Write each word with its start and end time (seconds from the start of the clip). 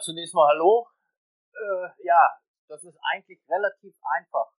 ja, 0.00 0.04
zunächst 0.04 0.34
mal 0.34 0.48
hallo. 0.48 0.86
Äh, 1.52 1.88
ja, 2.04 2.30
das 2.68 2.82
ist 2.84 2.98
eigentlich 3.12 3.40
relativ 3.48 3.94
einfach. 4.18 4.52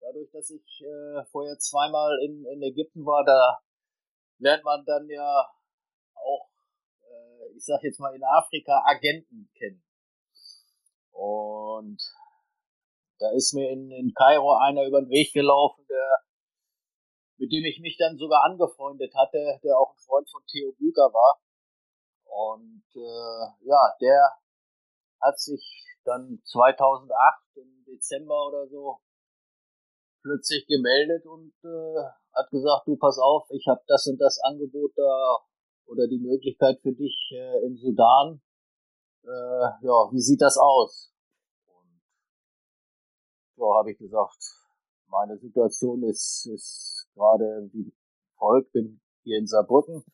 Dadurch, 0.00 0.30
dass 0.32 0.50
ich 0.50 0.80
äh, 0.80 1.24
vorher 1.30 1.58
zweimal 1.58 2.18
in, 2.24 2.44
in 2.46 2.62
Ägypten 2.62 3.04
war, 3.04 3.24
da 3.24 3.58
lernt 4.38 4.64
man 4.64 4.84
dann 4.86 5.08
ja 5.08 5.46
auch, 6.14 6.48
äh, 7.02 7.56
ich 7.56 7.64
sag 7.64 7.82
jetzt 7.82 8.00
mal 8.00 8.14
in 8.14 8.24
Afrika, 8.24 8.82
Agenten 8.86 9.50
kennen. 9.54 9.84
Und 11.12 12.00
da 13.18 13.30
ist 13.32 13.52
mir 13.52 13.70
in, 13.70 13.90
in 13.90 14.14
Kairo 14.14 14.56
einer 14.56 14.86
über 14.86 15.02
den 15.02 15.10
Weg 15.10 15.32
gelaufen, 15.34 15.84
der, 15.90 16.24
mit 17.36 17.52
dem 17.52 17.64
ich 17.66 17.80
mich 17.80 17.98
dann 17.98 18.16
sogar 18.16 18.44
angefreundet 18.44 19.14
hatte, 19.14 19.60
der 19.62 19.76
auch 19.76 19.92
ein 19.92 19.98
Freund 19.98 20.30
von 20.30 20.42
Theo 20.46 20.72
Büger 20.72 21.12
war. 21.12 21.38
Und 22.24 22.84
äh, 22.94 23.66
ja, 23.66 23.94
der 24.00 24.39
hat 25.20 25.38
sich 25.38 25.86
dann 26.04 26.40
2008 26.44 27.56
im 27.56 27.84
Dezember 27.86 28.48
oder 28.48 28.68
so 28.68 28.98
plötzlich 30.22 30.66
gemeldet 30.66 31.26
und 31.26 31.52
äh, 31.64 32.02
hat 32.34 32.50
gesagt, 32.50 32.86
du 32.86 32.96
pass 32.96 33.18
auf, 33.18 33.48
ich 33.50 33.66
habe 33.68 33.80
das 33.86 34.06
und 34.06 34.18
das 34.18 34.38
Angebot 34.42 34.92
da 34.96 35.36
oder 35.86 36.06
die 36.06 36.18
Möglichkeit 36.18 36.80
für 36.80 36.92
dich 36.92 37.30
äh, 37.32 37.66
im 37.66 37.76
Sudan. 37.76 38.40
Äh, 39.24 39.86
ja, 39.86 40.08
wie 40.12 40.20
sieht 40.20 40.40
das 40.40 40.56
aus? 40.58 41.12
Und 41.66 42.00
so 43.56 43.74
habe 43.74 43.92
ich 43.92 43.98
gesagt, 43.98 44.38
meine 45.08 45.36
Situation 45.38 46.02
ist, 46.04 46.46
ist 46.46 47.08
gerade 47.14 47.68
wie 47.72 47.92
folgt, 48.36 48.72
bin 48.72 49.00
hier 49.22 49.38
in 49.38 49.46
Saarbrücken 49.46 50.04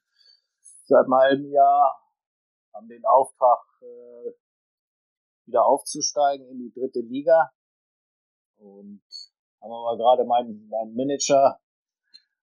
seit 0.87 1.05
einem 1.05 1.15
halben 1.15 1.51
Jahr, 1.51 2.01
haben 2.73 2.89
den 2.89 3.05
Auftrag, 3.05 3.59
äh, 3.83 4.33
wieder 5.47 5.65
aufzusteigen 5.65 6.47
in 6.49 6.59
die 6.59 6.73
dritte 6.73 7.01
Liga. 7.01 7.51
Und 8.57 9.03
haben 9.61 9.71
mal 9.71 9.97
gerade 9.97 10.25
meinen, 10.25 10.69
meinen 10.69 10.95
Manager 10.95 11.61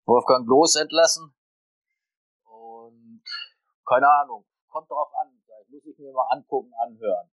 Wolfgang 0.05 0.47
Bloß 0.47 0.77
entlassen. 0.77 1.35
Und 2.45 3.23
keine 3.87 4.09
Ahnung, 4.09 4.47
kommt 4.69 4.91
drauf 4.91 5.11
an. 5.21 5.35
Muss 5.71 5.85
ich 5.85 5.99
mir 5.99 6.13
mal 6.13 6.29
angucken, 6.31 6.73
anhören. 6.81 7.31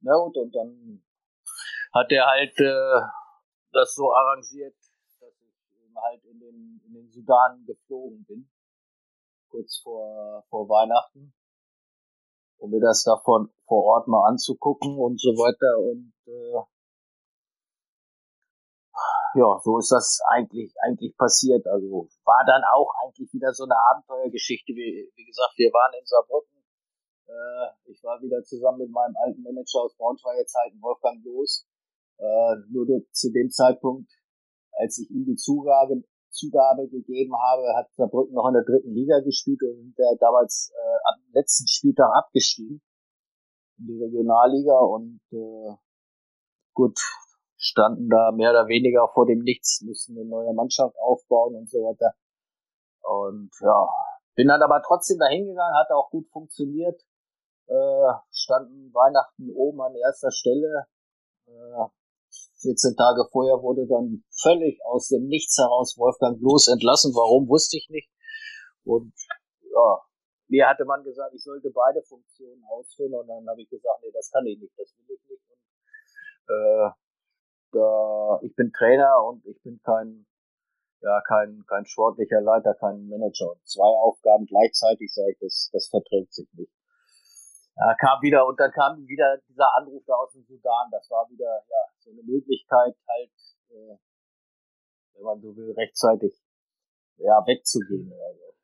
Na 0.00 0.16
gut, 0.16 0.36
und 0.36 0.54
dann 0.54 1.04
hat 1.92 2.10
er 2.10 2.26
halt 2.26 2.58
äh, 2.58 3.00
das 3.72 3.94
so 3.94 4.12
arrangiert, 4.12 4.76
dass 5.20 5.40
ich 5.40 5.70
eben 5.70 5.96
halt 5.96 6.24
in 6.24 6.40
den, 6.40 6.80
in 6.84 6.94
den 6.94 7.10
Sudan 7.10 7.64
geflogen 7.64 8.24
bin. 8.24 8.50
Kurz 9.48 9.78
vor, 9.78 10.44
vor 10.50 10.68
Weihnachten. 10.68 11.32
Um 12.58 12.70
mir 12.70 12.80
das 12.80 13.02
davon 13.02 13.50
vor 13.66 13.84
Ort 13.84 14.08
mal 14.08 14.28
anzugucken 14.28 14.98
und 14.98 15.20
so 15.20 15.30
weiter. 15.30 15.78
Und 15.78 16.12
äh, 16.26 16.62
ja, 19.34 19.60
so 19.62 19.78
ist 19.78 19.90
das 19.90 20.20
eigentlich, 20.30 20.72
eigentlich 20.82 21.16
passiert. 21.16 21.66
Also 21.66 22.08
war 22.24 22.44
dann 22.46 22.62
auch 22.74 22.90
eigentlich 23.02 23.32
wieder 23.32 23.52
so 23.52 23.64
eine 23.64 23.74
Abenteuergeschichte. 23.90 24.72
Wie, 24.72 25.10
wie 25.14 25.24
gesagt, 25.24 25.54
wir 25.56 25.70
waren 25.72 25.92
in 25.98 26.06
Saarbrücken. 26.06 26.64
Äh, 27.26 27.90
ich 27.90 28.02
war 28.04 28.20
wieder 28.22 28.42
zusammen 28.44 28.78
mit 28.78 28.90
meinem 28.90 29.16
alten 29.16 29.42
Manager 29.42 29.82
aus 29.82 29.96
Braunschweiger 29.96 30.46
Zeiten, 30.46 30.80
Wolfgang 30.80 31.22
Bloß. 31.22 31.66
Äh, 32.18 32.56
nur 32.70 32.86
zu 33.10 33.32
dem 33.32 33.50
Zeitpunkt, 33.50 34.10
als 34.72 34.98
ich 34.98 35.10
ihm 35.10 35.24
die 35.24 35.36
Zugabe, 35.36 36.04
Zugabe 36.34 36.88
gegeben 36.88 37.34
habe, 37.36 37.76
hat 37.76 37.92
Saarbrücken 37.94 38.34
noch 38.34 38.48
in 38.48 38.54
der 38.54 38.64
dritten 38.64 38.92
Liga 38.92 39.20
gespielt 39.20 39.62
und 39.62 39.94
der 39.96 40.16
damals 40.18 40.72
äh, 40.74 40.98
am 41.12 41.20
letzten 41.32 41.66
Spieltag 41.66 42.10
abgestiegen 42.12 42.82
in 43.78 43.86
die 43.86 44.02
Regionalliga 44.02 44.78
und 44.78 45.20
äh, 45.32 45.76
gut, 46.74 46.98
standen 47.56 48.08
da 48.08 48.32
mehr 48.32 48.50
oder 48.50 48.68
weniger 48.68 49.08
vor 49.14 49.26
dem 49.26 49.40
Nichts, 49.40 49.82
mussten 49.82 50.18
eine 50.18 50.28
neue 50.28 50.52
Mannschaft 50.52 50.96
aufbauen 50.98 51.54
und 51.54 51.70
so 51.70 51.78
weiter. 51.78 52.14
Und 53.02 53.50
ja, 53.60 53.88
bin 54.34 54.48
dann 54.48 54.62
aber 54.62 54.82
trotzdem 54.82 55.18
da 55.18 55.26
hingegangen, 55.26 55.76
hat 55.76 55.90
auch 55.90 56.10
gut 56.10 56.28
funktioniert. 56.28 57.00
Äh, 57.66 58.12
standen 58.30 58.92
Weihnachten 58.92 59.50
oben 59.54 59.80
an 59.80 59.94
erster 59.94 60.30
Stelle. 60.30 60.86
Äh, 61.46 61.84
14 62.64 62.96
Tage 62.96 63.28
vorher 63.30 63.60
wurde 63.62 63.86
dann 63.86 64.24
völlig 64.32 64.80
aus 64.84 65.08
dem 65.08 65.28
Nichts 65.28 65.58
heraus 65.58 65.96
Wolfgang 65.98 66.40
Bloß 66.40 66.68
entlassen. 66.68 67.12
Warum, 67.14 67.48
wusste 67.48 67.76
ich 67.76 67.88
nicht. 67.90 68.08
Und 68.84 69.12
ja, 69.60 70.00
mir 70.48 70.68
hatte 70.68 70.84
man 70.84 71.04
gesagt, 71.04 71.34
ich 71.34 71.42
sollte 71.42 71.70
beide 71.70 72.02
Funktionen 72.02 72.64
ausführen. 72.64 73.14
Und 73.14 73.28
dann 73.28 73.46
habe 73.46 73.60
ich 73.60 73.68
gesagt, 73.68 74.00
nee, 74.02 74.12
das 74.12 74.30
kann 74.30 74.46
ich 74.46 74.58
nicht, 74.58 74.72
das 74.78 74.94
will 74.96 75.16
ich 75.16 75.30
nicht. 75.30 75.44
Und, 75.50 75.60
äh, 76.48 76.90
da, 77.72 78.40
ich 78.42 78.54
bin 78.56 78.72
Trainer 78.72 79.24
und 79.28 79.44
ich 79.46 79.60
bin 79.62 79.80
kein, 79.84 80.26
ja, 81.00 81.20
kein, 81.28 81.64
kein 81.66 81.84
sportlicher 81.84 82.40
Leiter, 82.40 82.74
kein 82.74 83.08
Manager. 83.08 83.56
Zwei 83.64 83.92
Aufgaben 84.00 84.46
gleichzeitig, 84.46 85.12
sage 85.12 85.32
ich, 85.32 85.38
das, 85.40 85.70
das 85.72 85.88
verträgt 85.88 86.32
sich 86.32 86.48
nicht. 86.54 86.72
Ja, 87.76 87.94
kam 87.98 88.22
wieder, 88.22 88.46
und 88.46 88.58
dann 88.60 88.70
kam 88.70 89.06
wieder 89.06 89.38
dieser 89.48 89.74
Anruf 89.74 90.02
da 90.06 90.14
aus 90.14 90.32
dem 90.32 90.44
Sudan. 90.44 90.88
Das 90.92 91.10
war 91.10 91.28
wieder, 91.28 91.64
ja, 91.68 91.82
so 91.98 92.10
eine 92.10 92.22
Möglichkeit 92.22 92.94
halt, 93.08 93.34
äh, 93.70 93.98
wenn 95.14 95.24
man 95.24 95.40
so 95.40 95.56
will, 95.56 95.72
rechtzeitig, 95.72 96.34
ja, 97.16 97.42
wegzugehen 97.46 98.12
oder 98.12 98.32
so. 98.34 98.54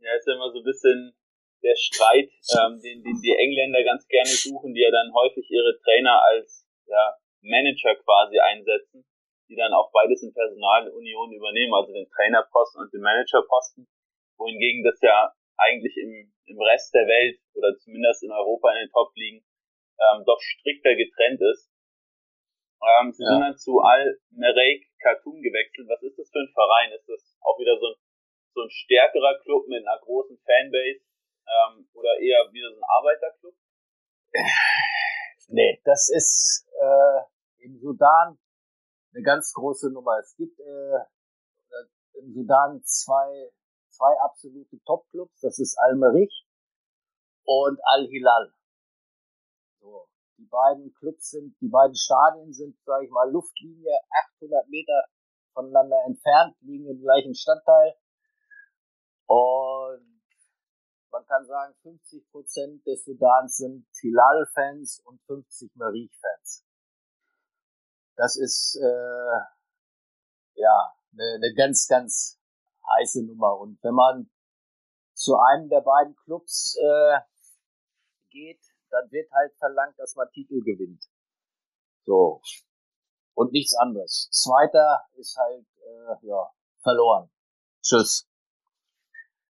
Ja, 0.00 0.14
ist 0.16 0.26
ja 0.26 0.34
immer 0.34 0.50
so 0.52 0.58
ein 0.58 0.64
bisschen 0.64 1.16
der 1.62 1.76
Streit, 1.76 2.30
ähm, 2.56 2.80
den, 2.80 3.02
den 3.02 3.20
die 3.20 3.36
Engländer 3.36 3.82
ganz 3.84 4.06
gerne 4.08 4.28
suchen, 4.28 4.72
die 4.72 4.80
ja 4.80 4.90
dann 4.90 5.12
häufig 5.12 5.44
ihre 5.50 5.76
Trainer 5.82 6.22
als, 6.22 6.66
ja, 6.86 7.16
Manager 7.42 7.94
quasi 7.96 8.38
einsetzen, 8.40 9.04
die 9.48 9.56
dann 9.56 9.72
auch 9.72 9.90
beides 9.92 10.22
in 10.22 10.32
Personalunion 10.32 11.32
übernehmen, 11.32 11.74
also 11.74 11.92
den 11.92 12.08
Trainerposten 12.08 12.82
und 12.82 12.92
den 12.92 13.02
Managerposten, 13.02 13.86
wohingegen 14.38 14.82
das 14.82 14.98
ja 15.00 15.32
eigentlich 15.56 15.96
im, 15.96 16.32
im 16.46 16.60
Rest 16.60 16.94
der 16.94 17.06
Welt 17.06 17.40
oder 17.54 17.76
zumindest 17.78 18.22
in 18.22 18.32
Europa 18.32 18.72
in 18.72 18.86
den 18.86 18.92
Top-Ligen 18.92 19.44
ähm, 19.98 20.24
doch 20.24 20.40
strikter 20.40 20.94
getrennt 20.94 21.40
ist. 21.40 21.72
Ähm, 22.82 23.12
sie 23.12 23.24
ja. 23.24 23.30
sind 23.30 23.40
dann 23.40 23.56
zu 23.56 23.80
Al-Mereik 23.80 24.84
Khartoum 25.00 25.40
gewechselt. 25.40 25.88
Was 25.88 26.02
ist 26.02 26.18
das 26.18 26.30
für 26.30 26.40
ein 26.40 26.52
Verein? 26.52 26.92
Ist 26.92 27.08
das 27.08 27.38
auch 27.40 27.58
wieder 27.58 27.78
so 27.78 27.86
ein, 27.88 27.96
so 28.54 28.60
ein 28.62 28.70
stärkerer 28.70 29.40
Club 29.42 29.66
mit 29.68 29.86
einer 29.86 29.98
großen 30.00 30.36
Fanbase 30.44 31.00
ähm, 31.48 31.88
oder 31.94 32.18
eher 32.20 32.52
wieder 32.52 32.70
so 32.70 32.76
ein 32.76 32.88
Arbeiterclub? 32.88 33.54
Nee, 35.48 35.80
das 35.84 36.10
ist 36.10 36.66
äh, 36.80 37.64
im 37.64 37.78
Sudan 37.78 38.38
eine 39.14 39.22
ganz 39.22 39.52
große 39.54 39.92
Nummer. 39.92 40.18
Es 40.18 40.34
gibt 40.36 40.58
äh, 40.58 40.98
im 42.18 42.32
Sudan 42.32 42.82
zwei, 42.84 43.50
zwei 43.96 44.14
absolute 44.20 44.78
Top-Clubs. 44.84 45.40
Das 45.40 45.58
ist 45.58 45.76
Al-Merich 45.78 46.46
und 47.44 47.78
Al-Hilal. 47.84 48.52
So. 49.80 50.08
Die 50.38 50.46
beiden 50.46 50.92
Clubs 50.94 51.30
sind, 51.30 51.56
die 51.60 51.68
beiden 51.68 51.96
Stadien 51.96 52.52
sind, 52.52 52.76
sage 52.84 53.06
ich 53.06 53.10
mal, 53.10 53.30
Luftlinie 53.30 53.92
800 54.36 54.68
Meter 54.68 55.04
voneinander 55.54 55.96
entfernt, 56.06 56.54
liegen 56.60 56.86
im 56.88 57.00
gleichen 57.00 57.34
Stadtteil. 57.34 57.94
Und 59.26 60.22
man 61.10 61.24
kann 61.26 61.46
sagen, 61.46 61.74
50 61.82 62.30
Prozent 62.30 62.86
des 62.86 63.04
Sudans 63.04 63.56
sind 63.56 63.86
Hilal-Fans 63.98 65.00
und 65.06 65.22
50 65.22 65.74
Merich-Fans 65.76 66.66
das 68.16 68.36
ist 68.36 68.78
äh, 68.82 69.40
ja 70.54 70.94
eine, 71.12 71.34
eine 71.36 71.54
ganz, 71.54 71.86
ganz 71.86 72.40
heiße 72.98 73.24
Nummer. 73.24 73.58
Und 73.58 73.78
wenn 73.82 73.94
man 73.94 74.30
zu 75.14 75.36
einem 75.38 75.68
der 75.68 75.80
beiden 75.80 76.14
Clubs 76.16 76.76
äh, 76.80 77.20
geht, 78.30 78.60
dann 78.90 79.10
wird 79.10 79.30
halt 79.32 79.54
verlangt, 79.58 79.98
dass 79.98 80.14
man 80.14 80.30
Titel 80.32 80.62
gewinnt. 80.62 81.04
So. 82.04 82.40
Und 83.34 83.52
nichts 83.52 83.74
anderes. 83.74 84.28
Zweiter 84.30 85.02
ist 85.14 85.36
halt, 85.36 85.66
äh, 85.78 86.26
ja, 86.26 86.50
verloren. 86.82 87.30
Tschüss. 87.82 88.28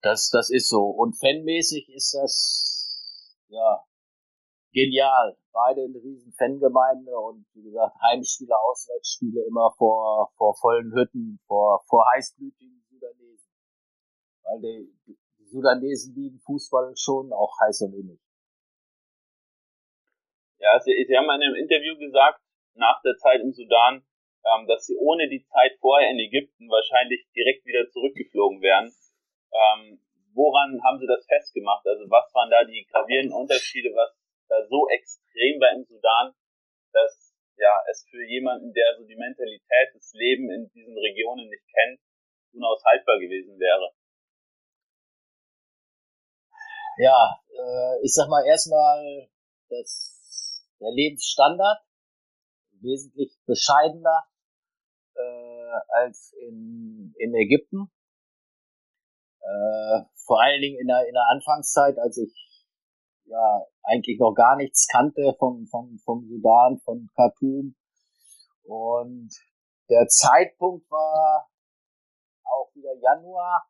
Das, 0.03 0.31
das 0.31 0.51
ist 0.51 0.69
so. 0.69 0.85
Und 0.85 1.19
fanmäßig 1.19 1.89
ist 1.89 2.15
das, 2.15 3.45
ja, 3.49 3.85
genial. 4.73 5.37
Beide 5.53 5.85
eine 5.85 5.99
riesen 6.03 6.33
Fangemeinde 6.33 7.19
und 7.19 7.47
wie 7.55 7.63
gesagt, 7.63 7.97
Heimspiele, 8.03 8.55
Auswärtsspiele 8.55 9.43
immer 9.47 9.73
vor, 9.79 10.31
vor 10.37 10.55
vollen 10.57 10.93
Hütten, 10.93 11.41
vor, 11.47 11.83
vor 11.89 12.05
heißblütigen 12.15 12.86
Sudanesen. 13.17 13.53
Weil 14.43 14.61
die, 14.61 15.17
die 15.39 15.45
Sudanesen 15.45 16.15
lieben 16.15 16.39
Fußball 16.41 16.95
schon, 16.97 17.33
auch 17.33 17.53
heiß 17.61 17.83
und 17.83 17.95
innig. 17.95 18.21
Ja, 20.59 20.79
Sie, 20.81 20.93
Sie 21.07 21.17
haben 21.17 21.25
in 21.25 21.43
einem 21.43 21.55
Interview 21.55 21.97
gesagt, 21.99 22.41
nach 22.75 23.01
der 23.03 23.17
Zeit 23.17 23.41
im 23.41 23.53
Sudan, 23.53 24.05
ähm, 24.45 24.67
dass 24.67 24.87
Sie 24.87 24.97
ohne 24.97 25.29
die 25.29 25.45
Zeit 25.45 25.77
vorher 25.81 26.11
in 26.11 26.19
Ägypten 26.19 26.69
wahrscheinlich 26.69 27.27
direkt 27.35 27.65
wieder 27.67 27.89
zurückgeflogen 27.91 28.61
wären. 28.63 28.93
Ähm, 29.53 30.01
woran 30.35 30.83
haben 30.85 30.99
Sie 30.99 31.07
das 31.07 31.27
festgemacht? 31.27 31.87
Also 31.87 32.05
was 32.11 32.33
waren 32.35 32.51
da 32.51 32.65
die 32.65 32.87
gravierenden 32.91 33.37
Unterschiede, 33.37 33.91
was 33.95 34.17
da 34.49 34.65
so 34.67 34.89
extrem 34.89 35.61
war 35.61 35.73
im 35.73 35.85
Sudan, 35.85 36.35
dass 36.93 37.35
ja 37.57 37.83
es 37.91 38.07
für 38.09 38.23
jemanden, 38.25 38.73
der 38.73 38.97
so 38.97 39.05
die 39.05 39.17
Mentalität 39.17 39.95
des 39.95 40.13
Lebens 40.15 40.53
in 40.53 40.71
diesen 40.73 40.97
Regionen 40.97 41.49
nicht 41.49 41.65
kennt, 41.73 42.01
unaushaltbar 42.57 43.19
gewesen 43.21 43.59
wäre. 43.59 43.93
Ja, 46.99 47.39
äh, 47.53 48.05
ich 48.05 48.13
sag 48.15 48.29
mal 48.29 48.45
erstmal, 48.47 49.29
dass 49.69 50.65
der 50.81 50.91
Lebensstandard 50.91 51.79
wesentlich 52.81 53.37
bescheidener 53.47 54.25
äh, 55.15 56.01
als 56.01 56.33
in, 56.41 57.15
in 57.19 57.35
Ägypten. 57.35 57.91
Äh, 59.41 60.03
vor 60.25 60.41
allen 60.43 60.61
Dingen 60.61 60.81
in 60.81 60.87
der, 60.87 61.07
in 61.07 61.13
der 61.13 61.29
Anfangszeit, 61.29 61.99
als 61.99 62.19
ich 62.19 62.33
ja 63.27 63.67
eigentlich 63.83 64.19
noch 64.19 64.35
gar 64.35 64.57
nichts 64.57 64.87
kannte 64.89 65.35
vom, 65.39 65.67
vom, 65.67 65.99
vom 66.05 66.27
Sudan, 66.27 66.79
von 66.79 67.09
Khartoum. 67.15 67.77
Und 68.65 69.31
der 69.89 70.07
Zeitpunkt 70.09 70.91
war 70.91 71.49
wieder 72.87 73.01
Januar. 73.01 73.69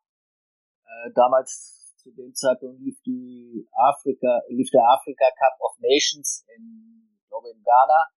Äh, 0.85 1.11
damals 1.13 1.95
zu 1.97 2.11
dem 2.11 2.33
Zeitpunkt 2.33 2.79
lief 2.81 2.99
die 3.05 3.67
Afrika, 3.73 4.41
lief 4.49 4.69
der 4.71 4.83
Afrika 4.83 5.25
Cup 5.25 5.59
of 5.59 5.77
Nations 5.79 6.45
in, 6.55 7.23
glaube 7.27 7.49
in 7.49 7.63
Ghana. 7.63 8.11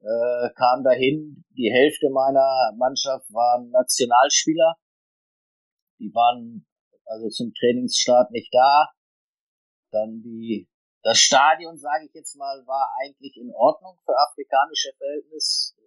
Äh, 0.00 0.54
kam 0.54 0.84
dahin, 0.84 1.44
die 1.56 1.72
Hälfte 1.72 2.08
meiner 2.10 2.72
Mannschaft 2.76 3.26
waren 3.32 3.70
Nationalspieler. 3.70 4.76
Die 5.98 6.12
waren 6.14 6.66
also 7.06 7.28
zum 7.28 7.52
Trainingsstart 7.54 8.30
nicht 8.30 8.52
da. 8.54 8.86
Dann 9.90 10.20
die, 10.22 10.68
das 11.02 11.18
Stadion, 11.18 11.76
sage 11.76 12.04
ich 12.06 12.14
jetzt 12.14 12.36
mal, 12.36 12.64
war 12.66 12.94
eigentlich 13.02 13.36
in 13.36 13.50
Ordnung 13.52 13.98
für 14.04 14.14
afrikanische 14.16 14.92
Verhältnisse. 14.96 15.77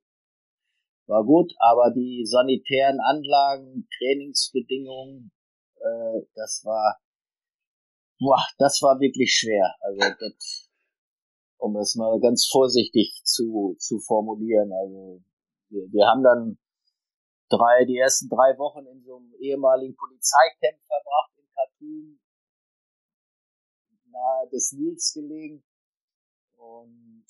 War 1.07 1.25
gut, 1.25 1.51
aber 1.59 1.91
die 1.91 2.25
sanitären 2.25 2.99
Anlagen, 2.99 3.87
Trainingsbedingungen, 3.97 5.31
äh, 5.77 6.21
das 6.35 6.61
war, 6.63 6.99
boah, 8.19 8.45
das 8.57 8.81
war 8.81 8.99
wirklich 8.99 9.33
schwer. 9.33 9.75
Also 9.81 9.99
das, 10.19 10.69
um 11.57 11.75
es 11.77 11.95
mal 11.95 12.19
ganz 12.19 12.47
vorsichtig 12.49 13.21
zu, 13.23 13.75
zu 13.79 13.99
formulieren. 13.99 14.71
Also 14.71 15.23
wir, 15.69 15.91
wir 15.91 16.07
haben 16.07 16.23
dann 16.23 16.57
drei, 17.49 17.85
die 17.85 17.97
ersten 17.97 18.29
drei 18.29 18.57
Wochen 18.57 18.85
in 18.85 19.03
so 19.03 19.17
einem 19.17 19.33
ehemaligen 19.39 19.95
Polizeicamp 19.95 20.79
verbracht 20.87 21.31
in 21.37 21.47
Khartoum, 21.53 22.19
nahe 24.11 24.49
des 24.49 24.71
Nils 24.73 25.13
gelegen. 25.13 25.63
Und 26.57 27.25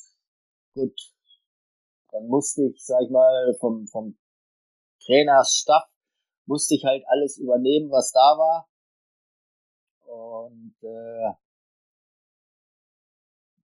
gut, 0.74 1.00
dann 2.11 2.27
musste 2.27 2.63
ich, 2.63 2.83
sag 2.83 3.01
ich 3.03 3.09
mal, 3.09 3.55
vom, 3.59 3.87
vom 3.87 4.17
Trainersstaff 5.05 5.89
musste 6.45 6.75
ich 6.75 6.83
halt 6.83 7.03
alles 7.07 7.37
übernehmen, 7.37 7.89
was 7.91 8.11
da 8.11 8.37
war. 8.37 8.67
Und 10.05 10.75
äh, 10.83 11.33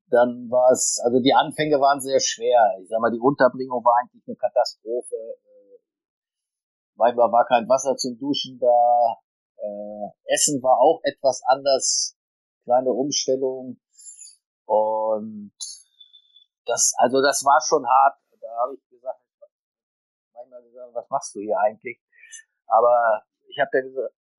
dann 0.09 0.49
war 0.49 0.71
es, 0.71 0.99
also 1.03 1.19
die 1.19 1.33
Anfänge 1.33 1.79
waren 1.79 1.99
sehr 1.99 2.19
schwer. 2.19 2.77
Ich 2.81 2.87
sag 2.87 2.99
mal, 3.01 3.11
die 3.11 3.19
Unterbringung 3.19 3.83
war 3.83 3.99
eigentlich 3.99 4.23
eine 4.25 4.37
Katastrophe. 4.37 5.15
Äh, 5.15 5.79
manchmal 6.95 7.31
war 7.31 7.45
kein 7.45 7.67
Wasser 7.67 7.97
zum 7.97 8.17
Duschen 8.17 8.57
da. 8.59 9.17
Äh, 9.57 10.33
Essen 10.33 10.63
war 10.63 10.79
auch 10.79 11.01
etwas 11.03 11.41
anders 11.45 12.15
kleine 12.63 12.91
Umstellung. 12.91 13.79
Und 14.65 15.51
das, 16.65 16.93
also 16.97 17.21
das 17.21 17.43
war 17.43 17.61
schon 17.61 17.85
hart. 17.85 18.19
Habe 18.57 18.75
ich 18.75 18.89
gesagt, 18.89 19.21
manchmal 20.33 20.63
gesagt, 20.63 20.93
was 20.93 21.09
machst 21.09 21.35
du 21.35 21.39
hier 21.39 21.57
eigentlich? 21.59 22.01
Aber 22.67 23.23
ich 23.47 23.59
habe 23.59 23.69
da 23.71 23.79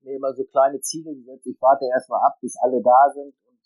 mir 0.02 0.16
immer 0.16 0.34
so 0.34 0.44
kleine 0.44 0.80
Ziele 0.80 1.14
gesetzt. 1.14 1.46
Ich 1.46 1.60
warte 1.60 1.86
erstmal 1.86 2.24
ab, 2.26 2.38
bis 2.40 2.56
alle 2.60 2.82
da 2.82 3.10
sind 3.12 3.34
und 3.46 3.60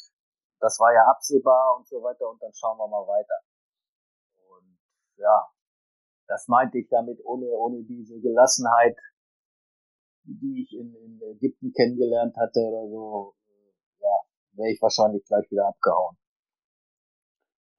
das 0.60 0.78
war 0.78 0.92
ja 0.92 1.08
absehbar 1.10 1.76
und 1.76 1.86
so 1.86 2.02
weiter 2.02 2.28
und 2.30 2.40
dann 2.42 2.52
schauen 2.54 2.78
wir 2.78 2.88
mal 2.88 3.06
weiter. 3.06 3.38
Und 4.48 4.78
ja, 5.16 5.48
das 6.28 6.48
meinte 6.48 6.78
ich 6.78 6.88
damit 6.88 7.18
ohne, 7.24 7.46
ohne 7.46 7.82
diese 7.84 8.20
Gelassenheit, 8.20 8.96
die 10.24 10.62
ich 10.62 10.78
in, 10.78 10.94
in 10.94 11.20
Ägypten 11.36 11.72
kennengelernt 11.72 12.36
hatte 12.36 12.60
oder 12.60 12.88
so, 12.88 13.34
wäre 14.54 14.70
ich 14.70 14.80
wahrscheinlich 14.80 15.24
gleich 15.24 15.50
wieder 15.50 15.66
abgehauen. 15.66 16.16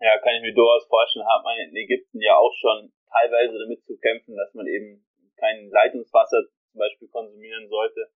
Ja, 0.03 0.19
kann 0.19 0.35
ich 0.35 0.43
mir 0.43 0.53
durchaus 0.53 0.83
vorstellen, 0.91 1.23
hat 1.31 1.47
man 1.47 1.55
in 1.63 1.71
Ägypten 1.79 2.19
ja 2.19 2.35
auch 2.35 2.51
schon 2.59 2.91
teilweise 3.07 3.55
damit 3.55 3.85
zu 3.87 3.95
kämpfen, 3.95 4.35
dass 4.35 4.53
man 4.53 4.67
eben 4.67 4.99
kein 5.39 5.69
Leitungswasser 5.71 6.43
zum 6.43 6.79
Beispiel 6.79 7.07
konsumieren 7.07 7.69
sollte. 7.69 8.11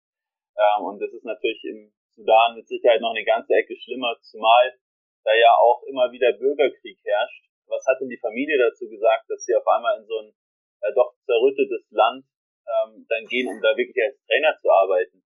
Ähm, 0.57 0.85
und 0.85 0.97
das 0.97 1.13
ist 1.13 1.25
natürlich 1.25 1.61
im 1.65 1.93
Sudan 2.09 2.55
mit 2.55 2.67
Sicherheit 2.67 3.01
noch 3.01 3.13
eine 3.13 3.23
ganze 3.23 3.53
Ecke 3.53 3.77
schlimmer, 3.77 4.17
zumal 4.21 4.73
da 5.25 5.33
ja 5.35 5.53
auch 5.61 5.83
immer 5.83 6.11
wieder 6.11 6.33
Bürgerkrieg 6.33 6.97
herrscht. 7.03 7.45
Was 7.67 7.85
hat 7.85 8.01
denn 8.01 8.09
die 8.09 8.17
Familie 8.17 8.57
dazu 8.57 8.89
gesagt, 8.89 9.29
dass 9.29 9.45
sie 9.45 9.53
auf 9.53 9.67
einmal 9.67 9.99
in 9.99 10.07
so 10.07 10.17
ein 10.25 10.33
äh, 10.81 10.93
doch 10.95 11.13
zerrüttetes 11.21 11.85
Land 11.91 12.25
ähm, 12.65 13.05
dann 13.09 13.25
gehen, 13.25 13.47
um 13.47 13.61
da 13.61 13.77
wirklich 13.77 14.01
als 14.01 14.17
Trainer 14.25 14.57
zu 14.57 14.71
arbeiten? 14.71 15.21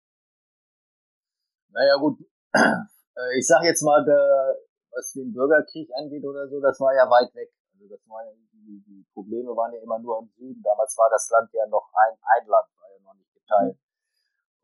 Naja 1.75 1.95
gut, 1.99 2.15
äh, 2.55 3.39
ich 3.39 3.45
sag 3.45 3.63
jetzt 3.63 3.83
mal, 3.83 4.05
der, 4.05 4.55
was 4.95 5.11
den 5.11 5.33
Bürgerkrieg 5.33 5.89
angeht 5.99 6.23
oder 6.23 6.47
so, 6.47 6.59
das 6.61 6.79
war 6.79 6.95
ja 6.95 7.09
weit 7.11 7.33
weg. 7.35 7.51
Also 7.75 7.87
das 7.91 7.99
war 8.07 8.23
ja, 8.23 8.31
die, 8.53 8.81
die 8.87 9.05
Probleme 9.13 9.51
waren 9.51 9.73
ja 9.73 9.81
immer 9.83 9.99
nur 9.99 10.19
im 10.19 10.29
Süden. 10.39 10.63
Damals 10.63 10.95
war 10.97 11.09
das 11.11 11.29
Land 11.29 11.51
ja 11.53 11.67
noch 11.67 11.91
ein, 11.91 12.15
ein 12.15 12.47
Land, 12.47 12.67
war 12.79 12.89
ja 12.89 12.99
noch 13.03 13.13
nicht 13.13 13.33
geteilt. 13.35 13.77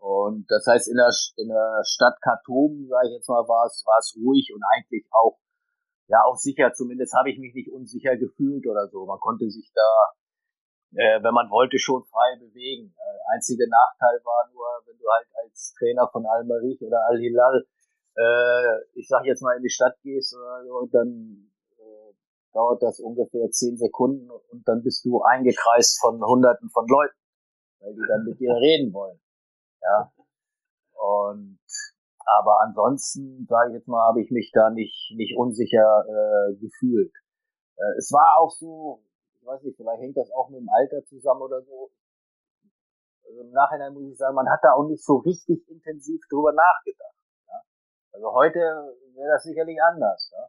Und 0.02 0.50
das 0.50 0.66
heißt, 0.66 0.88
in 0.88 0.98
der, 0.98 1.12
in 1.38 1.50
der 1.50 1.84
Stadt 1.86 2.18
Khartoum, 2.24 2.88
sage 2.90 3.10
ich 3.10 3.14
jetzt 3.14 3.30
mal, 3.30 3.46
war 3.48 3.68
es, 3.68 3.84
war 3.86 4.00
es 4.00 4.18
ruhig 4.18 4.50
und 4.56 4.64
eigentlich 4.74 5.06
auch, 5.12 5.38
ja, 6.08 6.24
auch 6.26 6.38
sicher. 6.38 6.74
Zumindest 6.74 7.14
habe 7.14 7.30
ich 7.30 7.38
mich 7.38 7.54
nicht 7.54 7.70
unsicher 7.70 8.18
gefühlt 8.18 8.66
oder 8.66 8.88
so. 8.88 9.06
Man 9.06 9.20
konnte 9.20 9.46
sich 9.52 9.70
da, 9.76 9.92
äh, 10.98 11.22
wenn 11.22 11.36
man 11.36 11.52
wollte, 11.52 11.78
schon 11.78 12.04
frei 12.06 12.40
bewegen. 12.40 12.96
Äh, 12.98 13.36
einzige 13.36 13.70
Nachteil 13.70 14.18
war 14.26 14.50
nur, 14.50 14.66
wenn 14.88 14.98
du 14.98 15.06
halt 15.06 15.28
als 15.44 15.76
Trainer 15.78 16.10
von 16.12 16.26
Al-Marich 16.26 16.82
oder 16.82 17.06
Al-Hilal 17.06 17.68
äh, 18.16 18.82
ich 18.94 19.08
sag 19.08 19.26
jetzt 19.26 19.42
mal 19.42 19.56
in 19.56 19.64
die 19.64 19.70
Stadt 19.70 19.96
gehst 20.04 20.36
oder 20.36 20.64
so, 20.66 20.88
dann 20.92 21.52
äh, 21.78 22.14
dauert 22.54 22.82
das 22.84 23.00
ungefähr 23.00 23.50
zehn 23.52 23.78
Sekunden 23.78 24.30
und 24.30 24.68
dann 24.68 24.84
bist 24.84 25.06
du 25.06 25.22
eingekreist 25.22 26.00
von 26.02 26.22
hunderten 26.24 26.70
von 26.70 26.88
Leuten, 26.88 27.16
weil 27.80 27.94
die 27.94 28.08
dann 28.08 28.26
mit 28.26 28.40
dir 28.40 28.54
reden 28.56 28.94
wollen. 28.94 29.20
Ja. 29.82 30.12
Und 30.94 31.60
aber 32.24 32.62
ansonsten, 32.62 33.46
sage 33.50 33.72
ich 33.72 33.76
jetzt 33.76 33.88
mal, 33.88 34.08
habe 34.08 34.22
ich 34.22 34.32
mich 34.32 34.52
da 34.54 34.70
nicht 34.70 35.14
nicht 35.16 35.38
unsicher 35.38 36.06
äh, 36.08 36.56
gefühlt. 36.56 37.12
Äh, 37.78 37.98
es 37.98 38.12
war 38.12 38.40
auch 38.40 38.52
so, 38.52 39.04
ich 39.40 39.46
weiß 39.46 39.64
nicht, 39.64 39.78
vielleicht 39.78 40.02
hängt 40.02 40.18
das 40.18 40.32
auch 40.32 40.50
mit 40.50 40.60
dem 40.60 40.70
Alter 40.70 41.04
zusammen 41.06 41.42
oder 41.42 41.62
so. 41.64 41.92
Also 43.24 43.42
Im 43.42 43.52
Nachhinein 43.52 43.94
muss 43.94 44.12
ich 44.12 44.18
sagen, 44.18 44.36
man 44.36 44.50
hat 44.50 44.60
da 44.62 44.74
auch 44.74 44.88
nicht 44.88 45.04
so 45.04 45.18
richtig 45.18 45.68
intensiv 45.70 46.22
drüber 46.30 46.52
nachgedacht. 46.52 47.16
Also 48.14 48.34
heute 48.34 48.60
wäre 48.60 49.32
das 49.34 49.44
sicherlich 49.44 49.78
anders. 49.82 50.32
Ja? 50.34 50.48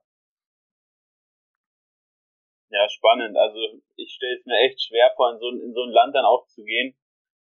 ja, 2.72 2.88
spannend. 2.88 3.36
Also 3.36 3.58
ich 3.96 4.12
stelle 4.14 4.36
es 4.38 4.46
mir 4.46 4.58
echt 4.64 4.80
schwer 4.80 5.12
vor, 5.16 5.30
in 5.32 5.38
so, 5.38 5.50
in 5.50 5.72
so 5.74 5.84
ein 5.84 5.92
Land 5.92 6.14
dann 6.14 6.24
auch 6.24 6.46
zu 6.48 6.64
gehen, 6.64 6.96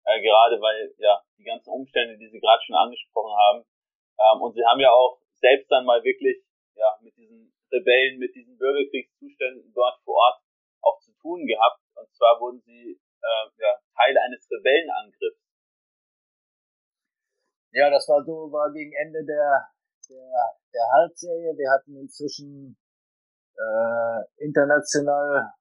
äh, 0.05 0.21
gerade 0.21 0.59
weil 0.59 0.93
ja 0.97 1.23
die 1.37 1.43
ganzen 1.43 1.71
Umstände, 1.71 2.17
die 2.17 2.29
Sie 2.29 2.39
gerade 2.39 2.61
schon 2.63 2.75
angesprochen 2.75 3.33
haben. 3.33 3.65
Ähm, 4.19 4.41
und 4.41 4.53
Sie 4.53 4.65
haben 4.65 4.79
ja 4.79 4.91
auch 4.91 5.19
selbst 5.39 5.71
dann 5.71 5.85
mal 5.85 6.03
wirklich 6.03 6.43
ja 6.75 6.99
mit 7.01 7.15
diesen 7.15 7.53
Rebellen, 7.71 8.19
mit 8.19 8.35
diesen 8.35 8.57
Bürgerkriegszuständen 8.57 9.71
dort 9.73 9.99
vor 10.03 10.15
Ort 10.15 10.41
auch 10.81 10.99
zu 10.99 11.13
tun 11.21 11.47
gehabt. 11.47 11.79
Und 11.95 12.13
zwar 12.13 12.39
wurden 12.41 12.61
Sie 12.61 12.99
äh, 13.23 13.45
ja, 13.57 13.79
Teil 13.95 14.17
eines 14.17 14.49
Rebellenangriffs. 14.51 15.39
Ja, 17.73 17.89
das 17.89 18.05
war 18.09 18.21
so, 18.25 18.51
war 18.51 18.69
gegen 18.73 18.91
Ende 18.91 19.23
der, 19.23 19.69
der, 20.11 20.51
der 20.73 20.85
Halbserie. 20.91 21.57
Wir 21.57 21.71
hatten 21.71 21.95
inzwischen 21.95 22.77
äh, 23.55 24.43
international 24.43 25.53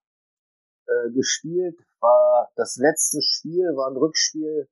äh, 0.87 1.11
gespielt. 1.12 1.78
War 2.00 2.50
das 2.57 2.76
letzte 2.76 3.21
Spiel, 3.23 3.64
war 3.76 3.90
ein 3.90 3.97
Rückspiel. 3.97 4.69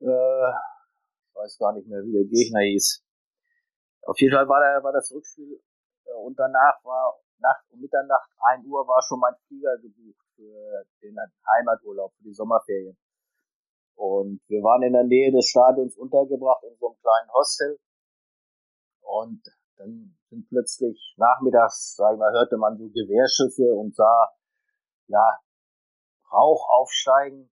Äh, 0.00 0.04
ich 0.04 1.34
weiß 1.34 1.58
gar 1.58 1.72
nicht 1.72 1.88
mehr, 1.88 2.02
wie 2.04 2.12
der 2.12 2.24
Gegner 2.24 2.60
hieß. 2.60 3.02
Auf 4.02 4.18
jeden 4.20 4.34
Fall 4.34 4.48
war, 4.48 4.60
der, 4.60 4.82
war 4.82 4.92
das 4.92 5.10
Rückspiel 5.12 5.60
äh, 6.04 6.12
und 6.12 6.38
danach 6.38 6.84
war 6.84 7.18
Nacht 7.42 7.66
um 7.72 7.80
Mitternacht, 7.80 8.30
ein 8.38 8.64
Uhr 8.66 8.86
war 8.86 9.02
schon 9.02 9.18
mein 9.18 9.34
Flieger 9.46 9.76
gebucht 9.78 10.24
für 10.36 10.86
den 11.02 11.16
Heimaturlaub, 11.18 12.14
für 12.14 12.22
die 12.22 12.32
Sommerferien. 12.32 12.96
Und 13.96 14.40
wir 14.48 14.62
waren 14.62 14.82
in 14.82 14.92
der 14.92 15.04
Nähe 15.04 15.32
des 15.32 15.48
Stadions 15.48 15.96
untergebracht 15.96 16.62
in 16.62 16.76
so 16.78 16.86
einem 16.88 17.00
kleinen 17.00 17.32
Hostel. 17.32 17.78
Und 19.02 19.42
dann 19.76 20.16
sind 20.30 20.48
plötzlich 20.48 21.14
nachmittags, 21.16 21.94
sag 21.96 22.14
ich 22.14 22.18
mal, 22.18 22.32
hörte 22.32 22.56
man 22.56 22.78
so 22.78 22.88
Gewehrschüsse 22.88 23.74
und 23.74 23.94
sah, 23.94 24.32
ja, 25.08 25.38
Rauch 26.32 26.66
aufsteigen. 26.80 27.50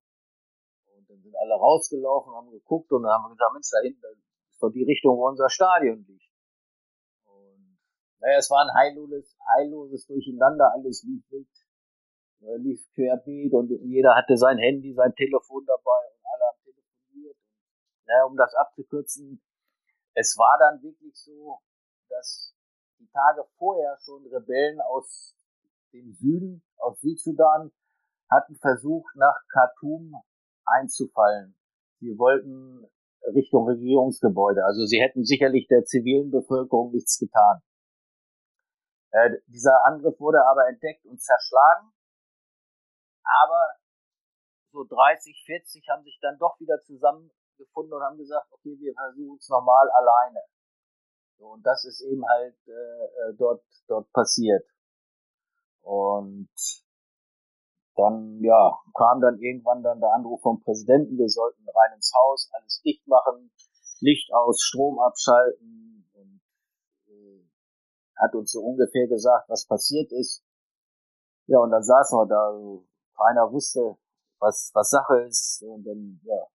Und 0.96 1.10
dann 1.10 1.20
sind 1.20 1.36
alle 1.36 1.54
rausgelaufen, 1.54 2.32
haben 2.34 2.50
geguckt 2.50 2.90
und 2.92 3.02
dann 3.02 3.12
haben 3.12 3.24
wir 3.24 3.36
gesagt, 3.36 3.52
Mensch, 3.52 3.70
da 3.70 3.78
hinten 3.82 4.22
ist 4.50 4.62
doch 4.62 4.70
die 4.70 4.84
Richtung, 4.84 5.18
wo 5.18 5.28
unser 5.28 5.50
Stadion 5.50 6.04
liegt. 6.06 6.30
Und 7.26 7.78
naja, 8.20 8.38
es 8.38 8.50
war 8.50 8.64
ein 8.64 8.74
heilloses, 8.74 9.36
heilloses 9.56 10.06
Durcheinander, 10.06 10.72
alles 10.72 11.04
lief 11.04 11.22
wild, 11.30 11.48
äh, 12.40 12.56
lief 12.56 12.80
querbeet 12.94 13.52
und 13.52 13.70
jeder 13.82 14.16
hatte 14.16 14.36
sein 14.36 14.58
Handy, 14.58 14.94
sein 14.94 15.14
Telefon 15.14 15.64
dabei 15.66 16.00
und 16.14 16.24
alle 16.24 16.44
haben 16.48 16.62
telefoniert. 16.64 17.36
Naja, 18.06 18.24
um 18.24 18.36
das 18.36 18.54
abzukürzen, 18.54 19.42
es 20.14 20.36
war 20.36 20.58
dann 20.58 20.82
wirklich 20.82 21.14
so, 21.14 21.60
dass 22.08 22.54
die 22.98 23.08
Tage 23.12 23.44
vorher 23.58 23.96
schon 24.04 24.26
Rebellen 24.26 24.80
aus 24.80 25.34
dem 25.92 26.12
Süden, 26.12 26.62
aus 26.76 27.00
Südsudan, 27.00 27.72
hatten 28.30 28.56
versucht, 28.56 29.14
nach 29.16 29.36
Khartoum 29.52 30.14
einzufallen. 30.64 31.56
Sie 32.00 32.16
wollten 32.18 32.86
Richtung 33.34 33.66
Regierungsgebäude. 33.68 34.64
Also 34.64 34.86
sie 34.86 35.00
hätten 35.00 35.24
sicherlich 35.24 35.66
der 35.68 35.84
zivilen 35.84 36.30
Bevölkerung 36.30 36.92
nichts 36.92 37.18
getan. 37.18 37.62
Äh, 39.12 39.30
dieser 39.46 39.84
Angriff 39.84 40.18
wurde 40.20 40.46
aber 40.46 40.68
entdeckt 40.68 41.04
und 41.06 41.20
zerschlagen. 41.20 41.92
Aber 43.24 43.74
so 44.72 44.84
30, 44.84 45.42
40 45.44 45.88
haben 45.88 46.04
sich 46.04 46.18
dann 46.20 46.38
doch 46.38 46.58
wieder 46.60 46.78
zusammengefunden 47.60 47.94
und 47.94 48.02
haben 48.02 48.18
gesagt, 48.18 48.46
okay, 48.50 48.76
wir 48.78 48.92
versuchen 48.94 49.36
es 49.38 49.48
nochmal 49.48 49.88
alleine. 49.90 50.40
So, 51.38 51.46
und 51.48 51.62
das 51.64 51.84
ist 51.84 52.02
eben 52.02 52.26
halt 52.26 52.56
äh, 52.66 52.70
äh, 53.30 53.34
dort, 53.36 53.62
dort 53.88 54.10
passiert. 54.12 54.64
Und 55.82 56.50
dann, 57.96 58.40
ja, 58.42 58.78
kam 58.96 59.20
dann 59.20 59.38
irgendwann 59.38 59.82
dann 59.82 60.00
der 60.00 60.12
Anruf 60.12 60.40
vom 60.42 60.60
Präsidenten, 60.62 61.18
wir 61.18 61.28
sollten 61.28 61.66
rein 61.68 61.96
ins 61.96 62.12
Haus, 62.14 62.50
alles 62.52 62.80
dicht 62.82 63.06
machen, 63.06 63.50
Licht 64.00 64.32
aus, 64.32 64.60
Strom 64.62 64.98
abschalten 64.98 66.08
und 66.14 66.40
äh, 67.08 67.44
hat 68.16 68.34
uns 68.34 68.52
so 68.52 68.60
ungefähr 68.60 69.06
gesagt, 69.08 69.48
was 69.48 69.66
passiert 69.66 70.12
ist. 70.12 70.42
Ja, 71.46 71.58
und 71.58 71.70
dann 71.70 71.82
saßen 71.82 72.18
wir 72.18 72.26
da, 72.26 72.52
keiner 73.16 73.52
wusste, 73.52 73.96
was, 74.38 74.70
was 74.72 74.90
Sache 74.90 75.22
ist. 75.22 75.62
Und 75.62 75.84
dann, 75.84 76.20
ja, 76.24 76.46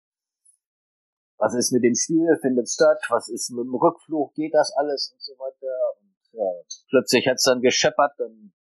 was 1.44 1.54
ist 1.54 1.72
mit 1.72 1.84
dem 1.84 1.94
Spiel, 1.94 2.38
findet 2.40 2.68
statt, 2.70 3.04
was 3.10 3.28
ist 3.28 3.50
mit 3.50 3.66
dem 3.66 3.74
Rückflug, 3.74 4.32
geht 4.34 4.54
das 4.54 4.72
alles 4.76 5.12
und 5.12 5.20
so 5.20 5.32
weiter. 5.34 5.76
Und 6.00 6.16
ja, 6.32 6.48
plötzlich 6.88 7.28
hat's 7.28 7.44
dann 7.44 7.60
gescheppert, 7.60 8.12
dann 8.18 8.52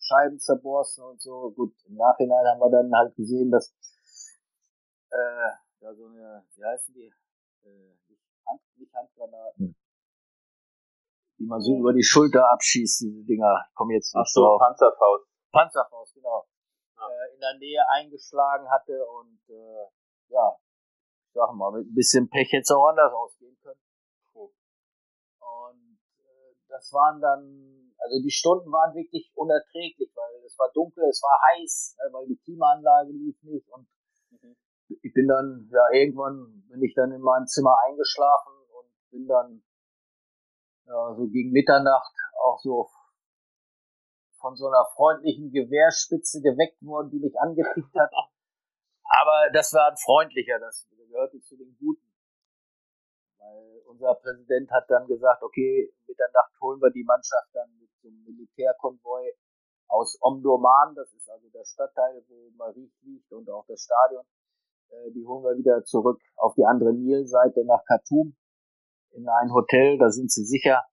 Scheiben 0.00 0.38
zerborsten 0.38 1.04
und 1.04 1.20
so. 1.20 1.50
Gut, 1.50 1.74
im 1.86 1.96
Nachhinein 1.96 2.46
haben 2.46 2.60
wir 2.60 2.70
dann 2.70 2.90
halt 2.94 3.14
gesehen, 3.16 3.50
dass 3.50 3.74
äh, 5.10 5.50
ja 5.80 5.94
so 5.94 6.06
eine, 6.06 6.46
wie 6.54 6.64
heißen 6.64 6.94
die? 6.94 7.12
Äh, 7.64 7.92
nicht, 8.08 8.22
Hand, 8.46 8.60
nicht 8.76 8.94
Handgranaten. 8.94 9.76
Die 11.38 11.44
man 11.44 11.60
so 11.60 11.76
über 11.76 11.92
die 11.92 12.04
Schulter 12.04 12.48
abschießt, 12.50 13.02
diese 13.02 13.24
Dinger. 13.24 13.66
Ich 13.68 13.74
komme 13.74 13.94
jetzt 13.94 14.14
nicht 14.14 14.22
Ach 14.22 14.26
so, 14.26 14.40
drauf. 14.40 14.60
Panzerfaust. 14.60 15.26
Panzerfaust, 15.52 16.14
genau. 16.14 16.46
Ja. 16.96 17.08
Äh, 17.08 17.34
in 17.34 17.40
der 17.40 17.58
Nähe 17.58 17.82
eingeschlagen 17.92 18.70
hatte 18.70 19.04
und 19.04 19.40
äh, 19.50 19.86
ja, 20.28 20.56
sag 21.36 21.52
mal, 21.54 21.70
mit 21.72 21.86
ein 21.86 21.94
bisschen 21.94 22.28
Pech 22.28 22.50
hätte 22.50 22.64
es 22.64 22.72
auch 22.72 22.88
anders 22.88 23.12
ausgehen 23.12 23.56
können. 23.62 23.80
Und 24.32 25.98
äh, 26.18 26.56
das 26.68 26.92
waren 26.92 27.20
dann, 27.20 27.92
also 27.98 28.16
die 28.22 28.32
Stunden 28.32 28.72
waren 28.72 28.94
wirklich 28.96 29.30
unerträglich, 29.36 30.10
weil 30.16 30.44
es 30.44 30.58
war 30.58 30.72
dunkel, 30.72 31.04
es 31.08 31.22
war 31.22 31.36
heiß, 31.52 31.96
äh, 32.00 32.12
weil 32.12 32.26
die 32.26 32.40
Klimaanlage 32.42 33.12
lief 33.12 33.36
nicht 33.42 33.68
und 33.70 33.86
mhm. 34.30 34.56
ich 34.88 35.12
bin 35.12 35.28
dann, 35.28 35.68
ja, 35.70 35.84
irgendwann 35.92 36.64
bin 36.68 36.82
ich 36.82 36.94
dann 36.94 37.12
in 37.12 37.20
meinem 37.20 37.46
Zimmer 37.46 37.76
eingeschlafen 37.86 38.52
und 38.72 38.88
bin 39.10 39.28
dann 39.28 39.62
ja, 40.86 41.14
so 41.14 41.28
gegen 41.28 41.52
Mitternacht 41.52 42.14
auch 42.40 42.58
so 42.58 42.88
von 44.40 44.54
so 44.54 44.68
einer 44.68 44.86
freundlichen 44.94 45.50
Gewehrspitze 45.50 46.40
geweckt 46.40 46.80
worden, 46.84 47.10
die 47.10 47.18
mich 47.18 47.34
angetickt 47.40 47.94
hat. 47.98 48.10
Aber 49.20 49.50
das 49.52 49.72
war 49.72 49.90
ein 49.90 49.96
freundlicher, 49.96 50.58
das 50.58 50.86
gehörte 51.08 51.40
zu 51.40 51.56
den 51.56 51.76
Guten. 51.78 52.06
Weil 53.38 53.82
unser 53.86 54.14
Präsident 54.14 54.70
hat 54.70 54.88
dann 54.88 55.06
gesagt, 55.06 55.42
okay, 55.42 55.92
Mitternacht 56.06 56.52
holen 56.60 56.80
wir 56.80 56.90
die 56.90 57.04
Mannschaft 57.04 57.48
dann 57.52 57.70
mit 57.78 57.90
so 58.02 58.08
einem 58.08 58.24
Militärkonvoi 58.24 59.32
aus 59.88 60.18
Omdurman, 60.20 60.94
das 60.94 61.12
ist 61.14 61.28
also 61.30 61.48
der 61.50 61.64
Stadtteil, 61.64 62.24
wo 62.28 62.50
Marie 62.56 62.90
liegt 63.02 63.32
und 63.32 63.48
auch 63.50 63.64
das 63.66 63.82
Stadion, 63.82 64.24
äh, 64.90 65.12
die 65.12 65.24
holen 65.24 65.44
wir 65.44 65.56
wieder 65.56 65.84
zurück 65.84 66.20
auf 66.36 66.54
die 66.54 66.64
andere 66.64 66.92
Nilseite 66.92 67.64
nach 67.64 67.84
Khartoum 67.84 68.36
in 69.12 69.28
ein 69.28 69.52
Hotel, 69.52 69.98
da 69.98 70.10
sind 70.10 70.30
sie 70.30 70.44
sicher. 70.44 70.84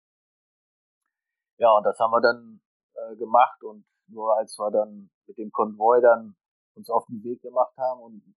Ja, 1.57 1.75
und 1.77 1.83
das 1.83 1.97
haben 1.99 2.11
wir 2.11 2.21
dann 2.21 2.61
äh, 2.93 3.15
gemacht 3.15 3.63
und 3.63 3.85
nur 4.07 4.37
als 4.37 4.57
wir 4.57 4.71
dann 4.71 5.09
mit 5.27 5.37
dem 5.37 5.51
Konvoi 5.51 6.01
dann 6.01 6.35
uns 6.75 6.89
auf 6.89 7.05
den 7.07 7.23
Weg 7.23 7.41
gemacht 7.41 7.75
haben 7.77 8.01
und 8.01 8.35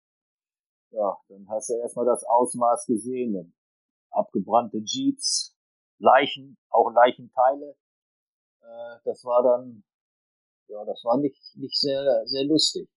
ja, 0.91 1.17
dann 1.29 1.49
hast 1.49 1.71
du 1.71 1.75
erstmal 1.75 2.07
das 2.07 2.25
Ausmaß 2.25 2.87
gesehen. 2.87 3.55
Abgebrannte 4.11 4.79
Jeeps, 4.79 5.57
Leichen, 5.99 6.57
auch 6.71 6.91
Leichenteile. 6.91 7.77
Äh, 8.63 8.99
das 9.05 9.25
war 9.25 9.43
dann, 9.43 9.85
ja, 10.69 10.85
das 10.85 11.03
war 11.05 11.19
nicht, 11.19 11.41
nicht 11.57 11.79
sehr, 11.79 12.27
sehr 12.27 12.45
lustig. 12.45 12.89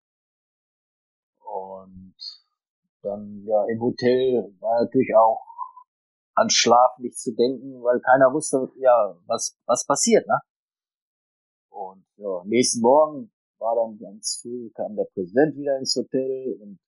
Und 1.40 2.16
dann, 3.02 3.44
ja, 3.46 3.66
im 3.66 3.82
Hotel 3.82 4.54
war 4.60 4.84
natürlich 4.84 5.16
auch 5.16 5.44
an 6.36 6.50
Schlaf 6.50 6.98
nicht 7.00 7.18
zu 7.18 7.34
denken, 7.34 7.84
weil 7.84 8.00
keiner 8.00 8.34
wusste, 8.34 8.72
ja, 8.78 9.18
was, 9.26 9.58
was 9.66 9.86
passiert, 9.86 10.26
ne? 10.28 10.40
Und 11.70 12.06
ja, 12.18 12.44
nächsten 12.46 12.82
Morgen 12.82 13.32
war 13.58 13.76
dann 13.76 13.98
ganz 13.98 14.40
früh, 14.42 14.70
kam 14.72 14.96
der 14.96 15.06
Präsident 15.14 15.56
wieder 15.58 15.78
ins 15.78 15.96
Hotel 15.96 16.58
und 16.62 16.80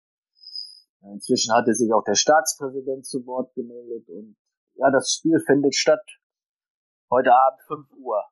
inzwischen 1.02 1.54
hatte 1.54 1.74
sich 1.74 1.92
auch 1.94 2.04
der 2.04 2.16
Staatspräsident 2.16 3.06
zu 3.06 3.26
Wort 3.26 3.54
gemeldet 3.56 4.08
und 4.10 4.38
ja, 4.76 4.90
das 4.92 5.14
Spiel 5.14 5.40
findet 5.46 5.76
statt 5.76 6.06
heute 7.12 7.34
Abend 7.34 7.62
5 7.68 7.92
Uhr. 7.98 8.24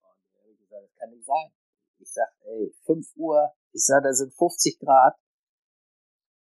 Und 0.00 0.08
hat 0.08 0.58
gesagt, 0.58 0.84
das 0.84 0.94
kann 0.96 1.10
nicht 1.10 1.26
sein. 1.26 1.52
Ich 1.98 2.12
sag, 2.12 2.28
ey, 2.44 2.74
5 2.86 3.16
Uhr, 3.16 3.52
ich 3.72 3.84
sag, 3.84 4.02
da 4.02 4.12
sind 4.12 4.32
50 4.32 4.78
Grad. 4.78 5.16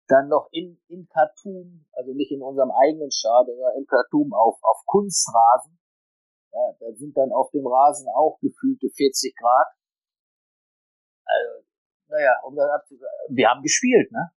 Dann 0.09 0.29
noch 0.29 0.49
in, 0.53 0.79
in 0.89 1.09
Khartoum, 1.09 1.87
also 1.93 2.13
nicht 2.13 2.31
in 2.31 2.43
unserem 2.43 2.71
eigenen 2.71 3.11
Stadion, 3.11 3.57
sondern 3.57 3.79
in 3.79 3.87
Khartoum 3.87 4.35
auf, 4.35 4.59
auf 4.63 4.85
Kunstrasen. 4.85 5.79
Ja, 6.53 6.73
da 6.79 6.93
sind 6.93 7.17
dann 7.17 7.33
auf 7.33 7.51
dem 7.53 7.67
Rasen 7.67 8.07
auch 8.15 8.39
gefühlte 8.41 8.91
40 8.91 9.35
Grad. 9.35 9.69
Also, 11.25 11.67
naja, 12.09 12.39
um 12.45 12.55
das 12.55 12.71
abzusagen, 12.71 13.37
wir 13.37 13.49
haben 13.49 13.63
gespielt, 13.63 14.13
ne? 14.13 14.31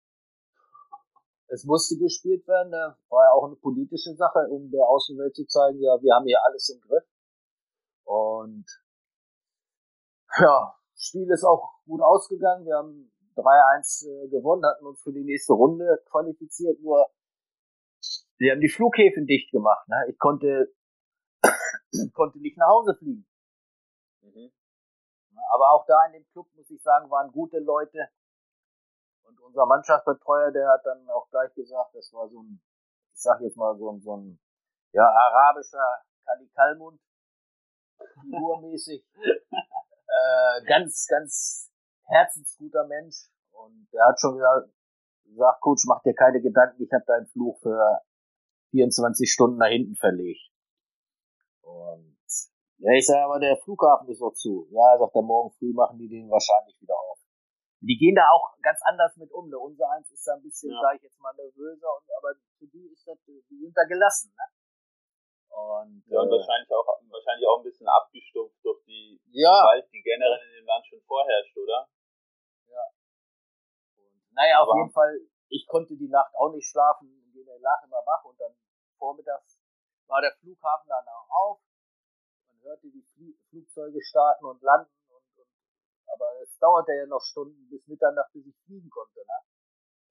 Es 1.49 1.65
musste 1.65 1.97
gespielt 1.97 2.47
werden, 2.49 2.73
da 2.73 2.99
war 3.09 3.25
ja 3.25 3.33
auch 3.33 3.47
eine 3.47 3.57
politische 3.57 4.15
Sache, 4.15 4.49
um 4.51 4.71
der 4.71 4.85
Außenwelt 4.85 5.35
zu 5.35 5.47
zeigen, 5.47 5.81
ja, 5.81 6.01
wir 6.03 6.15
haben 6.15 6.27
hier 6.27 6.43
alles 6.45 6.69
im 6.71 6.81
Griff. 6.81 7.05
Und 8.05 8.67
ja, 10.39 10.75
Spiel 10.97 11.31
ist 11.31 11.45
auch 11.45 11.81
gut 11.87 12.03
ausgegangen. 12.03 12.67
Wir 12.67 12.77
haben 12.77 13.13
3-1 13.37 14.09
äh, 14.09 14.29
gewonnen, 14.29 14.65
hatten 14.65 14.87
uns 14.87 15.03
für 15.03 15.13
die 15.13 15.25
nächste 15.25 15.53
Runde 15.53 16.03
qualifiziert, 16.11 16.81
nur 16.81 17.07
sie 18.01 18.51
haben 18.51 18.61
die 18.61 18.69
Flughäfen 18.69 19.27
dicht 19.27 19.51
gemacht. 19.51 19.87
Ne? 19.89 20.07
Ich 20.09 20.19
konnte, 20.19 20.75
konnte 22.15 22.39
nicht 22.41 22.57
nach 22.57 22.69
Hause 22.69 22.97
fliegen. 22.99 23.27
Mhm. 24.23 24.51
Aber 25.53 25.73
auch 25.73 25.87
da 25.87 26.07
in 26.07 26.13
dem 26.15 26.27
Club, 26.33 26.49
muss 26.55 26.71
ich 26.71 26.83
sagen, 26.83 27.11
waren 27.11 27.31
gute 27.31 27.59
Leute. 27.59 28.09
Und 29.27 29.41
unser 29.41 29.67
Mannschaftsbetreuer, 29.67 30.53
der 30.53 30.69
hat 30.69 30.85
dann 30.85 31.09
auch 31.11 31.29
gleich 31.31 31.53
gesagt, 31.55 31.95
das 31.95 32.13
war 32.13 32.29
so 32.29 32.43
ein 32.43 32.61
ich 33.17 33.23
sag 33.23 33.41
jetzt 33.41 33.57
mal 33.57 33.75
so, 33.79 33.99
so 33.99 34.17
ein 34.17 34.39
ja, 34.93 35.09
arabischer 35.09 36.03
Kalikalmund, 36.27 37.01
figurmäßig. 38.21 39.07
äh, 39.21 40.65
ganz, 40.67 41.07
ganz 41.09 41.73
herzensguter 42.05 42.87
Mensch. 42.87 43.31
Und 43.53 43.89
er 43.93 44.09
hat 44.09 44.21
schon 44.21 44.37
gesagt, 44.37 44.69
gesagt, 45.25 45.61
Coach, 45.63 45.85
mach 45.87 46.03
dir 46.03 46.15
keine 46.15 46.43
Gedanken, 46.43 46.83
ich 46.83 46.93
habe 46.93 47.05
deinen 47.07 47.27
Fluch 47.29 47.59
für 47.63 48.03
24 48.71 49.33
Stunden 49.33 49.57
nach 49.57 49.69
hinten 49.69 49.97
verlegt. 49.97 50.51
Und 51.63 52.19
ja, 52.79 52.93
ich 52.93 53.07
sage 53.07 53.25
aber, 53.25 53.41
der 53.41 53.57
Flughafen 53.57 54.09
ist 54.09 54.21
noch 54.21 54.35
zu. 54.35 54.69
Ja, 54.71 54.99
sagt 54.99 55.17
er, 55.17 55.23
morgen 55.23 55.55
früh 55.57 55.73
machen 55.73 55.99
die 55.99 56.09
den 56.09 56.31
wahrscheinlich 56.31 56.79
wieder 56.83 56.95
auf. 56.95 57.19
Die 57.81 57.99
gehen 57.99 58.17
da 58.17 58.31
auch 58.33 58.57
ganz 58.63 58.81
anders 58.85 59.17
mit 59.17 59.31
um. 59.33 59.49
Ne? 59.49 59.59
Unser 59.59 59.91
eins 59.91 60.11
ist 60.11 60.27
da 60.27 60.35
ein 60.35 60.43
bisschen, 60.43 60.73
ja. 60.73 60.81
sage 60.81 60.97
ich 60.97 61.03
jetzt 61.03 61.21
mal, 61.21 61.35
nervöser, 61.35 61.89
und, 61.93 62.05
aber 62.19 62.35
für 62.59 62.67
die 62.67 62.89
ist 62.89 63.07
das, 63.07 63.19
die 63.25 63.59
sind 63.59 63.77
da 63.77 63.85
gelassen. 63.85 64.33
Ne? 64.37 64.47
Und, 65.57 66.05
ja, 66.07 66.21
und 66.21 66.29
äh, 66.29 66.37
wahrscheinlich 66.37 66.71
auch 66.73 67.01
wahrscheinlich 67.09 67.47
auch 67.49 67.59
ein 67.61 67.65
bisschen 67.65 67.89
abgestumpft 67.89 68.61
durch 68.63 68.83
die 68.85 69.21
ja. 69.33 69.49
Gewalt, 69.49 69.89
die 69.93 70.03
generell 70.03 70.41
in 70.49 70.61
dem 70.61 70.67
Land 70.67 70.87
schon 70.87 71.01
vorherrscht, 71.03 71.57
oder? 71.57 71.89
Ja. 72.69 72.85
Und, 73.97 74.35
naja, 74.35 74.61
auf 74.61 74.69
Aber 74.69 74.81
jeden 74.81 74.93
Fall, 74.93 75.21
ich 75.49 75.67
konnte 75.67 75.97
die 75.97 76.09
Nacht 76.09 76.35
auch 76.35 76.53
nicht 76.53 76.69
schlafen, 76.69 77.27
der 77.47 77.59
lag 77.61 77.83
immer 77.85 78.03
wach 78.05 78.25
und 78.25 78.39
dann 78.41 78.53
vormittags 78.99 79.61
war 80.09 80.21
der 80.21 80.33
Flughafen 80.41 80.89
dann 80.89 81.09
auch 81.09 81.31
auf. 81.31 81.61
Man 82.47 82.61
hörte 82.63 82.89
die 82.91 83.03
Fl 83.03 83.35
Flugzeuge 83.49 84.03
starten 84.03 84.45
und 84.45 84.63
landen 84.63 84.91
aber 86.13 86.27
es 86.43 86.59
dauerte 86.59 86.93
ja 86.93 87.07
noch 87.07 87.23
Stunden 87.23 87.69
bis 87.69 87.87
Mitternacht, 87.87 88.33
bis 88.33 88.47
ich 88.47 88.57
fliegen 88.65 88.91
konnte. 88.91 89.21
Ne? 89.21 89.39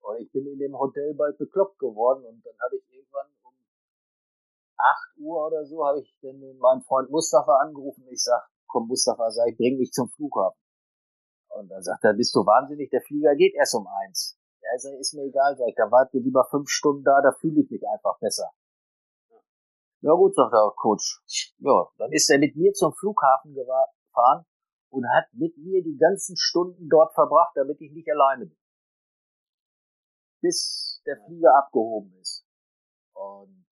Und 0.02 0.22
ich 0.22 0.32
bin 0.32 0.46
in 0.48 0.60
dem 0.60 0.78
Hotel 0.78 1.14
bald 1.16 1.38
bekloppt 1.38 1.80
geworden 1.80 2.26
und 2.26 2.46
dann 2.46 2.56
habe 2.64 2.78
ich 2.78 2.84
irgendwann 2.94 3.28
8 4.78 5.18
Uhr 5.18 5.48
oder 5.48 5.66
so 5.66 5.86
habe 5.86 6.02
ich 6.02 6.16
dann 6.22 6.40
meinen 6.58 6.82
Freund 6.84 7.10
Mustafa 7.10 7.58
angerufen. 7.58 8.06
Ich 8.12 8.24
sag, 8.24 8.48
komm 8.68 8.88
Mustafa, 8.88 9.32
sag 9.32 9.48
ich, 9.50 9.58
bring 9.58 9.78
mich 9.78 9.92
zum 9.92 10.10
Flughafen. 10.10 10.60
Und 11.50 11.70
dann 11.70 11.82
sagt 11.82 12.04
er, 12.04 12.14
bist 12.14 12.36
du 12.36 12.46
wahnsinnig, 12.46 12.90
der 12.90 13.02
Flieger 13.02 13.36
geht 13.36 13.56
erst 13.56 13.76
um 13.76 13.88
eins. 13.88 14.38
Ja, 14.62 14.78
sag, 14.78 14.94
ist 15.00 15.14
mir 15.14 15.24
egal, 15.24 15.56
sag 15.58 15.68
ich, 15.70 15.76
da 15.76 15.90
warte 15.90 16.18
lieber 16.18 16.46
fünf 16.52 16.70
Stunden 16.70 17.04
da, 17.04 17.22
da 17.22 17.32
fühle 17.32 17.62
ich 17.62 17.70
mich 17.70 17.84
einfach 17.88 18.20
besser. 18.20 18.52
Ja 20.02 20.14
gut, 20.14 20.36
sagt 20.36 20.54
der 20.54 20.72
Coach. 20.76 21.24
Ja, 21.60 21.88
dann 21.98 22.12
ist 22.12 22.30
er 22.30 22.38
mit 22.38 22.56
mir 22.56 22.74
zum 22.74 22.94
Flughafen 22.94 23.56
gefahren 23.56 24.46
und 24.96 25.06
hat 25.12 25.26
mit 25.34 25.58
mir 25.58 25.84
die 25.84 25.98
ganzen 25.98 26.38
Stunden 26.38 26.88
dort 26.88 27.14
verbracht, 27.14 27.52
damit 27.56 27.82
ich 27.82 27.92
nicht 27.92 28.10
alleine 28.10 28.46
bin. 28.46 28.58
Bis 30.42 31.02
der 31.06 31.18
Flieger 31.26 31.54
abgehoben 31.58 32.16
ist. 32.22 32.46
Und 33.14 33.66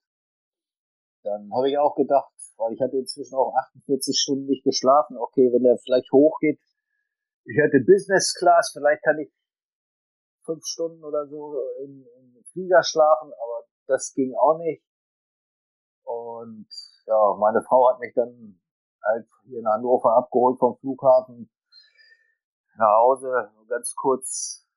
dann 1.24 1.50
habe 1.56 1.70
ich 1.70 1.78
auch 1.78 1.96
gedacht, 1.96 2.30
weil 2.58 2.74
ich 2.74 2.82
hatte 2.82 2.98
inzwischen 2.98 3.36
auch 3.36 3.56
48 3.72 4.20
Stunden 4.20 4.48
nicht 4.48 4.66
geschlafen, 4.66 5.18
okay, 5.18 5.50
wenn 5.54 5.64
der 5.64 5.78
vielleicht 5.78 6.12
hochgeht, 6.12 6.60
ich 7.46 7.58
hatte 7.62 7.80
Business 7.86 8.36
Class, 8.38 8.72
vielleicht 8.74 9.04
kann 9.04 9.20
ich 9.20 9.32
fünf 10.46 10.66
Stunden 10.66 11.04
oder 11.04 11.26
so 11.28 11.58
im, 11.84 12.06
im 12.18 12.44
Flieger 12.52 12.84
schlafen, 12.84 13.32
aber 13.32 13.66
das 13.88 14.14
ging 14.14 14.36
auch 14.36 14.58
nicht. 14.58 14.84
Und 16.04 16.68
ja, 17.06 17.36
meine 17.40 17.64
Frau 17.64 17.90
hat 17.90 18.00
mich 18.00 18.14
dann 18.14 18.60
halt 19.04 19.28
hier 19.46 19.60
in 19.60 19.68
Hannover 19.68 20.16
abgeholt 20.18 20.60
vom 20.60 20.78
Flughafen 20.78 21.50
nach 22.78 22.98
Hause, 22.98 23.52
ganz 23.68 23.94
kurz 23.96 24.68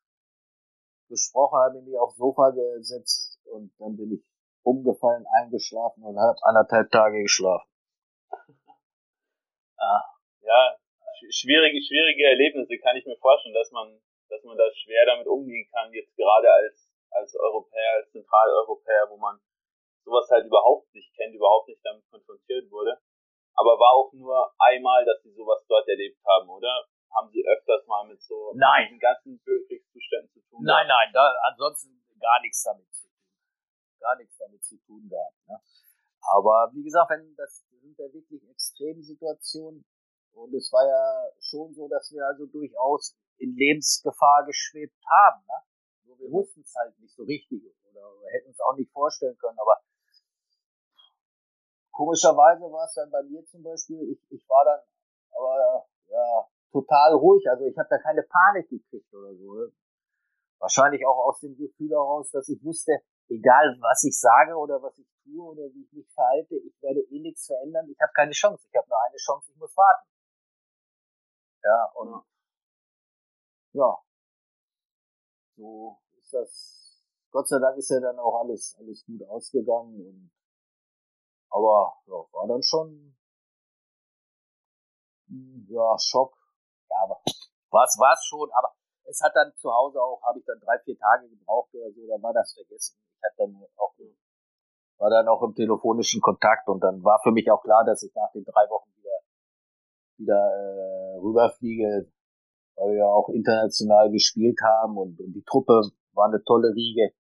gesprochen, 1.08 1.58
habe 1.58 1.82
mich 1.82 1.96
aufs 1.98 2.16
Sofa 2.16 2.50
gesetzt 2.50 3.40
und 3.44 3.72
dann 3.78 3.96
bin 3.96 4.12
ich 4.12 4.24
umgefallen, 4.62 5.24
eingeschlafen 5.38 6.02
und 6.02 6.18
habe 6.18 6.38
anderthalb 6.42 6.90
Tage 6.90 7.22
geschlafen. 7.22 7.70
ah. 9.78 10.02
Ja, 10.42 10.76
schwierige, 11.30 11.80
schwierige 11.82 12.24
Erlebnisse 12.26 12.78
kann 12.78 12.96
ich 12.96 13.06
mir 13.06 13.16
vorstellen, 13.18 13.54
dass 13.54 13.70
man, 13.70 14.00
dass 14.28 14.42
man 14.44 14.58
da 14.58 14.64
schwer 14.74 15.06
damit 15.06 15.26
umgehen 15.26 15.68
kann, 15.72 15.92
jetzt 15.92 16.14
gerade 16.16 16.50
als, 16.50 16.90
als 17.10 17.34
Europäer, 17.34 17.94
als 17.96 18.10
Zentraleuropäer, 18.10 19.06
wo 19.10 19.16
man 19.16 19.40
sowas 20.04 20.28
halt 20.30 20.46
überhaupt 20.46 20.92
nicht 20.94 21.12
kennt, 21.14 21.34
überhaupt 21.34 21.68
nicht 21.68 21.80
damit 21.84 22.04
konfrontiert 22.10 22.70
wurde. 22.70 22.98
Aber 23.56 23.78
war 23.80 23.92
auch 23.96 24.12
nur 24.12 24.52
einmal, 24.58 25.04
dass 25.04 25.22
sie 25.22 25.32
sowas 25.32 25.64
dort 25.68 25.88
erlebt 25.88 26.18
haben, 26.24 26.48
oder? 26.48 26.86
Haben 27.14 27.30
sie 27.30 27.42
öfters 27.46 27.86
mal 27.86 28.06
mit 28.06 28.20
so 28.20 28.52
nein. 28.54 28.84
diesen 28.86 29.00
ganzen 29.00 29.40
Kriegszuständen 29.40 30.30
zu 30.30 30.40
tun? 30.50 30.60
Nein, 30.62 30.86
nein, 30.86 31.10
da, 31.12 31.32
ansonsten 31.48 32.04
gar 32.20 32.40
nichts 32.42 32.62
damit 32.62 32.86
gar 34.06 34.16
nichts 34.16 34.36
damit 34.38 34.62
zu 34.62 34.76
tun 34.86 35.08
gehabt. 35.08 35.36
Ne? 35.48 35.58
Aber 36.20 36.70
wie 36.74 36.84
gesagt, 36.84 37.10
wenn 37.10 37.34
das 37.36 37.64
sind 37.70 37.98
ja 37.98 38.12
wirklich 38.12 38.42
Extremsituationen 38.48 39.84
und 40.32 40.54
es 40.54 40.72
war 40.72 40.86
ja 40.86 41.30
schon 41.40 41.74
so, 41.74 41.88
dass 41.88 42.12
wir 42.12 42.24
also 42.26 42.46
durchaus 42.46 43.16
in 43.38 43.54
Lebensgefahr 43.56 44.44
geschwebt 44.46 44.98
haben. 45.10 45.42
Ne? 45.46 45.58
Nur 46.06 46.18
wir 46.18 46.30
wussten 46.30 46.60
es 46.60 46.74
halt 46.76 46.98
nicht 46.98 47.14
so 47.14 47.24
richtig 47.24 47.62
oder 47.90 48.02
hätten 48.32 48.50
es 48.50 48.60
auch 48.60 48.76
nicht 48.76 48.92
vorstellen 48.92 49.36
können. 49.38 49.58
Aber 49.58 49.80
komischerweise 51.96 52.64
war 52.70 52.84
es 52.84 52.94
dann 52.94 53.10
bei 53.10 53.22
mir 53.22 53.44
zum 53.46 53.62
Beispiel, 53.62 54.00
ich, 54.12 54.20
ich 54.30 54.48
war 54.48 54.64
dann 54.64 54.80
aber 55.32 55.88
ja 56.08 56.46
total 56.70 57.14
ruhig. 57.14 57.48
Also 57.48 57.64
ich 57.64 57.76
habe 57.78 57.88
da 57.88 57.98
keine 57.98 58.22
Panik 58.22 58.68
gekriegt 58.68 59.12
oder 59.14 59.34
so. 59.34 59.54
Ne? 59.54 59.72
Wahrscheinlich 60.58 61.04
auch 61.06 61.18
aus 61.28 61.40
dem 61.40 61.56
Gefühl 61.56 61.90
heraus, 61.90 62.30
dass 62.30 62.48
ich 62.48 62.62
wusste, 62.62 63.00
egal 63.28 63.76
was 63.80 64.04
ich 64.04 64.18
sage 64.18 64.54
oder 64.56 64.82
was 64.82 64.96
ich 64.98 65.06
tue 65.24 65.42
oder 65.42 65.62
wie 65.72 65.84
ich 65.84 65.92
mich 65.92 66.08
verhalte, 66.12 66.56
ich 66.56 66.82
werde 66.82 67.00
eh 67.00 67.20
nichts 67.20 67.46
verändern. 67.46 67.88
Ich 67.90 68.00
habe 68.00 68.12
keine 68.14 68.32
Chance. 68.32 68.66
Ich 68.68 68.76
habe 68.76 68.88
nur 68.88 68.98
eine 69.08 69.16
Chance, 69.16 69.50
ich 69.52 69.58
muss 69.58 69.76
warten. 69.76 70.08
Ja, 71.64 71.92
und 71.94 72.24
ja, 73.72 73.98
so 75.56 75.98
ist 76.18 76.32
das. 76.32 77.02
Gott 77.30 77.48
sei 77.48 77.58
Dank 77.58 77.76
ist 77.76 77.90
ja 77.90 78.00
dann 78.00 78.18
auch 78.18 78.40
alles, 78.40 78.76
alles 78.78 79.04
gut 79.04 79.22
ausgegangen 79.28 80.00
und 80.00 80.30
aber 81.56 81.96
ja, 82.06 82.14
war 82.32 82.46
dann 82.48 82.62
schon 82.62 83.16
hm, 85.28 85.66
ja, 85.70 85.98
Schock. 85.98 86.36
Ja, 86.90 86.96
aber 87.02 87.20
was 87.70 87.96
war's 87.98 88.24
schon, 88.24 88.48
aber 88.52 88.72
es 89.04 89.20
hat 89.22 89.32
dann 89.34 89.52
zu 89.56 89.72
Hause 89.72 90.00
auch, 90.00 90.20
habe 90.22 90.38
ich 90.38 90.44
dann 90.44 90.60
drei, 90.60 90.78
vier 90.84 90.98
Tage 90.98 91.28
gebraucht 91.28 91.74
oder 91.74 91.90
so, 91.92 92.06
dann 92.06 92.22
war 92.22 92.32
das 92.32 92.52
vergessen 92.54 92.96
hat 93.26 93.32
dann 93.38 93.62
auch, 93.76 93.94
war 94.98 95.10
dann 95.10 95.28
auch 95.28 95.42
im 95.42 95.54
telefonischen 95.54 96.20
Kontakt 96.20 96.68
und 96.68 96.80
dann 96.80 97.02
war 97.04 97.20
für 97.22 97.32
mich 97.32 97.50
auch 97.50 97.62
klar, 97.62 97.84
dass 97.84 98.02
ich 98.02 98.14
nach 98.14 98.30
den 98.32 98.44
drei 98.44 98.68
Wochen 98.70 98.90
wieder, 98.96 99.18
wieder 100.18 100.34
äh, 100.34 101.18
rüberfliege, 101.18 102.10
weil 102.76 102.90
wir 102.90 102.98
ja 102.98 103.06
auch 103.06 103.28
international 103.28 104.10
gespielt 104.10 104.58
haben 104.62 104.96
und, 104.96 105.20
und 105.20 105.32
die 105.32 105.44
Truppe 105.44 105.82
war 106.12 106.28
eine 106.28 106.42
tolle 106.44 106.68
Riege. 106.74 107.12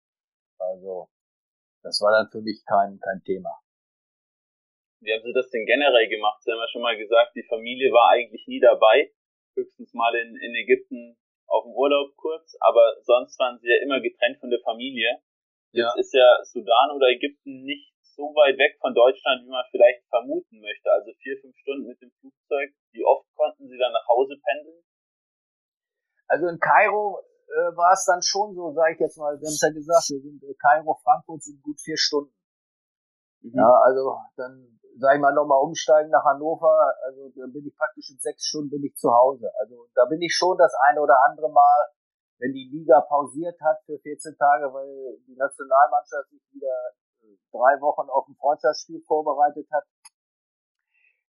Also 0.58 1.08
das 1.82 2.00
war 2.00 2.12
dann 2.12 2.30
für 2.30 2.42
mich 2.42 2.64
kein, 2.64 2.98
kein 3.00 3.22
Thema. 3.24 3.63
Wie 5.04 5.12
haben 5.12 5.22
Sie 5.22 5.36
das 5.36 5.50
denn 5.50 5.66
generell 5.66 6.08
gemacht? 6.08 6.42
Sie 6.42 6.50
haben 6.50 6.58
ja 6.58 6.68
schon 6.68 6.82
mal 6.82 6.96
gesagt, 6.96 7.36
die 7.36 7.44
Familie 7.44 7.92
war 7.92 8.10
eigentlich 8.16 8.46
nie 8.48 8.60
dabei. 8.60 9.12
Höchstens 9.54 9.92
mal 9.92 10.14
in, 10.16 10.34
in 10.36 10.54
Ägypten 10.56 11.16
auf 11.46 11.64
dem 11.64 11.72
Urlaub 11.72 12.16
kurz, 12.16 12.56
aber 12.60 12.96
sonst 13.02 13.38
waren 13.38 13.58
sie 13.60 13.68
ja 13.68 13.82
immer 13.84 14.00
getrennt 14.00 14.40
von 14.40 14.50
der 14.50 14.60
Familie. 14.64 15.20
Ja. 15.72 15.86
Jetzt 15.86 16.08
ist 16.08 16.14
ja 16.14 16.26
Sudan 16.44 16.90
oder 16.96 17.08
Ägypten 17.08 17.62
nicht 17.62 17.92
so 18.16 18.32
weit 18.34 18.56
weg 18.58 18.78
von 18.80 18.94
Deutschland, 18.94 19.44
wie 19.44 19.50
man 19.50 19.64
vielleicht 19.70 20.06
vermuten 20.08 20.60
möchte. 20.60 20.90
Also 20.90 21.12
vier, 21.20 21.36
fünf 21.40 21.56
Stunden 21.58 21.86
mit 21.86 22.00
dem 22.00 22.10
Flugzeug. 22.20 22.72
Wie 22.92 23.04
oft 23.04 23.26
konnten 23.34 23.68
Sie 23.68 23.76
dann 23.76 23.92
nach 23.92 24.06
Hause 24.08 24.40
pendeln? 24.40 24.82
Also 26.26 26.48
in 26.48 26.58
Kairo 26.58 27.20
äh, 27.48 27.76
war 27.76 27.92
es 27.92 28.04
dann 28.06 28.22
schon 28.22 28.54
so, 28.54 28.72
sage 28.72 28.94
ich 28.94 29.00
jetzt 29.00 29.18
mal, 29.18 29.34
wir 29.34 29.46
haben 29.46 29.58
es 29.58 29.60
ja 29.60 29.70
gesagt, 29.70 30.08
wir 30.10 30.20
sind 30.20 30.42
äh, 30.42 30.54
Kairo, 30.54 30.94
Frankfurt 31.02 31.42
sind 31.42 31.60
gut 31.62 31.78
vier 31.80 31.98
Stunden. 31.98 32.34
Mhm. 33.42 33.58
Ja, 33.58 33.68
also 33.84 34.16
dann 34.36 34.80
sag 34.98 35.16
ich 35.16 35.20
mal 35.20 35.34
nochmal 35.34 35.60
umsteigen 35.62 36.10
nach 36.10 36.24
Hannover, 36.24 36.94
also 37.04 37.28
dann 37.36 37.52
bin 37.52 37.66
ich 37.66 37.76
praktisch 37.76 38.10
in 38.10 38.18
sechs 38.18 38.44
Stunden 38.44 38.70
bin 38.70 38.84
ich 38.84 38.94
zu 38.96 39.10
Hause. 39.10 39.50
Also 39.60 39.88
da 39.94 40.04
bin 40.06 40.22
ich 40.22 40.34
schon 40.34 40.56
das 40.58 40.72
eine 40.88 41.00
oder 41.00 41.16
andere 41.26 41.50
Mal 41.50 41.90
wenn 42.38 42.52
die 42.52 42.68
Liga 42.70 43.00
pausiert 43.00 43.60
hat 43.60 43.78
für 43.86 43.98
14 43.98 44.36
Tage, 44.36 44.72
weil 44.72 45.18
die 45.26 45.36
Nationalmannschaft 45.36 46.30
sich 46.30 46.42
wieder 46.52 46.92
äh, 47.22 47.36
drei 47.50 47.80
Wochen 47.80 48.08
auf 48.10 48.28
ein 48.28 48.36
Freundschaftsspiel 48.36 49.02
vorbereitet 49.06 49.66
hat, 49.72 49.84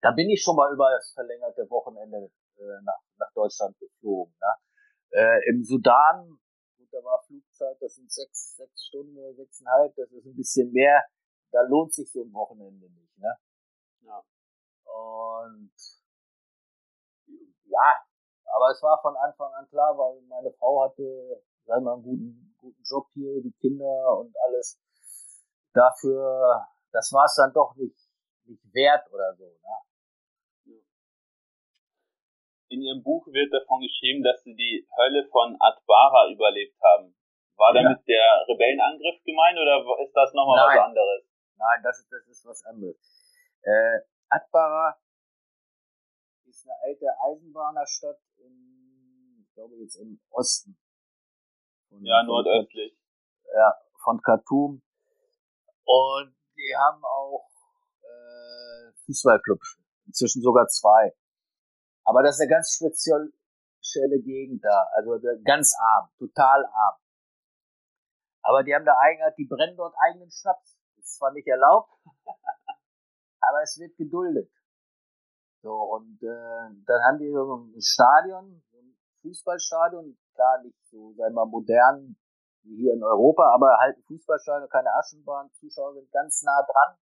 da 0.02 0.12
bin 0.12 0.30
ich 0.30 0.42
schon 0.42 0.56
mal 0.56 0.72
über 0.74 0.90
das 0.92 1.12
verlängerte 1.14 1.70
Wochenende 1.70 2.32
äh, 2.58 2.82
nach, 2.84 3.02
nach 3.18 3.32
Deutschland 3.34 3.78
geflogen. 3.78 4.34
Ne? 4.40 5.20
Äh, 5.20 5.50
Im 5.50 5.64
Sudan, 5.64 6.40
gut, 6.78 6.88
da 6.92 7.04
war 7.04 7.22
Flugzeit, 7.26 7.78
das 7.82 7.96
sind 7.96 8.12
sechs, 8.12 8.56
sechs 8.56 8.86
Stunden 8.88 9.18
oder 9.18 9.34
sechseinhalb, 9.34 9.94
das 9.96 10.12
ist 10.12 10.26
ein 10.26 10.36
bisschen 10.36 10.72
mehr. 10.72 11.04
Da 11.52 11.62
lohnt 11.64 11.94
sich 11.94 12.10
so 12.10 12.24
ein 12.24 12.34
Wochenende 12.34 12.90
nicht. 12.90 13.18
Ne? 13.18 13.36
Ja. 14.02 14.24
Und 14.86 15.72
ja, 17.66 17.96
aber 18.54 18.70
es 18.72 18.82
war 18.84 19.00
von 19.02 19.16
Anfang 19.16 19.54
an 19.54 19.68
klar, 19.70 19.98
weil 19.98 20.22
meine 20.28 20.52
Frau 20.54 20.84
hatte, 20.84 21.42
sag 21.66 21.82
mal, 21.82 21.94
einen 21.94 22.04
guten, 22.04 22.56
guten 22.60 22.84
Job 22.84 23.08
hier, 23.14 23.42
die 23.42 23.56
Kinder 23.60 24.20
und 24.20 24.36
alles. 24.46 24.80
dafür, 25.74 26.68
das 26.92 27.12
war 27.14 27.26
es 27.26 27.36
dann 27.36 27.54
doch 27.54 27.74
nicht, 27.76 27.96
nicht 28.46 28.64
wert 28.74 29.08
oder 29.12 29.34
so. 29.36 29.46
Ne? 29.46 30.82
In 32.70 32.82
Ihrem 32.82 33.04
Buch 33.04 33.28
wird 33.28 33.54
davon 33.54 33.82
geschrieben, 33.82 34.24
dass 34.24 34.44
Sie 34.44 34.56
die 34.56 34.88
Hölle 34.98 35.28
von 35.28 35.56
Atbara 35.60 36.32
überlebt 36.32 36.76
haben. 36.82 37.16
War 37.58 37.74
damit 37.74 38.00
ja. 38.06 38.16
der 38.16 38.46
Rebellenangriff 38.48 39.24
gemeint 39.24 39.60
oder 39.60 39.84
ist 40.04 40.14
das 40.14 40.34
nochmal 40.34 40.68
was 40.68 40.86
anderes? 40.86 41.24
Nein, 41.58 41.80
das 41.84 42.00
ist, 42.00 42.12
das 42.12 42.28
ist 42.28 42.46
was 42.46 42.64
anderes. 42.66 43.21
Äh, 43.64 44.00
Atbara 44.30 44.98
ist 46.46 46.66
eine 46.66 46.76
alte 46.84 47.06
Eisenbahnerstadt 47.26 48.20
in, 48.38 49.46
ich 49.48 49.54
glaube 49.54 49.76
jetzt 49.76 49.96
im 49.98 50.20
Osten. 50.30 50.78
Von, 51.90 52.04
ja, 52.04 52.24
nordöstlich. 52.24 52.98
ja, 53.54 53.74
von 54.04 54.22
Khartoum. 54.22 54.82
Und 55.84 56.36
die 56.56 56.76
haben 56.76 57.04
auch 57.04 57.50
äh, 58.02 58.92
Fußballclubs, 59.06 59.80
inzwischen 60.06 60.42
sogar 60.42 60.68
zwei. 60.68 61.14
Aber 62.04 62.24
das 62.24 62.36
ist 62.36 62.42
eine 62.42 62.50
ganz 62.50 62.74
spezielle 62.74 64.22
Gegend 64.22 64.64
da, 64.64 64.88
also 64.94 65.20
ganz 65.44 65.76
arm, 65.78 66.10
total 66.18 66.66
arm. 66.66 67.00
Aber 68.44 68.64
die 68.64 68.74
haben 68.74 68.86
da 68.86 68.98
Eigenart, 68.98 69.38
die 69.38 69.46
brennen 69.46 69.78
dort 69.78 69.96
eigenen 70.08 70.32
Schnaps. 70.32 70.78
Ist 70.98 71.18
zwar 71.18 71.32
nicht 71.32 71.48
erlaubt, 71.48 71.92
aber 73.42 73.62
es 73.64 73.78
wird 73.80 73.98
geduldet. 73.98 74.52
So, 75.62 75.74
und 75.74 76.22
äh, 76.24 76.74
dann 76.86 77.04
haben 77.04 77.20
die 77.20 77.32
so 77.32 77.56
ein 77.56 77.82
Stadion, 77.82 78.64
so 78.72 78.80
ein 78.80 78.98
Fußballstadion, 79.22 80.18
klar 80.34 80.62
nicht 80.64 80.78
so, 80.90 81.14
sagen 81.14 81.34
wir 81.34 81.46
mal, 81.46 81.46
modern 81.46 82.16
wie 82.64 82.78
hier 82.78 82.94
in 82.94 83.04
Europa, 83.04 83.54
aber 83.54 83.78
halt 83.80 83.98
ein 83.98 84.04
Fußballstadion, 84.04 84.70
keine 84.70 84.94
Aschenbahn, 84.96 85.52
Zuschauer 85.54 85.94
sind 85.94 86.12
ganz 86.12 86.42
nah 86.44 86.62
dran, 86.64 86.98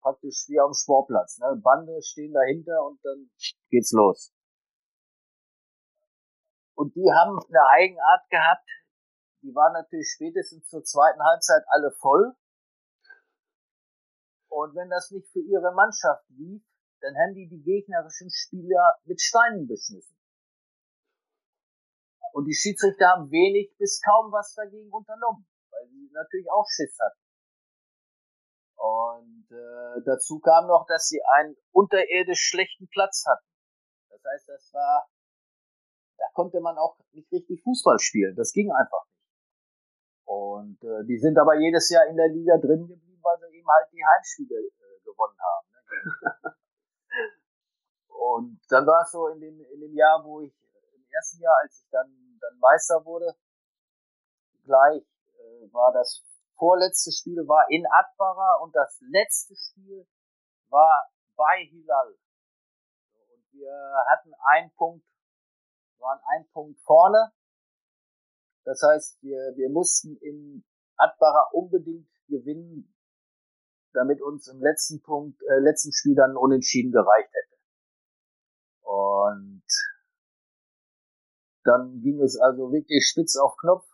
praktisch 0.00 0.44
wie 0.48 0.60
auf 0.60 0.70
dem 0.70 0.74
Sportplatz. 0.74 1.38
Ne? 1.38 1.60
Bande 1.62 2.00
stehen 2.02 2.32
dahinter 2.32 2.84
und 2.84 2.98
dann 3.04 3.30
geht's 3.70 3.92
los. 3.92 4.32
Und 6.74 6.94
die 6.94 7.10
haben 7.10 7.38
eine 7.38 7.66
Eigenart 7.72 8.28
gehabt, 8.28 8.68
die 9.42 9.54
waren 9.54 9.72
natürlich 9.72 10.10
spätestens 10.12 10.68
zur 10.68 10.82
zweiten 10.82 11.22
Halbzeit 11.22 11.62
alle 11.68 11.90
voll. 12.00 12.34
Und 14.56 14.74
wenn 14.74 14.88
das 14.88 15.10
nicht 15.10 15.28
für 15.28 15.44
ihre 15.44 15.70
Mannschaft 15.74 16.24
lief, 16.30 16.64
dann 17.02 17.14
haben 17.14 17.34
die 17.34 17.46
die 17.46 17.60
gegnerischen 17.60 18.30
Spieler 18.30 18.94
mit 19.04 19.20
Steinen 19.20 19.66
beschmissen. 19.68 20.16
Und 22.32 22.46
die 22.46 22.54
Schiedsrichter 22.54 23.08
haben 23.08 23.30
wenig 23.30 23.76
bis 23.76 24.00
kaum 24.00 24.32
was 24.32 24.54
dagegen 24.54 24.90
unternommen, 24.90 25.46
weil 25.70 25.86
sie 25.88 26.08
natürlich 26.10 26.50
auch 26.50 26.64
Schiss 26.70 26.96
hatten. 26.98 27.20
Und 28.76 29.46
äh, 29.50 30.02
dazu 30.06 30.40
kam 30.40 30.68
noch, 30.68 30.86
dass 30.86 31.06
sie 31.08 31.20
einen 31.36 31.54
unterirdisch 31.72 32.40
schlechten 32.40 32.88
Platz 32.88 33.26
hatten. 33.28 33.46
Das 34.08 34.24
heißt, 34.24 34.48
das 34.48 34.72
war, 34.72 35.06
da 36.16 36.24
konnte 36.32 36.62
man 36.62 36.78
auch 36.78 36.98
nicht 37.12 37.30
richtig 37.30 37.62
Fußball 37.62 37.98
spielen. 37.98 38.34
Das 38.36 38.52
ging 38.52 38.72
einfach 38.72 39.04
nicht. 39.04 39.26
Und 40.24 40.82
äh, 40.82 41.04
die 41.04 41.18
sind 41.18 41.38
aber 41.38 41.60
jedes 41.60 41.90
Jahr 41.90 42.06
in 42.06 42.16
der 42.16 42.28
Liga 42.28 42.56
drin 42.56 42.86
geblieben, 42.88 43.05
weil 43.26 43.38
sie 43.42 43.58
eben 43.58 43.66
halt 43.66 43.90
die 43.90 44.04
Heimspiele 44.04 44.54
äh, 44.54 45.00
gewonnen 45.02 45.38
haben. 45.42 45.66
Ne? 45.74 46.54
Und 48.08 48.60
dann 48.70 48.86
war 48.86 49.02
es 49.02 49.10
so 49.10 49.28
in 49.28 49.40
dem, 49.40 49.60
in 49.60 49.80
dem 49.80 49.94
Jahr, 49.94 50.22
wo 50.24 50.40
ich, 50.40 50.54
im 50.94 51.06
ersten 51.10 51.42
Jahr, 51.42 51.54
als 51.62 51.82
ich 51.82 51.88
dann, 51.90 52.38
dann 52.40 52.58
Meister 52.58 53.04
wurde, 53.04 53.34
gleich 54.64 55.02
äh, 55.02 55.72
war 55.72 55.92
das 55.92 56.24
vorletzte 56.58 57.12
Spiel 57.12 57.46
war 57.46 57.66
in 57.70 57.86
Atbara 57.86 58.56
und 58.62 58.74
das 58.74 58.98
letzte 59.10 59.54
Spiel 59.54 60.06
war 60.68 61.10
bei 61.36 61.64
Hilal. 61.70 62.16
Und 63.28 63.44
wir 63.52 63.72
hatten 64.08 64.32
einen 64.52 64.72
Punkt, 64.72 65.06
waren 65.98 66.20
ein 66.34 66.48
Punkt 66.52 66.80
vorne. 66.80 67.32
Das 68.64 68.82
heißt, 68.82 69.22
wir, 69.22 69.52
wir 69.56 69.70
mussten 69.70 70.16
in 70.16 70.64
Atbara 70.96 71.50
unbedingt 71.52 72.08
gewinnen, 72.26 72.95
damit 73.96 74.20
uns 74.20 74.46
im 74.48 74.60
letzten 74.60 75.00
Punkt, 75.02 75.40
äh, 75.42 75.58
letzten 75.58 75.92
Spiel 75.92 76.14
dann 76.14 76.36
unentschieden 76.36 76.92
gereicht 76.92 77.30
hätte. 77.32 77.56
Und 78.82 79.64
dann 81.64 82.00
ging 82.02 82.20
es 82.22 82.38
also 82.38 82.70
wirklich 82.70 83.08
spitz 83.08 83.36
auf 83.36 83.56
Knopf. 83.56 83.84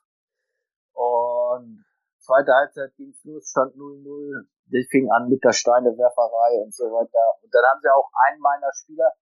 Und 0.92 1.84
zweite 2.18 2.52
Halbzeit 2.52 2.94
ging 2.96 3.10
es 3.10 3.24
los, 3.24 3.48
stand 3.48 3.74
0-0. 3.76 4.46
Das 4.66 4.86
fing 4.90 5.10
an 5.10 5.28
mit 5.28 5.42
der 5.44 5.52
Steinewerferei 5.52 6.62
und 6.62 6.74
so 6.74 6.84
weiter. 6.84 7.42
Und 7.42 7.54
dann 7.54 7.64
haben 7.64 7.80
sie 7.80 7.88
auch 7.88 8.10
einen 8.26 8.40
meiner 8.40 8.72
Spieler 8.74 9.12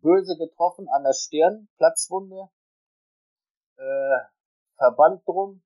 böse 0.00 0.36
getroffen 0.36 0.86
an 0.88 1.02
der 1.02 1.12
Stirn, 1.12 1.68
Platzwunde, 1.76 2.48
äh, 3.76 4.18
Verband 4.76 5.26
drum, 5.26 5.62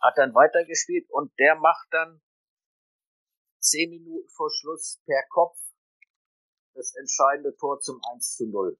hat 0.00 0.14
dann 0.16 0.34
weitergespielt 0.34 1.08
und 1.10 1.32
der 1.38 1.56
macht 1.56 1.86
dann 1.90 2.20
zehn 3.70 3.90
Minuten 3.90 4.28
vor 4.28 4.50
Schluss 4.50 5.00
per 5.06 5.22
Kopf 5.30 5.58
das 6.74 6.94
entscheidende 6.94 7.56
Tor 7.56 7.80
zum 7.80 8.00
1 8.12 8.36
zu 8.36 8.46
0. 8.46 8.78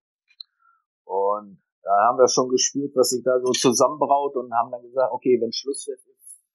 Und 1.05 1.63
da 1.83 1.91
haben 2.07 2.19
wir 2.19 2.29
schon 2.29 2.49
gespürt, 2.49 2.95
was 2.95 3.11
sich 3.11 3.25
da 3.25 3.41
so 3.41 3.53
zusammenbraut 3.53 4.37
und 4.37 4.53
haben 4.55 4.71
dann 4.71 4.83
gesagt, 4.83 5.13
okay, 5.13 5.39
wenn 5.41 5.53
Schluss 5.53 5.89
ist, 5.89 6.07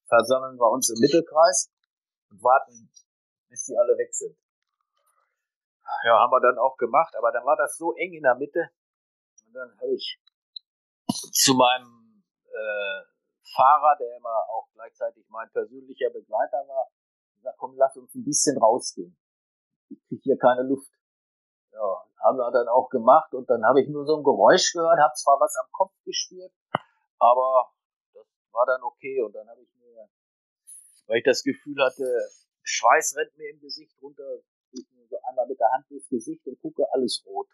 versammeln 0.08 0.56
wir 0.58 0.70
uns 0.70 0.90
im 0.90 1.00
Mittelkreis 1.00 1.70
und 2.30 2.42
warten, 2.42 2.90
bis 3.48 3.64
die 3.66 3.76
alle 3.76 3.96
weg 3.98 4.14
sind. 4.14 4.36
Ja, 6.04 6.18
haben 6.18 6.30
wir 6.30 6.40
dann 6.40 6.58
auch 6.58 6.76
gemacht, 6.76 7.14
aber 7.16 7.32
dann 7.32 7.44
war 7.44 7.56
das 7.56 7.76
so 7.76 7.94
eng 7.94 8.12
in 8.12 8.22
der 8.22 8.36
Mitte. 8.36 8.70
Und 9.46 9.54
dann 9.54 9.70
habe 9.80 9.94
ich 9.94 10.20
zu 11.32 11.54
meinem 11.54 12.24
äh, 12.46 13.00
Fahrer, 13.54 13.96
der 13.98 14.16
immer 14.16 14.36
auch 14.50 14.68
gleichzeitig 14.72 15.26
mein 15.28 15.50
persönlicher 15.50 16.10
Begleiter 16.10 16.64
war, 16.68 16.88
gesagt, 17.44 17.58
komm, 17.58 17.76
lass 17.76 17.96
uns 17.96 18.14
ein 18.14 18.24
bisschen 18.24 18.56
rausgehen. 18.58 19.16
Ich 19.90 20.02
kriege 20.08 20.22
hier 20.22 20.38
keine 20.38 20.62
Luft. 20.62 20.90
Ja, 21.72 22.04
haben 22.22 22.38
wir 22.38 22.50
dann 22.50 22.68
auch 22.68 22.88
gemacht 22.88 23.34
und 23.34 23.50
dann 23.50 23.64
habe 23.64 23.82
ich 23.82 23.88
nur 23.88 24.06
so 24.06 24.16
ein 24.16 24.24
Geräusch 24.24 24.72
gehört, 24.72 24.98
habe 24.98 25.14
zwar 25.14 25.38
was 25.40 25.54
am 25.56 25.70
Kopf 25.72 25.92
gespürt, 26.04 26.52
aber 27.18 27.72
das 28.14 28.26
war 28.52 28.64
dann 28.66 28.82
okay 28.82 29.20
und 29.20 29.32
dann 29.34 29.48
habe 29.48 29.60
ich 29.60 29.74
mir, 29.74 30.08
weil 31.06 31.18
ich 31.18 31.24
das 31.24 31.42
Gefühl 31.42 31.76
hatte, 31.84 32.06
Schweiß 32.62 33.16
rennt 33.16 33.36
mir 33.36 33.50
im 33.50 33.60
Gesicht 33.60 34.00
runter, 34.00 34.24
ich 34.70 34.86
mir 34.92 35.06
so 35.06 35.16
einmal 35.28 35.46
mit 35.46 35.58
der 35.58 35.70
Hand 35.72 35.90
durchs 35.90 36.08
Gesicht 36.08 36.46
und 36.46 36.58
gucke, 36.60 36.84
alles 36.92 37.22
rot. 37.26 37.48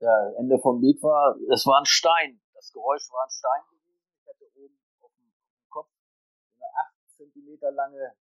Ja, 0.00 0.30
Ende 0.38 0.58
vom 0.60 0.80
Lied 0.80 1.02
war, 1.02 1.36
es 1.52 1.66
war 1.66 1.80
ein 1.80 1.86
Stein. 1.86 2.40
Das 2.54 2.72
Geräusch 2.72 3.10
war 3.10 3.24
ein 3.24 3.30
Stein 3.30 3.62
gewesen. 3.70 3.98
Ich 4.20 4.28
hatte 4.28 4.44
oben 4.54 4.78
auf 5.00 5.10
dem, 5.18 5.32
Kopf 5.70 5.88
eine 6.54 6.66
8 6.66 7.16
Zentimeter 7.16 7.72
lange 7.72 8.14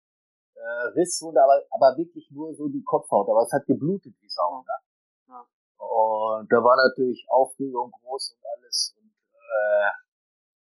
äh, 0.56 0.98
Risswunde, 0.98 1.42
aber, 1.42 1.62
aber 1.70 1.96
wirklich 1.96 2.30
nur 2.30 2.54
so 2.54 2.68
die 2.68 2.82
Kopfhaut. 2.82 3.28
Aber 3.28 3.42
es 3.42 3.52
hat 3.52 3.66
geblutet 3.66 4.14
wie 4.20 4.28
Sau. 4.28 4.62
Ne? 4.62 4.74
Ja. 5.28 5.46
Und 5.84 6.50
da 6.50 6.56
war 6.56 6.76
natürlich 6.76 7.26
Aufregung 7.28 7.90
groß 7.90 8.36
und 8.36 8.46
alles. 8.56 8.96
Und, 8.98 9.12
äh, 9.32 9.90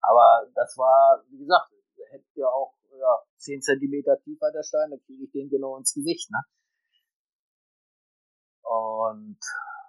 aber 0.01 0.47
das 0.53 0.77
war, 0.77 1.23
wie 1.29 1.39
gesagt, 1.39 1.71
hätte 2.09 2.25
ja 2.35 2.47
auch 2.47 2.73
ja, 2.97 3.19
10 3.37 3.61
Zentimeter 3.61 4.19
tiefer 4.21 4.51
der 4.51 4.63
Stein, 4.63 4.91
dann 4.91 5.01
kriege 5.01 5.25
ich 5.25 5.31
den 5.31 5.49
genau 5.49 5.77
ins 5.77 5.93
Gesicht. 5.93 6.29
Ne? 6.31 6.41
Und 8.63 9.39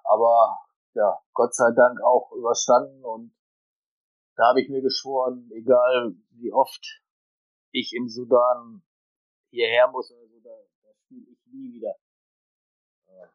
aber 0.04 0.58
ja, 0.94 1.18
Gott 1.32 1.54
sei 1.54 1.72
Dank 1.72 2.00
auch 2.02 2.32
überstanden 2.32 3.04
und 3.04 3.34
da 4.36 4.48
habe 4.48 4.60
ich 4.60 4.68
mir 4.68 4.82
geschworen, 4.82 5.50
egal 5.52 6.14
wie 6.30 6.52
oft 6.52 7.02
ich 7.70 7.94
im 7.94 8.08
Sudan 8.08 8.82
hierher 9.56 9.88
muss 9.88 10.12
oder 10.12 10.26
so, 10.28 10.38
da, 10.40 10.54
da 10.84 10.92
spiele 10.94 11.26
ich 11.32 11.40
nie 11.48 11.72
wieder. 11.72 11.94
Äh, 13.08 13.28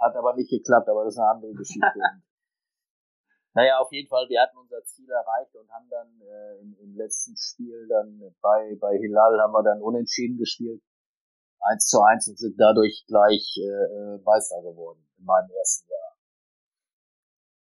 hat 0.00 0.16
aber 0.16 0.34
nicht 0.34 0.50
geklappt, 0.50 0.88
aber 0.88 1.04
das 1.04 1.14
ist 1.14 1.20
eine 1.20 1.30
andere 1.30 1.52
Geschichte. 1.52 2.00
naja, 3.54 3.78
auf 3.78 3.92
jeden 3.92 4.08
Fall, 4.08 4.26
wir 4.28 4.40
hatten 4.40 4.56
unser 4.56 4.82
Ziel 4.84 5.10
erreicht 5.10 5.54
und 5.54 5.70
haben 5.70 5.88
dann 5.90 6.08
äh, 6.20 6.60
im, 6.60 6.76
im 6.80 6.96
letzten 6.96 7.36
Spiel 7.36 7.86
dann 7.88 8.34
bei, 8.40 8.76
bei 8.80 8.96
Hilal 8.96 9.40
haben 9.40 9.52
wir 9.52 9.62
dann 9.62 9.82
unentschieden 9.82 10.38
gespielt. 10.38 10.82
1 11.60 11.88
zu 11.88 12.00
1 12.00 12.28
und 12.28 12.38
sind 12.38 12.56
dadurch 12.58 13.04
gleich 13.06 13.56
äh, 13.58 14.16
äh, 14.16 14.18
Meister 14.24 14.62
geworden 14.62 15.04
in 15.18 15.24
meinem 15.24 15.50
ersten 15.50 15.88
Jahr. 15.90 16.16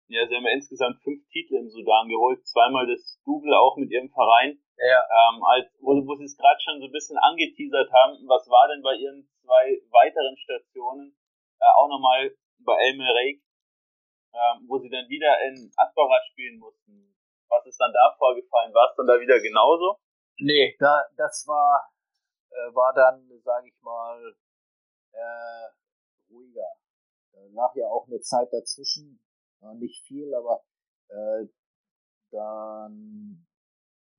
Ja, 0.09 0.27
sie 0.27 0.35
haben 0.35 0.45
ja 0.45 0.55
insgesamt 0.55 1.03
fünf 1.03 1.27
Titel 1.29 1.57
im 1.57 1.69
Sudan 1.69 2.09
geholt, 2.09 2.47
zweimal 2.47 2.87
das 2.87 3.21
Double 3.25 3.55
auch 3.55 3.77
mit 3.77 3.91
ihrem 3.91 4.09
Verein. 4.11 4.59
Ja. 4.79 5.01
Ähm, 5.09 5.43
als, 5.45 5.73
wo, 5.81 5.97
wo 6.07 6.15
sie 6.17 6.25
es 6.25 6.37
gerade 6.37 6.61
schon 6.61 6.81
so 6.81 6.87
ein 6.87 6.93
bisschen 6.93 7.17
angeteasert 7.19 7.91
haben, 7.93 8.21
was 8.29 8.49
war 8.49 8.69
denn 8.69 8.83
bei 8.83 8.95
ihren 8.95 9.29
zwei 9.41 9.81
weiteren 9.91 10.37
Stationen, 10.37 11.17
äh, 11.61 11.73
auch 11.77 11.89
nochmal 11.89 12.31
bei 12.59 12.77
El 12.77 12.97
Merreik, 12.97 13.43
ähm, 14.35 14.69
wo 14.69 14.79
sie 14.79 14.91
dann 14.91 15.09
wieder 15.09 15.33
in 15.49 15.73
Asbara 15.77 16.21
spielen 16.31 16.59
mussten? 16.59 17.17
Was 17.49 17.65
ist 17.67 17.79
dann 17.79 17.93
da 17.93 18.15
vorgefallen? 18.19 18.75
War 18.75 18.91
es 18.91 18.97
dann 18.97 19.07
da 19.07 19.19
wieder 19.19 19.41
genauso? 19.41 19.99
Nee, 20.39 20.77
da, 20.79 21.05
das 21.17 21.47
war, 21.47 21.89
äh, 22.51 22.75
war 22.75 22.93
dann, 22.93 23.31
sage 23.43 23.69
ich 23.69 23.81
mal, 23.81 24.37
äh, 25.13 25.69
ruhiger. 26.31 26.69
Danach 27.33 27.75
ja 27.77 27.87
auch 27.87 28.07
eine 28.07 28.21
Zeit 28.21 28.49
dazwischen, 28.53 29.21
nicht 29.79 30.05
viel, 30.07 30.35
aber 30.35 30.63
äh, 31.09 31.47
dann 32.31 33.46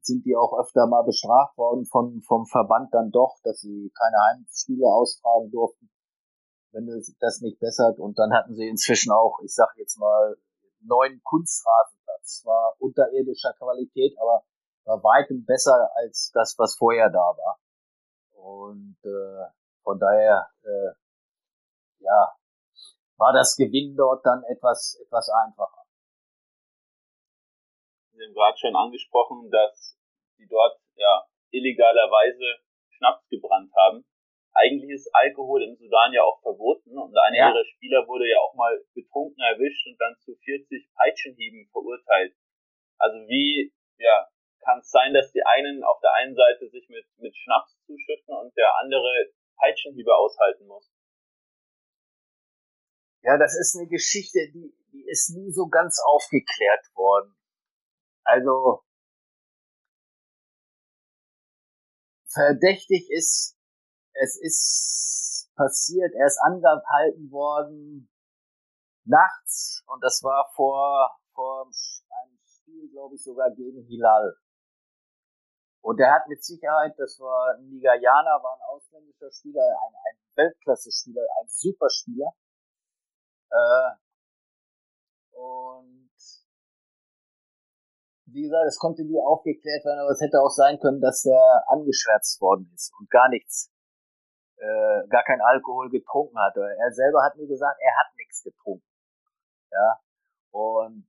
sind 0.07 0.25
die 0.25 0.35
auch 0.35 0.57
öfter 0.57 0.87
mal 0.87 1.03
bestraft 1.03 1.57
worden 1.57 1.85
von, 1.85 2.21
vom 2.21 2.45
Verband 2.45 2.93
dann 2.93 3.11
doch, 3.11 3.37
dass 3.43 3.61
sie 3.61 3.91
keine 3.93 4.17
Heimspiele 4.29 4.87
austragen 4.87 5.51
durften, 5.51 5.89
wenn 6.71 6.87
das 7.19 7.41
nicht 7.41 7.59
bessert. 7.59 7.99
Und 7.99 8.17
dann 8.17 8.33
hatten 8.33 8.55
sie 8.55 8.67
inzwischen 8.67 9.11
auch, 9.11 9.39
ich 9.43 9.53
sag 9.53 9.69
jetzt 9.77 9.99
mal, 9.99 10.37
neuen 10.81 11.21
Kunstrasenplatz. 11.23 12.41
Zwar 12.41 12.73
unterirdischer 12.79 13.53
Qualität, 13.53 14.17
aber 14.19 14.43
war 14.85 15.03
weitem 15.03 15.45
besser 15.45 15.89
als 15.95 16.31
das, 16.33 16.55
was 16.57 16.75
vorher 16.75 17.09
da 17.09 17.35
war. 17.37 17.59
Und 18.31 18.97
äh, 19.03 19.51
von 19.83 19.99
daher, 19.99 20.49
äh, 20.63 20.91
ja, 21.99 22.33
war 23.17 23.33
das 23.33 23.55
Gewinn 23.55 23.95
dort 23.95 24.25
dann 24.25 24.43
etwas, 24.43 24.97
etwas 25.03 25.29
einfacher. 25.29 25.83
Sie 28.13 28.23
haben 28.23 28.33
gerade 28.33 28.57
schon 28.57 28.75
angesprochen, 28.75 29.49
dass 29.51 29.96
Sie 30.37 30.47
dort 30.47 30.79
ja 30.95 31.25
illegalerweise 31.51 32.61
Schnaps 32.89 33.27
gebrannt 33.29 33.71
haben. 33.75 34.05
Eigentlich 34.53 34.89
ist 34.89 35.13
Alkohol 35.13 35.63
im 35.63 35.75
Sudan 35.75 36.13
ja 36.13 36.23
auch 36.23 36.41
verboten 36.41 36.97
und 36.97 37.15
einer 37.15 37.37
ja. 37.37 37.49
ihrer 37.49 37.65
Spieler 37.65 38.07
wurde 38.07 38.27
ja 38.27 38.39
auch 38.39 38.55
mal 38.55 38.83
betrunken 38.93 39.41
erwischt 39.43 39.85
und 39.87 39.97
dann 39.99 40.15
zu 40.19 40.35
40 40.35 40.89
Peitschenhieben 40.95 41.69
verurteilt. 41.71 42.33
Also 42.97 43.17
wie, 43.27 43.71
ja, 43.99 44.27
kann 44.61 44.79
es 44.79 44.89
sein, 44.89 45.13
dass 45.13 45.31
die 45.31 45.43
einen 45.43 45.83
auf 45.83 45.99
der 46.01 46.13
einen 46.13 46.35
Seite 46.35 46.69
sich 46.69 46.89
mit, 46.89 47.05
mit 47.17 47.35
Schnaps 47.37 47.77
zuschütten 47.85 48.33
und 48.33 48.55
der 48.57 48.75
andere 48.77 49.31
Peitschenhiebe 49.57 50.13
aushalten 50.15 50.65
muss? 50.65 50.91
Ja, 53.21 53.37
das 53.37 53.57
ist 53.59 53.77
eine 53.77 53.87
Geschichte, 53.87 54.39
die, 54.53 54.73
die 54.91 55.05
ist 55.07 55.35
nie 55.35 55.51
so 55.51 55.67
ganz 55.67 56.01
aufgeklärt 56.13 56.85
worden. 56.95 57.35
Also, 58.23 58.83
verdächtig 62.37 63.09
ist, 63.09 63.57
es 64.13 64.39
ist 64.41 65.51
passiert, 65.55 66.13
er 66.13 66.27
ist 66.27 66.39
angehalten 66.39 67.31
worden 67.31 68.09
nachts 69.05 69.83
und 69.87 70.03
das 70.03 70.21
war 70.23 70.51
vor, 70.55 71.17
vor 71.33 71.65
einem 71.65 72.37
Spiel, 72.45 72.89
glaube 72.91 73.15
ich, 73.15 73.23
sogar 73.23 73.49
gegen 73.51 73.83
Hilal. 73.87 74.37
Und 75.81 75.99
er 75.99 76.13
hat 76.13 76.27
mit 76.27 76.43
Sicherheit, 76.43 76.93
das 76.97 77.19
war 77.19 77.55
ein 77.55 77.69
Nigerianer, 77.69 78.43
war 78.43 78.55
ein 78.55 78.75
ausländischer 78.75 79.31
Spieler, 79.31 79.63
ein, 79.63 79.95
ein 79.95 80.19
Weltklasse-Spieler, 80.35 81.21
ein 81.41 81.47
Superspieler. 81.47 82.33
Äh, 83.49 83.91
und 85.31 86.06
wie 88.27 88.43
gesagt, 88.43 88.67
es 88.67 88.77
konnte 88.77 89.03
nie 89.03 89.19
aufgeklärt 89.19 89.85
werden, 89.85 89.99
aber 89.99 90.11
es 90.11 90.21
hätte 90.21 90.41
auch 90.41 90.51
sein 90.51 90.79
können, 90.79 90.99
dass 90.99 91.25
er 91.25 91.63
angeschwärzt 91.67 92.41
worden 92.41 92.69
ist 92.73 92.91
und 92.99 93.09
gar 93.09 93.29
nichts, 93.29 93.71
äh, 94.57 95.07
gar 95.07 95.23
kein 95.23 95.41
Alkohol 95.41 95.89
getrunken 95.89 96.37
hat. 96.37 96.55
Er 96.57 96.91
selber 96.91 97.23
hat 97.23 97.37
mir 97.37 97.47
gesagt, 97.47 97.79
er 97.79 97.95
hat 97.97 98.15
nichts 98.17 98.43
getrunken. 98.43 98.85
Ja. 99.71 99.99
Und 100.51 101.07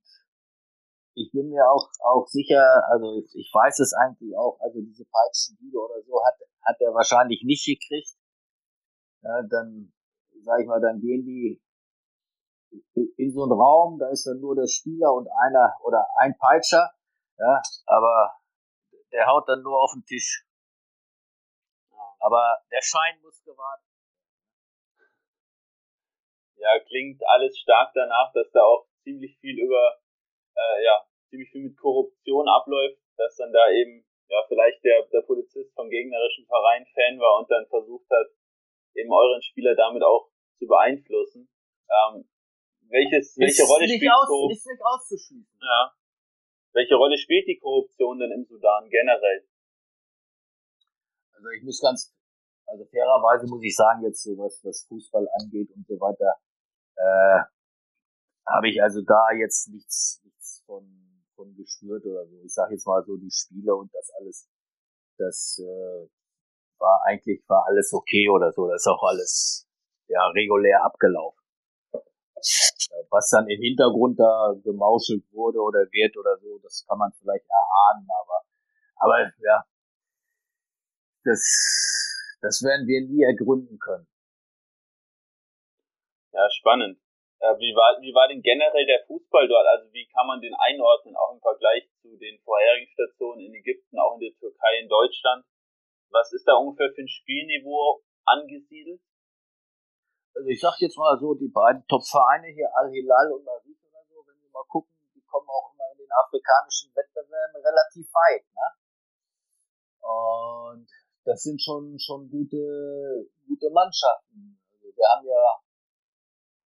ich 1.15 1.31
bin 1.31 1.49
mir 1.49 1.69
auch, 1.69 1.89
auch 1.99 2.27
sicher, 2.27 2.63
also 2.89 3.21
ich 3.33 3.51
weiß 3.53 3.79
es 3.79 3.93
eigentlich 3.93 4.37
auch, 4.37 4.57
also 4.61 4.79
diese 4.79 5.03
Peitschenhiebe 5.03 5.77
oder 5.77 6.01
so 6.03 6.23
hat, 6.23 6.35
hat 6.63 6.79
er 6.79 6.93
wahrscheinlich 6.93 7.43
nicht 7.43 7.65
gekriegt. 7.65 8.15
Ja, 9.23 9.41
dann, 9.49 9.91
sag 10.43 10.61
ich 10.61 10.67
mal, 10.67 10.79
dann 10.79 11.01
gehen 11.01 11.25
die 11.25 11.61
in 13.17 13.33
so 13.33 13.43
einen 13.43 13.51
Raum, 13.51 13.99
da 13.99 14.09
ist 14.09 14.25
dann 14.25 14.39
nur 14.39 14.55
der 14.55 14.67
Spieler 14.67 15.13
und 15.13 15.27
einer 15.27 15.75
oder 15.83 16.07
ein 16.19 16.37
Peitscher, 16.37 16.91
ja, 17.39 17.61
aber 17.85 18.37
der 19.11 19.25
haut 19.27 19.47
dann 19.47 19.61
nur 19.61 19.81
auf 19.81 19.91
den 19.93 20.05
Tisch. 20.05 20.45
Aber 22.19 22.59
der 22.71 22.81
Schein 22.81 23.19
muss 23.21 23.41
gewartet. 23.43 23.85
Ja, 26.57 26.77
klingt 26.85 27.21
alles 27.25 27.57
stark 27.57 27.91
danach, 27.93 28.33
dass 28.33 28.51
da 28.51 28.61
auch 28.61 28.85
ziemlich 29.03 29.37
viel 29.39 29.57
über, 29.57 29.97
äh, 30.55 30.83
ja, 30.83 31.07
ziemlich 31.29 31.49
viel 31.51 31.63
mit 31.63 31.77
Korruption 31.77 32.47
abläuft, 32.49 32.99
dass 33.15 33.35
dann 33.37 33.53
da 33.53 33.71
eben, 33.71 34.05
ja, 34.27 34.43
vielleicht 34.47 34.83
der, 34.83 35.07
der 35.07 35.21
Polizist 35.21 35.73
vom 35.73 35.89
gegnerischen 35.89 36.45
Verein 36.45 36.85
Fan 36.93 37.19
war 37.19 37.39
und 37.39 37.49
dann 37.49 37.65
versucht 37.67 38.09
hat, 38.09 38.27
eben 38.95 39.11
euren 39.11 39.41
Spieler 39.41 39.75
damit 39.75 40.03
auch 40.03 40.29
zu 40.57 40.67
beeinflussen. 40.67 41.49
Ähm, 41.89 42.29
welches, 42.89 43.37
welche 43.37 43.63
Rolle 43.63 43.87
spielt 43.87 44.11
aus? 44.11 44.51
Ist 44.51 44.67
nicht 44.67 44.83
auszuschließen. 44.83 45.59
Ja. 45.61 45.93
Welche 46.73 46.95
Rolle 46.95 47.17
spielt 47.17 47.47
die 47.47 47.57
Korruption 47.57 48.19
denn 48.19 48.31
im 48.31 48.45
Sudan 48.45 48.89
generell? 48.89 49.47
Also 51.33 51.49
ich 51.49 51.63
muss 51.63 51.81
ganz, 51.81 52.13
also 52.67 52.85
fairerweise 52.85 53.47
muss 53.47 53.63
ich 53.63 53.75
sagen, 53.75 54.03
jetzt 54.03 54.23
so 54.23 54.37
was, 54.37 54.63
was 54.63 54.85
Fußball 54.87 55.27
angeht 55.39 55.71
und 55.75 55.87
so 55.87 55.99
weiter, 55.99 56.35
äh, 56.95 57.43
habe 58.47 58.69
ich 58.69 58.81
also 58.81 59.01
da 59.01 59.31
jetzt 59.39 59.69
nichts, 59.69 60.21
nichts 60.23 60.63
von, 60.65 60.85
von 61.35 61.55
geschwört 61.55 62.05
oder 62.05 62.25
so. 62.27 62.41
Ich 62.43 62.53
sage 62.53 62.73
jetzt 62.73 62.85
mal 62.85 63.03
so 63.03 63.17
die 63.17 63.31
Spiele 63.31 63.75
und 63.75 63.93
das 63.93 64.11
alles, 64.19 64.49
das 65.17 65.59
äh, 65.59 66.09
war 66.77 67.01
eigentlich 67.05 67.43
war 67.47 67.65
alles 67.67 67.93
okay 67.93 68.29
oder 68.29 68.51
so. 68.51 68.67
Das 68.67 68.81
ist 68.81 68.87
auch 68.87 69.03
alles 69.03 69.67
ja 70.07 70.27
regulär 70.27 70.83
abgelaufen 70.83 71.38
was 73.09 73.29
dann 73.29 73.47
im 73.49 73.61
Hintergrund 73.61 74.19
da 74.19 74.53
gemauschelt 74.63 75.23
wurde 75.31 75.59
oder 75.59 75.79
wird 75.91 76.17
oder 76.17 76.37
so, 76.37 76.59
das 76.59 76.85
kann 76.87 76.97
man 76.97 77.11
vielleicht 77.19 77.45
erahnen, 77.45 78.07
aber, 78.21 78.41
aber 78.95 79.31
ja, 79.39 79.63
das, 81.23 82.37
das 82.41 82.61
werden 82.63 82.87
wir 82.87 83.01
nie 83.01 83.23
ergründen 83.23 83.77
können. 83.79 84.07
Ja, 86.31 86.47
spannend. 86.51 86.99
Äh, 87.39 87.55
wie 87.57 87.73
war, 87.75 87.99
wie 88.01 88.13
war 88.13 88.27
denn 88.27 88.41
generell 88.41 88.85
der 88.85 89.03
Fußball 89.07 89.47
dort? 89.47 89.65
Also 89.67 89.91
wie 89.93 90.07
kann 90.07 90.27
man 90.27 90.41
den 90.41 90.53
einordnen, 90.53 91.15
auch 91.15 91.33
im 91.33 91.39
Vergleich 91.39 91.87
zu 92.01 92.17
den 92.17 92.39
vorherigen 92.43 92.87
Stationen 92.91 93.47
in 93.47 93.55
Ägypten, 93.55 93.97
auch 93.97 94.15
in 94.15 94.27
der 94.27 94.35
Türkei, 94.39 94.79
in 94.79 94.89
Deutschland? 94.89 95.45
Was 96.11 96.33
ist 96.33 96.45
da 96.45 96.55
ungefähr 96.55 96.91
für 96.93 97.01
ein 97.01 97.07
Spielniveau 97.07 98.03
angesiedelt? 98.25 99.01
Also 100.35 100.47
ich 100.47 100.59
sag 100.59 100.79
jetzt 100.79 100.97
mal 100.97 101.17
so, 101.19 101.33
die 101.33 101.49
beiden 101.49 101.85
Top-Vereine 101.87 102.47
hier, 102.47 102.69
Al-Hilal 102.75 103.31
und 103.33 103.43
Marit 103.43 103.77
oder 103.83 104.03
so, 104.09 104.23
wenn 104.25 104.39
wir 104.41 104.49
mal 104.51 104.65
gucken, 104.67 104.93
die 105.15 105.21
kommen 105.25 105.47
auch 105.49 105.73
immer 105.73 105.85
in 105.93 105.97
den 105.99 106.11
afrikanischen 106.11 106.95
Wettbewerben 106.95 107.61
relativ 107.61 108.07
weit, 108.13 108.45
ne? 108.53 108.67
Und 110.01 110.89
das 111.25 111.43
sind 111.43 111.61
schon, 111.61 111.99
schon 111.99 112.29
gute, 112.29 113.29
gute 113.47 113.69
Mannschaften. 113.69 114.59
Also 114.73 114.87
wir 114.95 115.07
haben 115.07 115.25
ja 115.27 115.59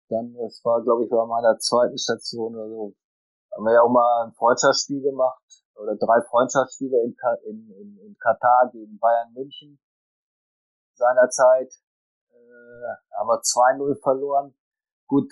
dann, 0.09 0.33
das 0.33 0.63
war, 0.63 0.81
glaube 0.83 1.05
ich, 1.05 1.09
bei 1.09 1.25
meiner 1.25 1.57
zweiten 1.57 1.97
Station 1.97 2.55
oder 2.55 2.69
so, 2.69 2.93
haben 3.55 3.65
wir 3.65 3.73
ja 3.73 3.81
auch 3.81 3.89
mal 3.89 4.25
ein 4.25 4.33
Freundschaftsspiel 4.33 5.01
gemacht, 5.01 5.63
oder 5.75 5.95
drei 5.95 6.21
Freundschaftsspiele 6.21 6.97
in, 7.03 7.15
in, 7.45 7.71
in, 7.71 7.97
in 8.05 8.17
Katar 8.19 8.69
gegen 8.71 8.99
Bayern 8.99 9.33
München 9.33 9.79
seinerzeit 10.93 11.73
äh, 12.53 13.17
haben 13.17 13.27
wir 13.27 13.41
2-0 13.41 14.01
verloren. 14.01 14.53
Gut, 15.07 15.31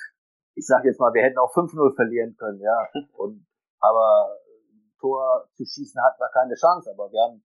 ich 0.55 0.65
sage 0.65 0.89
jetzt 0.89 0.99
mal, 0.99 1.13
wir 1.13 1.23
hätten 1.23 1.37
auch 1.37 1.53
5-0 1.53 1.95
verlieren 1.95 2.35
können, 2.37 2.59
ja. 2.59 2.89
Und 3.13 3.45
aber 3.79 4.37
ein 4.71 4.93
Tor 4.99 5.49
zu 5.55 5.65
schießen 5.65 6.01
hatten 6.01 6.19
wir 6.19 6.29
keine 6.29 6.55
Chance, 6.55 6.91
aber 6.91 7.11
wir 7.11 7.21
haben, 7.21 7.43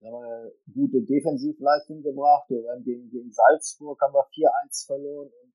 wir 0.00 0.10
haben 0.10 0.24
eine 0.24 0.52
gute 0.72 1.02
Defensivleistung 1.02 2.02
gebracht. 2.02 2.48
Wir 2.48 2.70
haben 2.70 2.82
gegen, 2.82 3.10
gegen 3.10 3.30
Salzburg 3.30 4.00
haben 4.00 4.14
wir 4.14 4.26
4-1 4.30 4.86
verloren 4.86 5.30
und 5.42 5.52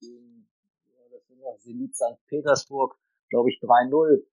gegen 0.00 0.48
ja, 0.92 1.02
das 1.10 1.22
noch 1.30 1.58
Zenit 1.58 1.94
St. 1.94 2.18
Petersburg, 2.26 2.94
glaube 3.30 3.48
ich, 3.50 3.60
3-0. 3.62 4.26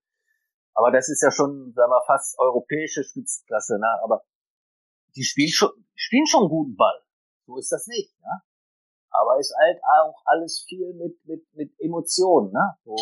Aber 0.74 0.92
das 0.92 1.10
ist 1.10 1.22
ja 1.22 1.32
schon, 1.32 1.74
sagen 1.74 1.92
wir, 1.92 2.04
fast 2.06 2.38
europäische 2.40 3.04
Spitzenklasse, 3.04 3.80
ne? 3.80 4.00
Aber 4.04 4.24
die 5.16 5.24
spielen 5.24 5.50
schon, 5.50 5.72
spielen 5.96 6.28
schon 6.28 6.50
guten 6.50 6.76
Ball. 6.76 7.02
So 7.50 7.58
ist 7.58 7.72
das 7.72 7.88
nicht, 7.88 8.14
ne? 8.22 8.42
Aber 9.10 9.40
ist 9.40 9.56
halt 9.58 9.82
auch 9.84 10.22
alles 10.26 10.64
viel 10.68 10.94
mit, 10.94 11.18
mit, 11.26 11.44
mit 11.56 11.74
Emotionen, 11.80 12.52
ne? 12.52 12.78
So, 12.86 12.96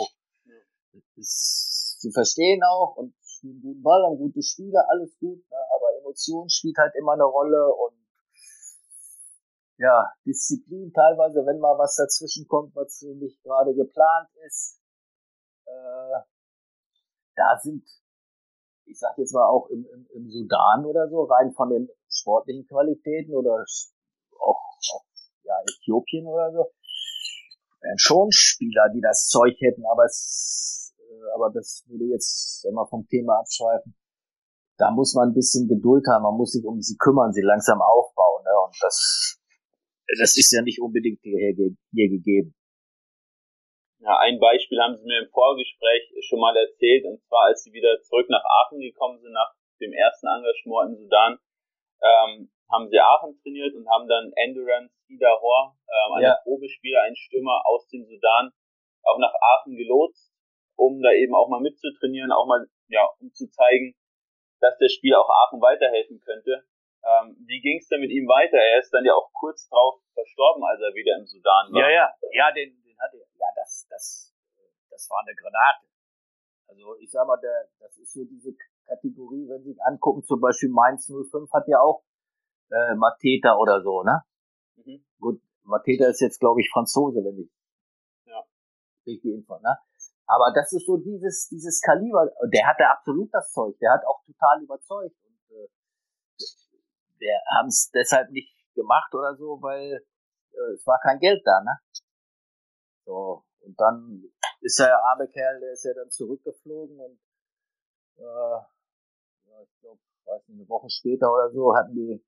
ist 1.17 1.99
zu 1.99 2.11
verstehen 2.11 2.63
auch 2.63 2.95
und 2.95 3.13
spielen 3.25 3.61
guten 3.61 3.83
Ball, 3.83 4.05
haben 4.05 4.17
gute 4.17 4.41
Spiele, 4.41 4.87
alles 4.87 5.17
gut, 5.19 5.39
ne? 5.49 5.57
aber 5.75 5.97
Emotion 5.99 6.47
spielt 6.49 6.77
halt 6.77 6.93
immer 6.95 7.13
eine 7.13 7.25
Rolle 7.25 7.73
und 7.73 7.97
ja, 9.79 10.13
Disziplin 10.25 10.93
teilweise, 10.93 11.45
wenn 11.45 11.59
mal 11.59 11.77
was 11.77 11.97
dazwischen 11.97 12.47
kommt, 12.47 12.73
was 12.73 13.01
nicht 13.01 13.43
gerade 13.43 13.75
geplant 13.75 14.29
ist, 14.45 14.79
äh, 15.65 16.21
da 17.35 17.59
sind 17.61 17.83
ich 18.85 18.97
sag 18.97 19.17
jetzt 19.17 19.33
mal 19.33 19.45
auch 19.45 19.67
im, 19.69 19.85
im, 19.85 20.07
im 20.13 20.29
Sudan 20.29 20.85
oder 20.85 21.09
so, 21.09 21.23
rein 21.23 21.51
von 21.51 21.69
den 21.69 21.89
sportlichen 22.07 22.65
Qualitäten 22.67 23.35
oder 23.35 23.65
auch, 24.39 24.61
ja, 25.43 25.53
Äthiopien 25.61 26.25
oder 26.25 26.51
so, 26.51 26.71
wären 27.81 27.99
schon 27.99 28.31
Spieler, 28.31 28.89
die 28.93 29.01
das 29.01 29.27
Zeug 29.27 29.55
hätten, 29.59 29.85
aber 29.85 30.05
es, 30.05 30.93
äh, 30.99 31.33
aber 31.35 31.51
das 31.53 31.83
würde 31.87 32.05
jetzt 32.05 32.65
immer 32.65 32.87
vom 32.87 33.07
Thema 33.07 33.39
abschweifen. 33.39 33.95
Da 34.77 34.91
muss 34.91 35.15
man 35.15 35.29
ein 35.29 35.33
bisschen 35.33 35.67
Geduld 35.67 36.05
haben, 36.07 36.23
man 36.23 36.37
muss 36.37 36.51
sich 36.51 36.65
um 36.65 36.81
sie 36.81 36.97
kümmern, 36.97 37.33
sie 37.33 37.41
langsam 37.41 37.81
aufbauen, 37.81 38.43
ne? 38.43 38.51
Und 38.65 38.75
das, 38.81 39.39
das 40.19 40.37
ist 40.37 40.51
ja 40.51 40.61
nicht 40.61 40.81
unbedingt 40.81 41.19
hier, 41.21 41.53
hier 41.91 42.09
gegeben. 42.09 42.53
Ja, 43.99 44.15
ein 44.19 44.39
Beispiel 44.39 44.79
haben 44.79 44.95
Sie 44.95 45.05
mir 45.05 45.25
im 45.25 45.29
Vorgespräch 45.31 46.13
schon 46.29 46.39
mal 46.39 46.55
erzählt, 46.55 47.05
und 47.05 47.19
zwar 47.25 47.49
als 47.49 47.63
Sie 47.63 47.73
wieder 47.73 47.99
zurück 48.03 48.29
nach 48.29 48.43
Aachen 48.45 48.79
gekommen 48.79 49.19
sind, 49.19 49.33
nach 49.33 49.55
dem 49.81 49.91
ersten 49.91 50.27
Engagement 50.27 50.91
im 50.91 50.97
Sudan, 51.01 51.39
ähm, 52.01 52.51
haben 52.69 52.89
Sie 52.89 52.99
Aachen 52.99 53.39
trainiert 53.41 53.73
und 53.75 53.87
haben 53.89 54.07
dann 54.07 54.31
Endurance 54.35 54.93
Idahor, 55.07 55.77
ähm, 55.87 56.13
einen 56.13 56.23
ja. 56.23 56.39
Probespieler, 56.43 57.01
einen 57.01 57.15
Stürmer 57.15 57.63
aus 57.65 57.87
dem 57.87 58.05
Sudan, 58.05 58.51
auch 59.03 59.17
nach 59.19 59.33
Aachen 59.33 59.75
gelotst, 59.75 60.33
um 60.75 61.01
da 61.01 61.11
eben 61.11 61.33
auch 61.33 61.47
mal 61.49 61.61
mitzutrainieren, 61.61 62.31
auch 62.31 62.45
mal, 62.45 62.67
ja, 62.87 63.07
um 63.19 63.31
zu 63.33 63.49
zeigen, 63.49 63.95
dass 64.59 64.77
das 64.79 64.91
Spiel 64.91 65.15
auch 65.15 65.29
Aachen 65.29 65.61
weiterhelfen 65.61 66.19
könnte. 66.19 66.65
Ähm, 67.03 67.37
wie 67.47 67.61
ging 67.61 67.77
es 67.77 67.87
denn 67.87 68.01
mit 68.01 68.11
ihm 68.11 68.27
weiter? 68.27 68.57
Er 68.57 68.79
ist 68.79 68.91
dann 68.91 69.05
ja 69.05 69.13
auch 69.13 69.31
kurz 69.33 69.69
drauf 69.69 70.01
verstorben, 70.13 70.63
als 70.65 70.81
er 70.81 70.93
wieder 70.93 71.15
im 71.17 71.25
Sudan 71.25 71.71
war. 71.71 71.81
Ja, 71.81 71.89
ja, 71.89 72.13
ja, 72.33 72.51
den, 72.51 72.81
den 72.83 72.97
hatte 72.99 73.17
er. 73.17 73.27
Ja, 73.39 73.47
das, 73.55 73.87
das, 73.89 74.35
das 74.89 75.09
war 75.09 75.23
eine 75.25 75.35
Granate. 75.35 75.87
Also 76.67 76.97
ich 76.99 77.11
sag 77.11 77.25
mal, 77.27 77.37
der, 77.37 77.69
das 77.79 77.97
ist 77.97 78.11
so 78.11 78.25
diese 78.25 78.53
Kategorie, 78.87 79.47
wenn 79.47 79.63
Sie 79.63 79.71
sich 79.71 79.81
angucken, 79.83 80.23
zum 80.23 80.41
Beispiel 80.41 80.69
Mainz 80.69 81.07
05 81.07 81.51
hat 81.53 81.67
ja 81.67 81.79
auch 81.79 82.03
äh, 82.69 82.95
Mateta 82.95 83.57
oder 83.57 83.81
so, 83.81 84.03
ne? 84.03 84.23
Mhm. 84.75 85.05
Gut, 85.19 85.41
Mateta 85.63 86.05
ist 86.07 86.21
jetzt, 86.21 86.39
glaube 86.39 86.61
ich, 86.61 86.69
Franzose, 86.71 87.23
wenn 87.23 87.39
ich 87.39 87.51
ja. 88.25 88.43
richtig 89.05 89.33
info, 89.33 89.59
ne? 89.59 89.77
Aber 90.27 90.51
das 90.53 90.73
ist 90.73 90.85
so 90.85 90.97
dieses, 90.97 91.47
dieses 91.47 91.81
Kaliber, 91.81 92.29
der 92.51 92.67
hatte 92.67 92.85
absolut 92.89 93.33
das 93.33 93.51
Zeug, 93.51 93.77
der 93.79 93.93
hat 93.93 94.05
auch 94.05 94.21
total 94.25 94.61
überzeugt. 94.61 95.15
Und 95.23 95.55
äh, 95.55 95.69
wir 97.19 97.41
haben 97.55 97.67
es 97.67 97.89
deshalb 97.93 98.29
nicht 98.31 98.53
gemacht 98.75 99.13
oder 99.15 99.35
so, 99.37 99.61
weil 99.61 100.05
äh, 100.51 100.73
es 100.73 100.85
war 100.85 100.99
kein 101.01 101.19
Geld 101.19 101.41
da, 101.45 101.61
ne? 101.63 101.79
So, 103.05 103.45
und 103.61 103.79
dann 103.79 104.23
ist 104.59 104.79
der 104.79 105.01
arme 105.01 105.27
Kerl, 105.29 105.59
der 105.61 105.71
ist 105.71 105.85
ja 105.85 105.93
dann 105.93 106.09
zurückgeflogen 106.09 106.99
und 106.99 107.19
äh, 108.17 108.23
ja, 108.23 109.61
ich 109.63 109.79
glaube, 109.79 109.99
weiß 110.25 110.47
nicht, 110.49 110.59
eine 110.59 110.69
Woche 110.69 110.89
später 110.89 111.33
oder 111.33 111.49
so 111.51 111.73
hatten 111.73 111.95
die 111.95 112.21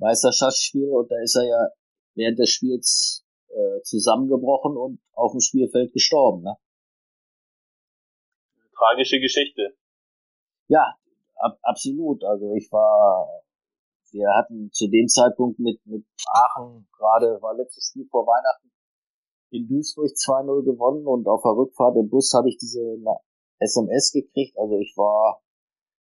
Meisterschaftsspiel 0.00 0.88
und 0.90 1.10
da 1.10 1.20
ist 1.22 1.36
er 1.36 1.46
ja 1.46 1.68
während 2.14 2.38
des 2.38 2.50
Spiels 2.50 3.24
äh, 3.48 3.82
zusammengebrochen 3.82 4.76
und 4.76 5.00
auf 5.12 5.32
dem 5.32 5.40
Spielfeld 5.40 5.92
gestorben, 5.92 6.42
ne? 6.42 6.56
Tragische 8.76 9.20
Geschichte. 9.20 9.76
Ja, 10.68 10.94
ab, 11.36 11.58
absolut. 11.62 12.24
Also 12.24 12.54
ich 12.54 12.72
war 12.72 13.42
wir 14.12 14.28
hatten 14.34 14.70
zu 14.72 14.88
dem 14.88 15.06
Zeitpunkt 15.08 15.58
mit, 15.58 15.84
mit 15.86 16.04
Aachen 16.26 16.88
gerade, 16.96 17.40
war 17.42 17.54
letztes 17.54 17.86
Spiel 17.88 18.06
vor 18.10 18.26
Weihnachten 18.26 18.70
in 19.50 19.66
Duisburg 19.68 20.10
2-0 20.10 20.64
gewonnen 20.64 21.06
und 21.06 21.26
auf 21.26 21.42
der 21.42 21.52
Rückfahrt 21.52 21.96
im 21.96 22.08
Bus 22.08 22.32
habe 22.34 22.48
ich 22.48 22.56
diese 22.56 22.98
SMS 23.58 24.12
gekriegt. 24.12 24.56
Also 24.58 24.78
ich 24.78 24.94
war, 24.96 25.42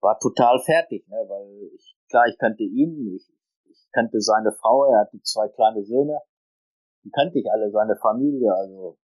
war 0.01 0.19
total 0.19 0.61
fertig, 0.61 1.07
ne, 1.09 1.17
weil 1.29 1.71
ich, 1.75 1.97
klar, 2.09 2.27
ich 2.29 2.39
kannte 2.39 2.65
ihn, 2.65 3.15
ich, 3.15 3.29
kannte 3.93 4.21
seine 4.21 4.53
Frau, 4.53 4.85
er 4.93 5.01
hatte 5.01 5.21
zwei 5.23 5.49
kleine 5.49 5.83
Söhne, 5.85 6.21
die 7.05 7.11
kannte 7.11 7.39
ich 7.39 7.51
alle, 7.51 7.71
seine 7.71 7.97
Familie, 7.97 8.53
also, 8.53 8.99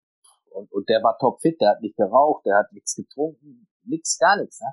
und, 0.51 0.71
und 0.73 0.89
der 0.89 1.03
war 1.03 1.19
topfit, 1.19 1.61
der 1.61 1.71
hat 1.71 1.81
nicht 1.81 1.97
geraucht, 1.97 2.47
der 2.47 2.57
hat 2.59 2.73
nichts 2.73 2.95
getrunken, 2.95 3.67
nichts, 3.83 4.19
gar 4.19 4.37
nichts, 4.41 4.61
ne. 4.61 4.73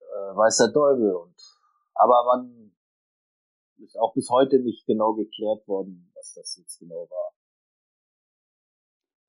Äh, 0.00 0.36
weiß 0.36 0.56
der 0.58 0.72
Teufel 0.72 1.14
und 1.14 1.34
aber 1.94 2.24
man 2.24 2.72
ist 3.78 3.96
auch 3.96 4.14
bis 4.14 4.28
heute 4.30 4.58
nicht 4.60 4.86
genau 4.86 5.14
geklärt 5.14 5.66
worden, 5.68 6.10
was 6.14 6.34
das 6.34 6.56
jetzt 6.56 6.78
genau 6.78 7.08
war. 7.08 7.34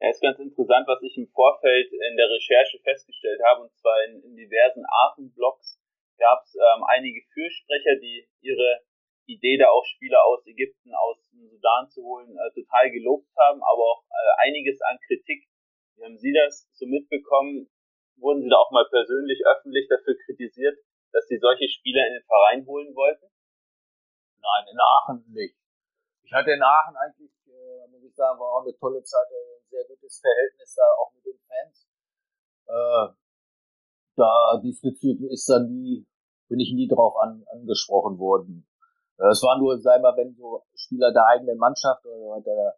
Ja, 0.02 0.10
ist 0.10 0.22
ganz 0.22 0.40
interessant, 0.40 0.88
was 0.88 1.02
ich 1.04 1.18
im 1.18 1.28
Vorfeld 1.30 1.92
in 1.92 2.18
der 2.18 2.30
Recherche 2.30 2.80
festgestellt 2.84 3.40
habe, 3.46 3.64
und 3.64 3.76
zwar 3.78 4.04
in, 4.06 4.22
in 4.24 4.36
diversen 4.36 4.84
Aachen-Blogs 4.86 5.80
gab 6.18 6.44
es 6.44 6.56
ähm, 6.56 6.84
einige 6.88 7.22
Fürsprecher, 7.34 8.00
die 8.02 8.28
ihre 8.42 8.82
Idee, 9.28 9.58
da 9.58 9.70
auch 9.70 9.86
Spieler 9.86 10.24
aus 10.26 10.46
Ägypten, 10.46 10.94
aus 10.94 11.18
dem 11.32 11.48
Sudan 11.50 11.90
zu 11.90 12.04
holen, 12.04 12.38
äh, 12.38 12.52
total 12.54 12.92
gelobt 12.92 13.30
haben, 13.38 13.62
aber 13.64 13.84
auch 13.84 14.04
äh, 14.10 14.48
einiges 14.48 14.82
an 14.82 14.98
Kritik. 15.08 15.48
Wie 15.96 16.04
haben 16.04 16.18
Sie 16.18 16.34
das 16.34 16.70
so 16.74 16.86
mitbekommen? 16.86 17.70
Wurden 18.18 18.42
Sie 18.42 18.50
da 18.50 18.58
auch 18.58 18.72
mal 18.72 18.88
persönlich 18.90 19.42
öffentlich 19.46 19.88
dafür 19.90 20.16
kritisiert, 20.26 20.78
dass 21.12 21.28
sie 21.28 21.38
solche 21.38 21.68
Spieler 21.70 22.06
in 22.08 22.14
den 22.14 22.28
Verein 22.28 22.66
holen 22.66 22.96
wollten? 22.96 23.26
Nein, 24.40 24.66
in 24.72 24.80
Aachen 24.80 25.32
nicht. 25.32 25.56
Ich 26.24 26.34
hatte 26.34 26.52
in 26.52 26.62
Aachen 26.62 26.96
eigentlich, 26.96 27.32
äh, 27.48 27.88
muss 27.90 28.04
ich 28.04 28.14
sagen, 28.16 28.40
war 28.40 28.52
auch 28.52 28.64
eine 28.64 28.76
tolle 28.78 29.02
Zeit, 29.04 29.28
äh, 29.32 29.58
ein 29.58 29.70
sehr 29.70 29.86
gutes 29.88 30.20
Verhältnis 30.20 30.76
da 30.76 30.84
auch 31.00 31.14
mit 31.14 31.26
den 31.26 31.40
Fans. 31.48 31.88
Äh, 32.68 33.16
da 34.18 34.62
diesbezüglich 34.64 35.32
ist 35.32 35.48
dann 35.48 35.72
nie, 35.72 36.06
bin 36.50 36.60
ich 36.60 36.74
nie 36.74 36.88
drauf 36.88 37.16
an, 37.18 37.46
angesprochen 37.52 38.20
worden. 38.20 38.68
Es 39.18 39.42
war 39.44 39.58
nur, 39.58 39.80
sei 39.80 39.98
mal, 40.00 40.16
wenn 40.18 40.36
so 40.36 40.64
Spieler 40.76 41.12
der 41.14 41.26
eigenen 41.28 41.58
Mannschaft 41.58 42.06
oder 42.06 42.42
der, 42.42 42.76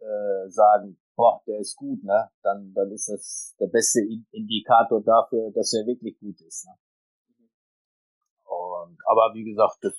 äh, 0.00 0.48
sagen, 0.50 0.98
boah, 1.16 1.42
der 1.46 1.58
ist 1.58 1.76
gut, 1.76 2.02
ne, 2.04 2.30
dann, 2.42 2.72
dann 2.74 2.90
ist 2.90 3.08
das 3.08 3.54
der 3.58 3.68
beste 3.68 4.00
Indikator 4.32 5.02
dafür, 5.02 5.50
dass 5.52 5.72
er 5.72 5.86
wirklich 5.86 6.18
gut 6.18 6.40
ist. 6.42 6.66
Ne? 6.66 6.74
Und, 8.44 8.98
aber 9.06 9.32
wie 9.34 9.44
gesagt, 9.44 9.78
das 9.80 9.94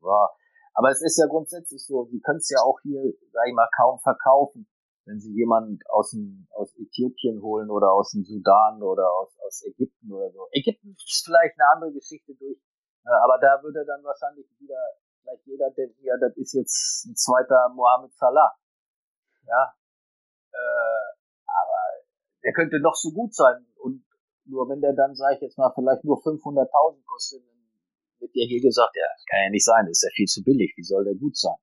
war, 0.00 0.36
aber 0.74 0.90
es 0.90 1.02
ist 1.02 1.18
ja 1.18 1.26
grundsätzlich 1.26 1.84
so, 1.84 2.04
Sie 2.06 2.20
können 2.20 2.38
es 2.38 2.50
ja 2.50 2.60
auch 2.62 2.78
hier, 2.82 3.00
sag 3.32 3.48
ich 3.48 3.54
mal, 3.54 3.68
kaum 3.76 3.98
verkaufen, 4.00 4.68
wenn 5.06 5.20
Sie 5.20 5.32
jemanden 5.32 5.78
aus 5.88 6.10
dem, 6.10 6.46
aus 6.52 6.74
Äthiopien 6.76 7.42
holen 7.42 7.70
oder 7.70 7.92
aus 7.92 8.10
dem 8.10 8.24
Sudan 8.24 8.82
oder 8.82 9.10
aus, 9.18 9.36
aus 9.46 9.64
Ägypten 9.64 10.12
oder 10.12 10.30
so. 10.30 10.46
Ägypten 10.52 10.90
ist 10.92 11.24
vielleicht 11.24 11.58
eine 11.58 11.68
andere 11.74 11.92
Geschichte 11.92 12.34
durch, 12.34 12.58
aber 13.12 13.38
da 13.38 13.62
würde 13.62 13.84
dann 13.84 14.02
wahrscheinlich 14.02 14.46
wieder, 14.58 14.80
vielleicht 15.20 15.46
jeder 15.46 15.70
denken, 15.70 16.02
ja, 16.04 16.16
das 16.16 16.36
ist 16.36 16.54
jetzt 16.54 17.06
ein 17.06 17.16
zweiter 17.16 17.68
Mohammed 17.74 18.12
Salah. 18.14 18.56
Ja. 19.46 19.74
Äh, 20.52 21.06
aber 21.44 21.80
der 22.42 22.52
könnte 22.52 22.80
noch 22.80 22.94
so 22.94 23.12
gut 23.12 23.34
sein 23.34 23.66
und 23.76 24.04
nur 24.46 24.68
wenn 24.68 24.80
der 24.80 24.92
dann, 24.92 25.14
sage 25.14 25.36
ich 25.36 25.40
jetzt 25.42 25.58
mal, 25.58 25.72
vielleicht 25.74 26.04
nur 26.04 26.16
500.000 26.18 27.04
kostet, 27.04 27.46
dann 27.46 27.56
wird 28.20 28.34
dir 28.34 28.46
hier 28.46 28.60
gesagt, 28.60 28.96
ja, 28.96 29.08
kann 29.28 29.44
ja 29.44 29.50
nicht 29.50 29.64
sein, 29.64 29.86
ist 29.86 30.02
ja 30.02 30.10
viel 30.14 30.26
zu 30.26 30.42
billig, 30.42 30.72
wie 30.76 30.84
soll 30.84 31.04
der 31.04 31.14
gut 31.14 31.36
sein? 31.36 31.56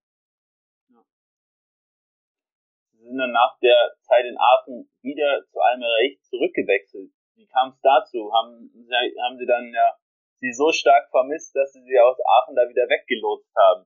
Sie 2.93 3.03
sind 3.03 3.17
dann 3.17 3.31
nach 3.31 3.57
der 3.59 3.95
Zeit 4.01 4.25
in 4.25 4.37
Aachen 4.37 4.89
wieder 5.01 5.43
zu 5.49 5.59
Almerich 5.59 6.21
zurückgewechselt. 6.23 7.11
Wie 7.35 7.47
kam 7.47 7.69
es 7.69 7.79
dazu? 7.81 8.31
Haben 8.31 8.69
haben 8.69 9.37
Sie 9.37 9.45
dann 9.45 9.73
ja 9.73 9.97
Sie 10.41 10.51
so 10.53 10.71
stark 10.71 11.09
vermisst, 11.11 11.55
dass 11.55 11.71
Sie 11.71 11.83
sie 11.83 11.99
aus 11.99 12.17
Aachen 12.17 12.55
da 12.55 12.67
wieder 12.67 12.89
weggelotst 12.89 13.53
haben? 13.55 13.85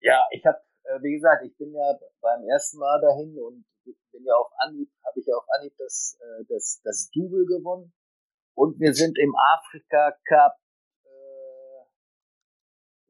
Ja, 0.00 0.26
ich 0.30 0.46
habe, 0.46 0.58
äh, 0.84 1.02
wie 1.02 1.12
gesagt, 1.12 1.44
ich 1.44 1.56
bin 1.58 1.74
ja 1.74 1.98
beim 2.20 2.44
ersten 2.44 2.78
Mal 2.78 3.00
dahin 3.00 3.36
und 3.36 3.66
bin 4.12 4.24
ja 4.24 4.34
auf 4.34 4.50
Anhieb, 4.58 4.88
habe 5.04 5.18
ich 5.18 5.26
ja 5.26 5.34
auf 5.36 5.46
Anhieb 5.58 5.74
das, 5.76 6.16
äh, 6.20 6.44
das, 6.48 6.80
das 6.84 7.10
Double 7.10 7.44
gewonnen. 7.46 7.92
Und 8.54 8.78
wir 8.78 8.94
sind 8.94 9.18
im 9.18 9.34
Afrika 9.34 10.16
Cup 10.24 10.56
äh, 11.04 11.82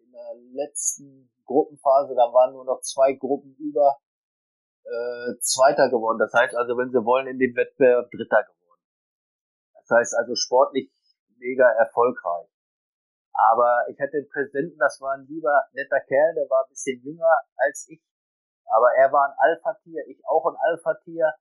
in 0.03 0.13
der 0.13 0.35
letzten 0.53 1.31
Gruppenphase, 1.45 2.15
da 2.15 2.33
waren 2.33 2.55
nur 2.55 2.65
noch 2.65 2.81
zwei 2.81 3.13
Gruppen 3.13 3.55
über, 3.59 4.01
äh, 4.85 5.39
Zweiter 5.41 5.91
geworden. 5.91 6.19
Das 6.19 6.33
heißt 6.33 6.55
also, 6.55 6.77
wenn 6.79 6.91
Sie 6.91 7.05
wollen, 7.05 7.27
in 7.27 7.39
dem 7.39 7.55
Wettbewerb 7.55 8.11
Dritter 8.11 8.45
geworden. 8.45 8.83
Das 9.75 9.91
heißt 9.91 10.15
also 10.17 10.35
sportlich 10.35 10.91
mega 11.41 11.67
erfolgreich. 11.73 12.49
Aber 13.33 13.87
ich 13.89 13.99
hatte 13.99 14.21
den 14.21 14.29
Präsidenten, 14.29 14.79
das 14.79 15.01
war 15.01 15.15
ein 15.15 15.27
lieber, 15.27 15.65
netter 15.73 16.01
Kerl, 16.01 16.35
der 16.35 16.49
war 16.51 16.65
ein 16.65 16.71
bisschen 16.71 17.01
jünger 17.03 17.33
als 17.57 17.89
ich. 17.89 18.03
Aber 18.67 18.93
er 18.97 19.11
war 19.13 19.29
ein 19.29 19.37
Alpha-Tier, 19.39 20.07
ich 20.07 20.25
auch 20.27 20.47
ein 20.47 20.57
Alpha-Tier, 20.61 21.33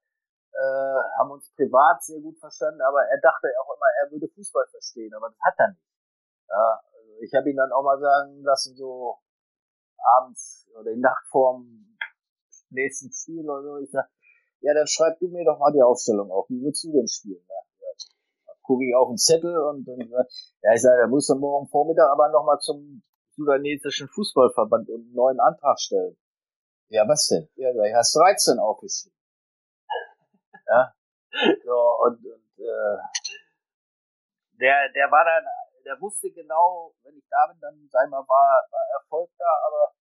äh, 0.54 1.00
haben 1.20 1.32
uns 1.32 1.54
privat 1.54 2.02
sehr 2.02 2.22
gut 2.22 2.40
verstanden, 2.40 2.82
aber 2.82 3.06
er 3.06 3.20
dachte 3.22 3.48
auch 3.62 3.70
immer, 3.76 3.86
er 4.02 4.12
würde 4.12 4.28
Fußball 4.34 4.66
verstehen, 4.72 5.14
aber 5.14 5.30
das 5.30 5.40
hat 5.42 5.54
er 5.60 5.68
nicht. 5.70 5.84
Ja, 6.48 6.82
also 6.98 7.12
ich 7.22 7.34
habe 7.36 7.50
ihn 7.50 7.58
dann 7.58 7.72
auch 7.72 7.84
mal 7.84 8.00
sagen 8.00 8.42
lassen, 8.42 8.76
so 8.76 9.20
abends 10.18 10.68
oder 10.74 10.92
die 10.92 11.00
Nacht 11.00 11.28
vorm 11.30 11.98
nächsten 12.72 13.12
Spiel 13.12 13.48
oder 13.48 13.62
so, 13.62 13.78
ich 13.78 13.92
sag, 13.92 14.10
ja, 14.62 14.74
dann 14.74 14.88
schreib 14.88 15.20
du 15.20 15.28
mir 15.28 15.46
doch 15.46 15.60
mal 15.60 15.72
die 15.72 15.82
Aufstellung 15.82 16.32
auf, 16.32 16.50
wie 16.50 16.62
würdest 16.62 16.84
du 16.84 16.94
denn 16.94 17.08
spielen? 17.08 17.46
Ja 17.48 17.69
gucke 18.70 18.86
ich 18.86 18.94
auf 18.94 19.10
den 19.10 19.18
Zettel 19.18 19.50
und, 19.50 19.88
und 19.90 20.14
ja, 20.62 20.74
ich 20.76 20.82
sage, 20.82 21.02
da 21.02 21.08
muss 21.08 21.26
dann 21.26 21.40
morgen 21.40 21.68
Vormittag 21.70 22.06
aber 22.12 22.30
nochmal 22.30 22.60
zum 22.60 23.02
sudanesischen 23.34 24.08
Fußballverband 24.10 24.90
und 24.90 25.10
einen 25.10 25.14
neuen 25.14 25.40
Antrag 25.40 25.80
stellen. 25.80 26.16
Ja, 26.90 27.08
was 27.08 27.26
denn? 27.28 27.50
Ja, 27.56 27.74
ich 27.74 27.96
hast 27.96 28.14
13 28.14 28.60
aufgeschrieben. 28.60 29.18
Ja. 30.68 30.94
So, 31.66 31.78
und, 32.06 32.22
und 32.22 32.50
äh, 32.62 32.98
der, 34.62 34.92
der 34.94 35.10
war 35.10 35.26
dann, 35.26 35.46
der 35.86 36.00
wusste 36.00 36.30
genau, 36.30 36.94
wenn 37.02 37.18
ich 37.18 37.26
da 37.28 37.48
bin, 37.50 37.60
dann 37.62 37.74
ich 37.82 37.92
mal, 38.12 38.22
war, 38.22 38.68
war 38.70 38.86
Erfolg 39.02 39.32
da, 39.40 39.50
aber 39.66 39.94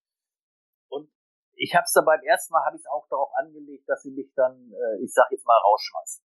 und 0.91 1.11
ich 1.55 1.75
habe 1.75 1.85
es 1.85 1.93
dann 1.93 2.05
beim 2.05 2.21
ersten 2.21 2.53
Mal 2.53 2.67
habe 2.67 2.77
ich 2.77 2.85
auch 2.91 3.09
darauf 3.09 3.31
angelegt, 3.35 3.89
dass 3.89 4.03
sie 4.03 4.11
mich 4.11 4.31
dann, 4.35 4.73
äh, 4.73 5.03
ich 5.03 5.13
sag 5.15 5.31
jetzt 5.31 5.47
mal, 5.47 5.59
rausschmeißen. 5.65 6.25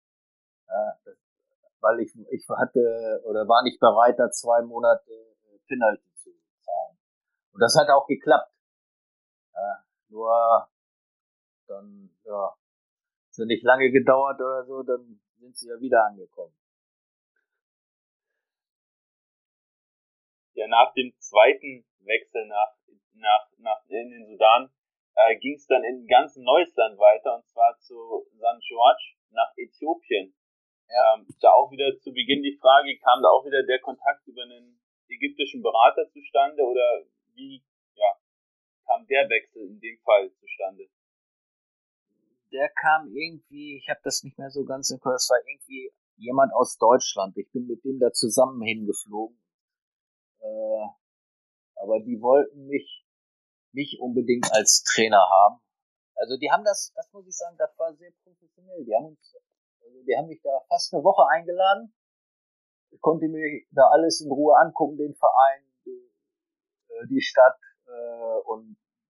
Ja, 0.68 0.98
weil 1.80 2.00
ich, 2.00 2.12
ich 2.30 2.48
hatte 2.48 3.22
oder 3.24 3.46
war 3.48 3.62
nicht 3.62 3.80
bereit, 3.80 4.18
da 4.18 4.30
zwei 4.30 4.62
Monate 4.62 5.10
äh, 5.10 5.58
Penalty 5.66 6.14
zu 6.14 6.30
zahlen. 6.60 6.98
Und 7.52 7.60
das 7.60 7.76
hat 7.76 7.88
auch 7.90 8.06
geklappt. 8.06 8.52
Ja, 9.54 9.84
nur 10.08 10.68
dann, 11.66 12.10
ja, 12.24 12.54
es 13.30 13.38
nicht 13.46 13.62
lange 13.62 13.90
gedauert 13.90 14.40
oder 14.40 14.64
so, 14.64 14.82
dann 14.82 15.20
sind 15.38 15.56
sie 15.56 15.68
ja 15.68 15.80
wieder 15.80 16.04
angekommen. 16.06 16.54
Ja, 20.54 20.66
nach 20.66 20.92
dem 20.94 21.12
zweiten 21.20 21.84
Wechsel 22.00 22.46
nach, 22.48 22.74
nach, 23.14 23.48
nach 23.58 23.84
in 23.88 24.10
den 24.10 24.26
Sudan 24.26 24.72
äh, 25.14 25.36
ging 25.38 25.54
es 25.54 25.66
dann 25.66 25.84
in 25.84 26.02
ein 26.02 26.06
ganz 26.06 26.36
neues 26.36 26.74
Land 26.74 26.98
weiter, 26.98 27.36
und 27.36 27.46
zwar 27.46 27.78
zu 27.78 28.26
St. 28.34 28.66
George 28.66 29.14
nach 29.30 29.52
Äthiopien. 29.56 30.34
Ja. 30.88 31.14
Ähm, 31.14 31.26
da 31.40 31.50
auch 31.52 31.70
wieder 31.70 31.98
zu 32.00 32.12
Beginn 32.12 32.42
die 32.42 32.56
Frage, 32.60 32.96
kam 32.98 33.22
da 33.22 33.28
auch 33.28 33.44
wieder 33.44 33.62
der 33.62 33.80
Kontakt 33.80 34.26
über 34.26 34.42
einen 34.42 34.80
ägyptischen 35.08 35.62
Berater 35.62 36.08
zustande 36.10 36.62
oder 36.62 37.04
wie 37.34 37.62
ja, 37.94 38.12
kam 38.86 39.06
der 39.06 39.28
Wechsel 39.28 39.68
in 39.68 39.80
dem 39.80 39.98
Fall 40.00 40.32
zustande? 40.40 40.88
Der 42.52 42.70
kam 42.70 43.14
irgendwie, 43.14 43.76
ich 43.76 43.88
habe 43.90 44.00
das 44.02 44.22
nicht 44.22 44.38
mehr 44.38 44.50
so 44.50 44.64
ganz 44.64 44.90
im 44.90 44.98
Kopf, 45.00 45.12
das 45.12 45.28
war 45.28 45.38
irgendwie 45.46 45.92
jemand 46.16 46.52
aus 46.54 46.78
Deutschland. 46.78 47.36
Ich 47.36 47.50
bin 47.52 47.66
mit 47.66 47.84
dem 47.84 47.98
da 47.98 48.10
zusammen 48.12 48.62
hingeflogen. 48.62 49.38
Äh, 50.40 50.86
aber 51.76 52.00
die 52.00 52.20
wollten 52.20 52.66
mich 52.66 53.04
nicht 53.72 54.00
unbedingt 54.00 54.50
als 54.52 54.82
Trainer 54.82 55.28
haben. 55.28 55.60
Also 56.16 56.36
die 56.36 56.50
haben 56.50 56.64
das, 56.64 56.92
das 56.94 57.12
muss 57.12 57.26
ich 57.26 57.36
sagen, 57.36 57.56
das 57.58 57.78
war 57.78 57.94
sehr 57.94 58.10
professionell. 58.24 58.84
Die 58.84 58.94
haben 58.94 59.06
uns 59.06 59.36
also 59.88 60.02
die 60.04 60.16
haben 60.16 60.28
mich 60.28 60.40
da 60.42 60.50
fast 60.68 60.92
eine 60.92 61.02
Woche 61.02 61.26
eingeladen. 61.30 61.94
Ich 62.90 63.00
konnte 63.00 63.28
mir 63.28 63.62
da 63.70 63.88
alles 63.88 64.20
in 64.20 64.30
Ruhe 64.30 64.56
angucken, 64.56 64.96
den 64.96 65.14
Verein, 65.14 65.62
die, 65.84 66.12
äh, 66.88 67.06
die 67.08 67.20
Stadt. 67.20 67.58
Äh, 67.86 68.40
und 68.44 68.76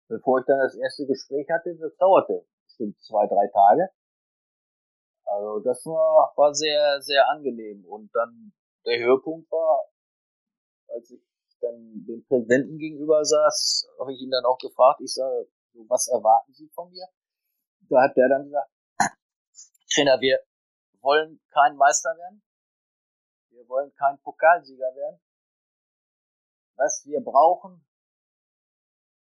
bevor 0.08 0.40
ich 0.40 0.46
dann 0.46 0.58
das 0.58 0.76
erste 0.76 1.06
Gespräch 1.06 1.46
hatte, 1.50 1.76
das 1.76 1.96
dauerte 1.96 2.46
bestimmt 2.64 3.00
zwei, 3.02 3.26
drei 3.26 3.48
Tage. 3.48 3.90
Also 5.24 5.60
das 5.60 5.84
war, 5.86 6.32
war 6.36 6.54
sehr, 6.54 7.00
sehr 7.00 7.28
angenehm. 7.30 7.84
Und 7.84 8.10
dann 8.14 8.52
der 8.86 8.98
Höhepunkt 8.98 9.50
war, 9.50 9.84
als 10.88 11.10
ich 11.10 11.20
dann 11.60 12.04
dem 12.06 12.24
Präsidenten 12.26 12.78
gegenüber 12.78 13.24
saß, 13.24 13.88
habe 13.98 14.12
ich 14.12 14.20
ihn 14.20 14.30
dann 14.30 14.44
auch 14.44 14.58
gefragt, 14.58 15.00
ich 15.02 15.12
sage, 15.12 15.48
was 15.88 16.08
erwarten 16.08 16.52
Sie 16.54 16.68
von 16.74 16.90
mir? 16.90 17.06
Da 17.88 18.02
hat 18.02 18.16
der 18.16 18.28
dann 18.28 18.44
gesagt, 18.44 18.70
Trainer, 19.94 20.20
wir 20.20 20.40
wollen 21.00 21.40
kein 21.50 21.76
Meister 21.76 22.10
werden. 22.10 22.42
Wir 23.50 23.68
wollen 23.68 23.92
kein 23.94 24.18
Pokalsieger 24.22 24.94
werden. 24.94 25.20
Was 26.76 27.04
wir 27.04 27.20
brauchen, 27.20 27.84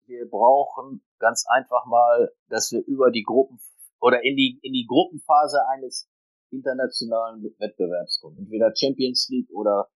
wir 0.06 0.28
brauchen 0.28 1.04
ganz 1.18 1.44
einfach 1.48 1.84
mal, 1.86 2.32
dass 2.48 2.70
wir 2.70 2.84
über 2.86 3.10
die 3.10 3.22
Gruppen 3.22 3.60
oder 4.00 4.22
in 4.22 4.36
die, 4.36 4.60
in 4.62 4.72
die 4.72 4.86
Gruppenphase 4.86 5.66
eines 5.68 6.08
internationalen 6.50 7.42
Wettbewerbs 7.58 8.20
kommen. 8.20 8.38
Entweder 8.38 8.74
Champions 8.74 9.28
League 9.30 9.50
oder 9.50 9.90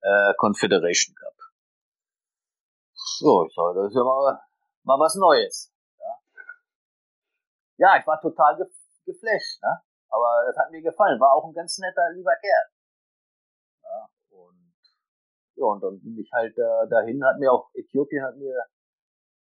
äh, 0.00 0.34
Confederation 0.34 1.14
Cup. 1.14 1.34
So, 2.92 3.46
ich 3.46 3.54
sage, 3.54 3.80
das 3.80 3.88
ist 3.88 3.96
ja 3.96 4.04
mal, 4.04 4.40
mal 4.84 4.98
was 4.98 5.14
Neues. 5.16 5.72
Ja, 5.98 6.18
ja 7.78 8.00
ich 8.00 8.06
war 8.06 8.20
total 8.20 8.56
geflasht. 9.04 9.62
Ne? 9.62 9.82
Aber 10.10 10.44
das 10.46 10.56
hat 10.56 10.70
mir 10.70 10.82
gefallen. 10.82 11.20
War 11.20 11.34
auch 11.34 11.44
ein 11.44 11.54
ganz 11.54 11.78
netter, 11.78 12.10
lieber 12.14 12.34
Kerl. 12.40 12.66
Ja, 13.82 14.08
und, 14.30 14.72
ja, 15.56 15.66
und 15.66 15.82
dann 15.82 16.00
bin 16.00 16.18
ich 16.18 16.30
halt 16.32 16.56
äh, 16.56 16.88
dahin, 16.88 17.24
hat 17.24 17.38
mir 17.38 17.52
auch, 17.52 17.70
Äthiopien 17.74 18.24
hat 18.24 18.36
mir, 18.36 18.56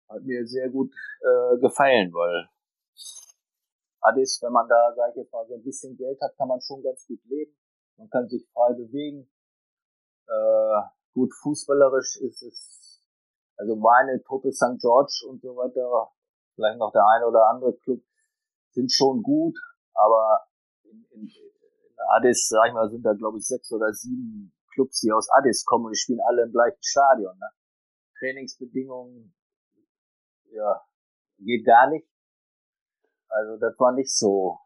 hat 0.09 0.23
mir 0.23 0.47
sehr 0.47 0.69
gut 0.71 0.93
äh, 1.21 1.59
gefallen, 1.59 2.13
weil 2.13 2.49
Addis, 4.03 4.41
wenn 4.43 4.53
man 4.53 4.69
da, 4.69 4.93
sag 4.97 5.11
ich 5.11 5.17
jetzt 5.17 5.33
mal, 5.33 5.47
so 5.47 5.55
ein 5.55 5.63
bisschen 5.63 5.97
Geld 5.97 6.21
hat, 6.21 6.37
kann 6.37 6.49
man 6.49 6.61
schon 6.61 6.83
ganz 6.83 7.07
gut 7.07 7.21
leben. 7.25 7.57
Man 7.97 8.11
kann 8.11 8.29
sich 8.29 8.45
frei 8.53 8.73
bewegen. 8.73 9.31
Äh, 10.27 10.83
gut 11.15 11.33
fußballerisch 11.43 12.17
ist 12.23 12.43
es, 12.43 13.03
also 13.57 13.77
meine 13.77 14.23
Truppe 14.23 14.53
St. 14.53 14.79
George 14.81 15.25
und 15.29 15.41
so 15.41 15.57
weiter, 15.57 16.11
vielleicht 16.55 16.79
noch 16.79 16.93
der 16.93 17.07
eine 17.07 17.27
oder 17.27 17.49
andere 17.49 17.77
Club, 17.79 18.03
sind 18.71 18.91
schon 18.91 19.23
gut, 19.23 19.57
aber 19.95 20.47
in, 20.85 21.05
in, 21.11 21.23
in 21.23 21.97
Addis, 22.17 22.49
sag 22.49 22.69
ich 22.69 22.75
mal, 22.75 22.91
sind 22.91 23.03
da 23.03 23.13
glaube 23.15 23.39
ich 23.39 23.47
sechs 23.47 23.71
oder 23.73 23.93
sieben 23.93 24.55
Clubs, 24.73 25.01
die 25.01 25.13
aus 25.13 25.29
Addis 25.31 25.65
kommen 25.65 25.87
und 25.87 25.93
die 25.93 25.99
spielen 25.99 26.21
alle 26.27 26.45
im 26.45 26.53
gleichen 26.53 26.83
Stadion. 26.83 27.37
Ne? 27.39 27.49
Trainingsbedingungen, 28.19 29.35
ja, 30.51 30.83
geht 31.39 31.65
gar 31.67 31.89
nicht. 31.89 32.07
Also 33.29 33.57
das 33.59 33.79
war 33.79 33.93
nicht 33.93 34.15
so 34.15 34.59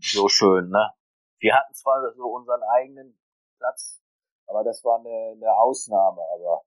so 0.00 0.28
schön, 0.28 0.70
ne? 0.70 0.90
Wir 1.38 1.54
hatten 1.54 1.74
zwar 1.74 2.12
so 2.14 2.24
unseren 2.24 2.62
eigenen 2.62 3.18
Platz, 3.58 4.00
aber 4.46 4.64
das 4.64 4.84
war 4.84 5.00
eine, 5.00 5.32
eine 5.36 5.56
Ausnahme. 5.58 6.22
Aber 6.34 6.62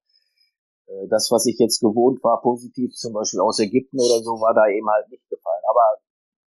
äh, 0.87 1.07
das, 1.07 1.31
was 1.31 1.45
ich 1.45 1.57
jetzt 1.59 1.79
gewohnt 1.79 2.23
war, 2.23 2.41
positiv 2.41 2.93
zum 2.93 3.13
Beispiel 3.13 3.39
aus 3.39 3.59
Ägypten 3.59 3.97
oder 3.97 4.21
so, 4.21 4.39
war 4.41 4.53
da 4.53 4.67
eben 4.67 4.89
halt 4.89 5.09
nicht 5.09 5.27
gefallen. 5.29 5.63
Aber 5.69 5.81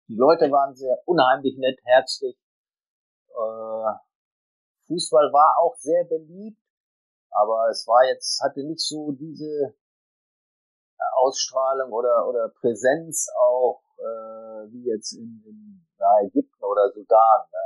die 0.08 0.16
Leute 0.16 0.52
waren 0.52 0.76
sehr 0.76 0.98
unheimlich 1.06 1.58
nett, 1.58 1.80
herzlich. 1.84 2.38
Äh, 3.30 3.94
Fußball 4.88 5.34
war 5.34 5.58
auch 5.58 5.76
sehr 5.78 6.04
beliebt, 6.06 6.62
aber 7.32 7.70
es 7.70 7.88
war 7.88 8.06
jetzt, 8.06 8.42
hatte 8.42 8.64
nicht 8.64 8.82
so 8.82 9.12
diese 9.14 9.76
Ausstrahlung 11.18 11.92
oder, 11.92 12.28
oder 12.28 12.50
Präsenz 12.50 13.28
auch, 13.38 13.82
äh, 13.98 14.72
wie 14.72 14.86
jetzt 14.86 15.14
in, 15.14 15.44
in 15.46 15.88
na, 15.98 16.22
Ägypten 16.22 16.64
oder 16.64 16.92
Sudan. 16.94 17.48
Ne? 17.52 17.58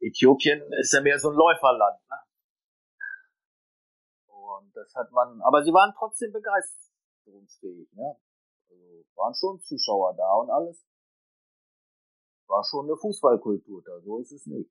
Äthiopien 0.00 0.70
ist 0.74 0.92
ja 0.92 1.00
mehr 1.00 1.18
so 1.18 1.30
ein 1.30 1.36
Läuferland. 1.36 2.00
Ne? 2.08 2.16
Und 4.28 4.76
das 4.76 4.94
hat 4.94 5.10
man, 5.12 5.40
aber 5.42 5.62
sie 5.62 5.72
waren 5.72 5.94
trotzdem 5.96 6.32
begeisterungsfähig. 6.32 7.90
Ne? 7.92 8.16
Also 8.70 9.04
waren 9.16 9.34
schon 9.34 9.60
Zuschauer 9.60 10.14
da 10.16 10.32
und 10.34 10.50
alles. 10.50 10.86
War 12.46 12.64
schon 12.64 12.86
eine 12.86 12.96
Fußballkultur 12.96 13.82
da, 13.84 14.00
so 14.00 14.18
ist 14.18 14.32
es 14.32 14.46
nicht. 14.46 14.70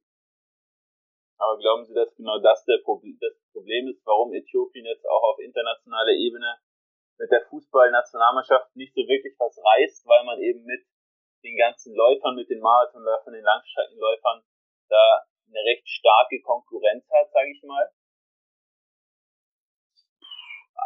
Aber 1.39 1.58
glauben 1.58 1.86
Sie, 1.86 1.93
dass 1.93 2.14
genau 2.16 2.38
das 2.39 2.66
der 2.66 2.80
Problem, 2.84 3.18
das 3.22 3.39
Problem 3.54 3.88
ist, 3.88 4.06
warum 4.06 4.34
Äthiopien 4.34 4.86
jetzt 4.86 5.08
auch 5.08 5.24
auf 5.24 5.39
internationaler 5.39 6.12
Ebene 6.12 6.60
mit 7.18 7.32
der 7.32 7.45
Fußballnationalmannschaft 7.47 8.76
nicht 8.76 8.93
so 8.93 9.02
wirklich 9.08 9.36
was 9.39 9.58
reißt, 9.58 10.06
weil 10.08 10.26
man 10.26 10.39
eben 10.39 10.64
mit 10.64 10.84
den 11.43 11.56
ganzen 11.58 11.95
Läufern, 11.95 12.36
mit 12.36 12.50
den 12.50 12.60
Marathonläufern, 12.60 13.34
den 13.34 13.43
Langstreckenläufern 13.43 14.43
da 14.89 15.24
eine 15.47 15.64
recht 15.64 15.88
starke 15.88 16.41
Konkurrenz 16.41 17.08
hat, 17.10 17.32
sage 17.32 17.52
ich 17.52 17.64
mal? 17.64 17.89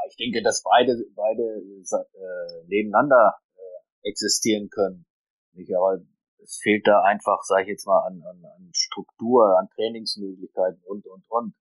Ich 0.10 0.16
denke, 0.18 0.41
dass 0.44 0.64
beide, 0.64 1.04
beide 1.16 1.44
äh, 1.44 2.68
nebeneinander 2.68 3.36
äh, 3.56 4.10
existieren 4.10 4.70
können. 4.70 5.06
Nicht, 5.54 5.76
aber 5.76 6.02
es 6.44 6.60
fehlt 6.62 6.86
da 6.88 7.02
einfach, 7.04 7.41
sage 7.44 7.64
ich 7.64 7.70
jetzt 7.70 7.88
mal, 7.88 8.06
an, 8.06 8.22
an, 8.22 8.46
an 8.46 8.70
Struktur, 8.74 9.58
an 9.58 9.70
Trainingsmöglichkeiten 9.76 10.82
und 10.86 11.06
und 11.06 11.24
und. 11.30 11.56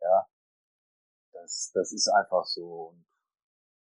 Ja, 0.00 0.26
das, 1.32 1.70
das 1.74 1.92
ist 1.92 2.08
einfach 2.08 2.44
so. 2.44 2.92
Und 2.92 3.04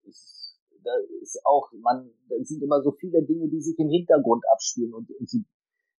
es, 0.07 0.59
da 0.83 0.91
ist 1.21 1.39
auch, 1.45 1.71
man, 1.81 2.11
da 2.29 2.35
sind 2.41 2.63
immer 2.63 2.81
so 2.81 2.91
viele 2.91 3.23
Dinge, 3.23 3.49
die 3.49 3.61
sich 3.61 3.77
im 3.79 3.89
Hintergrund 3.89 4.43
abspielen 4.51 4.93
und, 4.93 5.09
und 5.11 5.29
sie, 5.29 5.45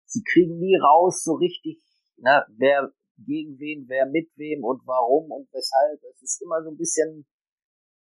sie 0.06 0.24
kriegen 0.24 0.58
nie 0.58 0.78
raus 0.78 1.24
so 1.24 1.34
richtig, 1.34 1.80
ne, 2.18 2.46
wer 2.58 2.92
gegen 3.26 3.60
wen, 3.60 3.86
wer 3.88 4.06
mit 4.06 4.30
wem 4.38 4.64
und 4.64 4.82
warum 4.86 5.32
und 5.32 5.52
weshalb. 5.52 6.02
Es 6.14 6.22
ist 6.22 6.42
immer 6.42 6.64
so 6.64 6.70
ein 6.70 6.78
bisschen 6.78 7.28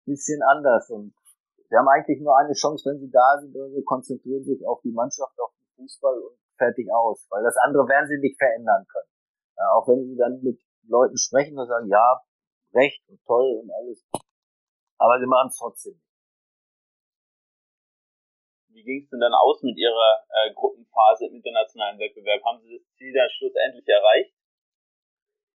bisschen 0.05 0.43
anders 0.43 0.91
und 0.91 1.15
sie 1.69 1.77
haben 1.77 1.89
eigentlich 1.89 2.21
nur 2.21 2.37
eine 2.37 2.53
Chance, 2.53 2.89
wenn 2.91 3.01
sie 3.01 3.11
da 3.11 3.39
sind 3.41 3.55
oder 3.55 3.71
so, 3.71 3.83
konzentrieren 3.83 4.45
sich 4.45 4.67
auf 4.67 4.81
die 4.83 4.93
Mannschaft, 4.93 5.39
auf 5.41 5.53
den 5.57 5.69
Fußball 5.77 6.19
und 6.19 6.39
fertig 6.57 6.89
aus, 6.93 7.27
weil 7.31 7.43
das 7.43 7.57
andere 7.57 7.89
werden 7.89 8.09
sie 8.09 8.19
nicht 8.19 8.39
verändern 8.39 8.87
können. 8.91 9.11
Ja, 9.57 9.73
auch 9.75 9.87
wenn 9.89 10.05
sie 10.05 10.17
dann 10.17 10.43
mit 10.43 10.61
Leuten 10.89 11.17
sprechen 11.17 11.59
und 11.59 11.67
sagen, 11.67 11.89
ja, 11.89 12.23
recht 12.75 13.03
und 13.09 13.23
toll 13.25 13.61
und 13.63 13.71
alles. 13.71 14.05
Aber 14.99 15.19
sie 15.19 15.27
machen 15.27 15.49
es 15.49 15.57
trotzdem. 15.57 16.01
Wie 18.69 18.83
ging 18.83 19.03
es 19.03 19.11
denn 19.11 19.21
dann 19.21 19.35
aus 19.35 19.63
mit 19.63 19.77
Ihrer 19.77 20.25
äh, 20.31 20.55
Gruppenphase 20.55 21.27
im 21.27 21.37
internationalen 21.37 21.99
Wettbewerb? 21.99 22.43
Haben 22.45 22.63
Sie 22.63 22.79
das 22.79 22.97
Ziel 22.97 23.13
dann 23.13 23.29
schlussendlich 23.31 23.87
erreicht? 23.87 24.35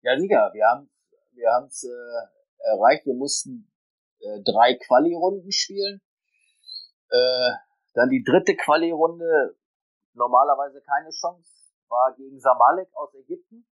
Ja, 0.01 0.19
sicher. 0.19 0.51
Wir 0.53 0.65
haben 0.67 0.89
wir 1.35 1.49
haben 1.51 1.67
es 1.67 1.83
äh, 1.83 2.69
erreicht. 2.71 3.05
Wir 3.05 3.13
mussten 3.13 3.71
äh, 4.19 4.41
drei 4.43 4.75
Quali-Runden 4.75 5.51
spielen. 5.51 6.01
Äh, 7.09 7.51
dann 7.93 8.09
die 8.09 8.23
dritte 8.23 8.55
Quali-Runde, 8.55 9.57
normalerweise 10.13 10.81
keine 10.81 11.09
Chance, 11.11 11.51
war 11.87 12.13
gegen 12.15 12.39
Samalek 12.39 12.89
aus 12.95 13.13
Ägypten. 13.13 13.67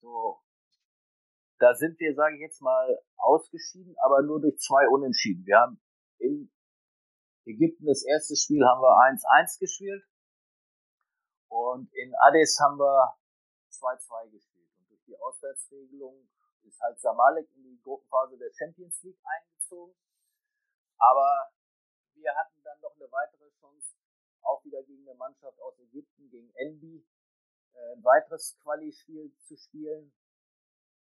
So, 0.00 0.40
da 1.58 1.74
sind 1.74 1.98
wir, 1.98 2.14
sage 2.14 2.36
ich 2.36 2.40
jetzt 2.40 2.60
mal, 2.60 2.98
ausgeschieden, 3.16 3.96
aber 4.04 4.22
nur 4.22 4.40
durch 4.40 4.58
zwei 4.58 4.88
Unentschieden. 4.88 5.46
Wir 5.46 5.58
haben 5.58 5.80
in 6.18 6.50
Ägypten 7.46 7.86
das 7.86 8.04
erste 8.04 8.36
Spiel 8.36 8.64
haben 8.64 8.80
wir 8.80 8.96
1-1 8.96 9.58
gespielt 9.58 10.04
und 11.48 11.92
in 11.94 12.14
Addis 12.26 12.58
haben 12.60 12.78
wir 12.78 13.14
2-2 13.70 14.30
gespielt. 14.30 14.70
Und 14.78 14.90
durch 14.90 15.04
die 15.06 15.16
Auswärtsregelung 15.16 16.28
ist 16.64 16.80
halt 16.80 16.98
Samalek 17.00 17.48
in 17.54 17.62
die 17.62 17.80
Gruppenphase 17.82 18.36
der 18.38 18.52
Champions 18.52 19.02
League 19.02 19.20
eingezogen. 19.24 19.94
Aber 20.98 21.50
wir 22.14 22.34
hatten 22.34 22.62
dann 22.62 22.80
noch 22.80 22.94
eine 22.96 23.10
weitere 23.10 23.50
Chance, 23.60 23.96
auch 24.42 24.64
wieder 24.64 24.82
gegen 24.82 25.08
eine 25.08 25.16
Mannschaft 25.16 25.60
aus 25.60 25.78
Ägypten, 25.78 26.30
gegen 26.30 26.50
Envy, 26.54 27.04
äh, 27.74 27.92
ein 27.94 28.04
weiteres 28.04 28.56
Quali-Spiel 28.62 29.34
zu 29.42 29.56
spielen. 29.56 30.12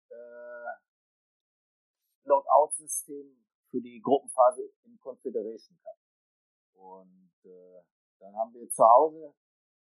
Äh, 0.09 0.73
Lockout-System 2.25 3.45
für 3.69 3.81
die 3.81 4.01
Gruppenphase 4.01 4.71
im 4.83 4.99
Confederation 4.99 5.77
Cup. 5.83 5.97
Und 6.73 7.39
äh, 7.45 7.83
dann 8.19 8.35
haben 8.35 8.53
wir 8.53 8.69
zu 8.69 8.83
Hause 8.83 9.35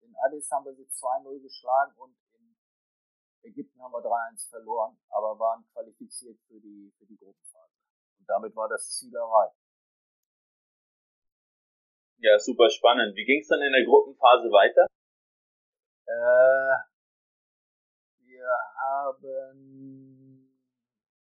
in 0.08 0.16
Addis 0.24 0.50
haben 0.52 0.66
wir 0.66 0.74
sie 0.74 0.88
2-0 0.88 1.42
geschlagen 1.42 1.94
und 1.98 2.16
Ägypten 3.48 3.82
haben 3.82 3.92
wir 3.92 4.04
3-1 4.04 4.50
verloren, 4.50 4.98
aber 5.10 5.40
waren 5.40 5.66
qualifiziert 5.74 6.40
für 6.48 6.60
die, 6.60 6.94
für 6.98 7.06
die 7.06 7.18
Gruppenphase. 7.18 7.74
Und 8.20 8.30
damit 8.30 8.56
war 8.56 8.70
das 8.70 8.90
Ziel 8.98 9.16
erreicht. 9.16 9.56
Ja, 12.20 12.40
super 12.40 12.70
spannend. 12.70 13.16
Wie 13.16 13.26
ging 13.26 13.42
es 13.42 13.48
dann 13.48 13.62
in 13.62 13.72
der 13.72 13.86
Gruppenphase 13.86 14.50
weiter? 14.50 14.88
Äh, 16.08 16.76
wir 18.26 18.50
haben, 18.82 20.50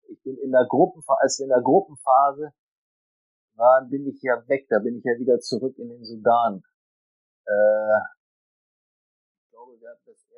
ich 0.08 0.22
bin 0.24 0.38
in 0.38 0.52
der 0.52 0.66
Gruppenphase, 0.66 1.22
als 1.22 1.40
wir 1.40 1.46
in 1.46 1.50
der 1.50 1.62
Gruppenphase 1.62 2.54
waren, 3.56 3.90
bin 3.90 4.08
ich 4.08 4.22
ja 4.22 4.42
weg, 4.48 4.68
da 4.70 4.80
bin 4.80 4.98
ich 4.98 5.04
ja 5.04 5.20
wieder 5.20 5.40
zurück 5.40 5.78
in 5.78 5.90
den 5.90 6.04
Sudan. 6.04 6.64
Äh, 7.46 8.00
ich 9.44 9.52
glaube, 9.52 9.80
wir 9.80 9.90
hatten 9.90 10.06
das 10.06 10.29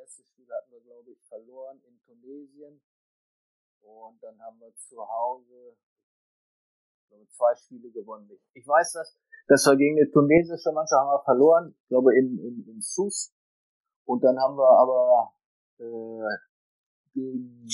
hatten 1.12 1.46
wir, 1.46 1.52
glaube 1.52 1.76
ich, 1.76 1.82
verloren 1.82 1.82
in 1.84 2.00
Tunesien. 2.04 2.82
Und 3.80 4.22
dann 4.22 4.40
haben 4.40 4.60
wir 4.60 4.72
zu 4.76 4.96
Hause, 5.00 5.76
glaube, 7.12 7.28
zwei 7.28 7.54
Spiele 7.56 7.90
gewonnen. 7.90 8.30
Ich 8.54 8.66
weiß 8.66 8.92
das, 8.92 9.18
das 9.48 9.66
war 9.66 9.76
gegen 9.76 9.98
eine 9.98 10.10
tunesische 10.10 10.72
Mannschaft 10.72 11.00
haben 11.00 11.08
wir 11.08 11.24
verloren, 11.24 11.74
ich 11.82 11.88
glaube 11.88 12.16
in, 12.16 12.38
in, 12.38 12.66
in 12.68 12.80
Sus. 12.80 13.34
Und 14.04 14.22
dann 14.24 14.38
haben 14.38 14.56
wir 14.56 14.68
aber 14.68 15.34
äh, 15.78 16.38
gegen 17.12 17.66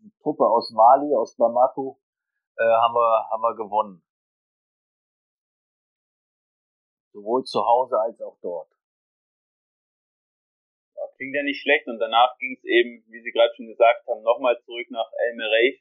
eine 0.00 0.12
Truppe 0.22 0.44
aus 0.44 0.70
Mali, 0.70 1.14
aus 1.14 1.36
Bamako, 1.36 2.00
äh, 2.56 2.64
haben 2.64 2.94
wir 2.94 3.30
haben 3.30 3.42
wir 3.42 3.54
gewonnen. 3.56 4.02
Sowohl 7.12 7.44
zu 7.44 7.64
Hause 7.64 8.00
als 8.00 8.20
auch 8.20 8.36
dort. 8.40 8.73
Klingt 11.16 11.34
ja 11.34 11.42
nicht 11.42 11.62
schlecht 11.62 11.86
und 11.86 11.98
danach 11.98 12.36
ging 12.38 12.54
es 12.56 12.64
eben, 12.64 13.04
wie 13.08 13.20
Sie 13.20 13.30
gerade 13.30 13.54
schon 13.54 13.66
gesagt 13.66 14.06
haben, 14.06 14.22
nochmal 14.22 14.60
zurück 14.62 14.90
nach 14.90 15.10
El 15.18 15.36
Merey. 15.36 15.80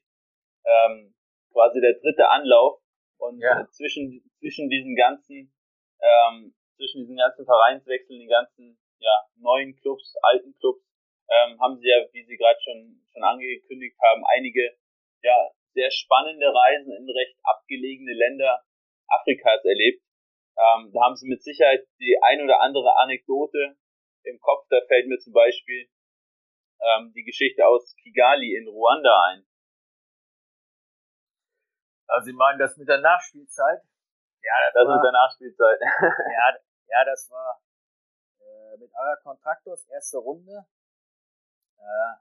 Ähm, 0.66 1.14
quasi 1.54 1.80
der 1.80 1.94
dritte 1.94 2.28
Anlauf 2.30 2.82
und 3.18 3.40
ja. 3.40 3.62
Äh, 3.62 3.70
zwischen, 3.70 4.24
zwischen 4.40 4.70
diesen 4.70 4.96
ganzen, 4.96 5.54
ähm, 6.02 6.54
zwischen 6.76 7.02
diesen 7.02 7.16
ganzen 7.16 7.46
Vereinswechseln, 7.46 8.20
den 8.20 8.30
ganzen 8.30 8.78
ja, 9.00 9.26
neuen 9.38 9.76
Clubs, 9.78 10.16
alten 10.22 10.54
Clubs, 10.60 10.84
ähm, 11.30 11.60
haben 11.62 11.78
sie 11.78 11.88
ja, 11.88 12.04
wie 12.12 12.24
Sie 12.24 12.38
gerade 12.38 12.60
schon, 12.62 13.00
schon 13.14 13.24
angekündigt 13.24 13.98
haben, 14.02 14.24
einige 14.26 14.76
ja, 15.22 15.50
sehr 15.74 15.90
spannende 15.92 16.48
Reisen 16.48 16.92
in 16.92 17.10
recht 17.10 17.38
abgelegene 17.44 18.14
Länder 18.14 18.62
Afrikas 19.08 19.64
erlebt. 19.64 20.04
Ähm, 20.58 20.92
da 20.94 21.02
haben 21.02 21.16
sie 21.16 21.28
mit 21.28 21.42
Sicherheit 21.42 21.86
die 22.00 22.18
ein 22.22 22.42
oder 22.44 22.62
andere 22.62 22.96
Anekdote 22.98 23.76
im 24.24 24.40
Kopf. 24.40 24.66
Da 24.70 24.80
fällt 24.88 25.08
mir 25.08 25.20
zum 25.20 25.34
Beispiel 25.34 25.90
ähm, 26.82 27.14
die 27.14 27.24
Geschichte 27.24 27.66
aus 27.66 27.96
Kigali 27.96 28.56
in 28.56 28.68
Ruanda 28.68 29.24
ein. 29.30 29.46
Also 32.08 32.26
Sie 32.26 32.34
meinen 32.34 32.60
das 32.60 32.78
mit 32.78 32.88
der 32.88 33.00
Nachspielzeit? 33.00 33.82
Ja, 34.42 34.54
das, 34.66 34.74
das 34.74 34.88
war, 34.88 34.96
mit 34.96 35.04
der 35.04 35.12
Nachspielzeit. 35.12 35.80
ja, 35.82 36.58
ja, 36.88 37.06
das 37.06 37.30
war 37.32 37.62
äh, 38.40 38.78
mit 38.78 38.94
Ara 38.96 39.16
Contractors 39.24 39.88
erste 39.88 40.18
Runde. 40.18 40.66
Äh, 41.78 42.14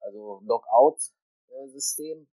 also 0.00 0.40
Lockout-System. 0.44 2.28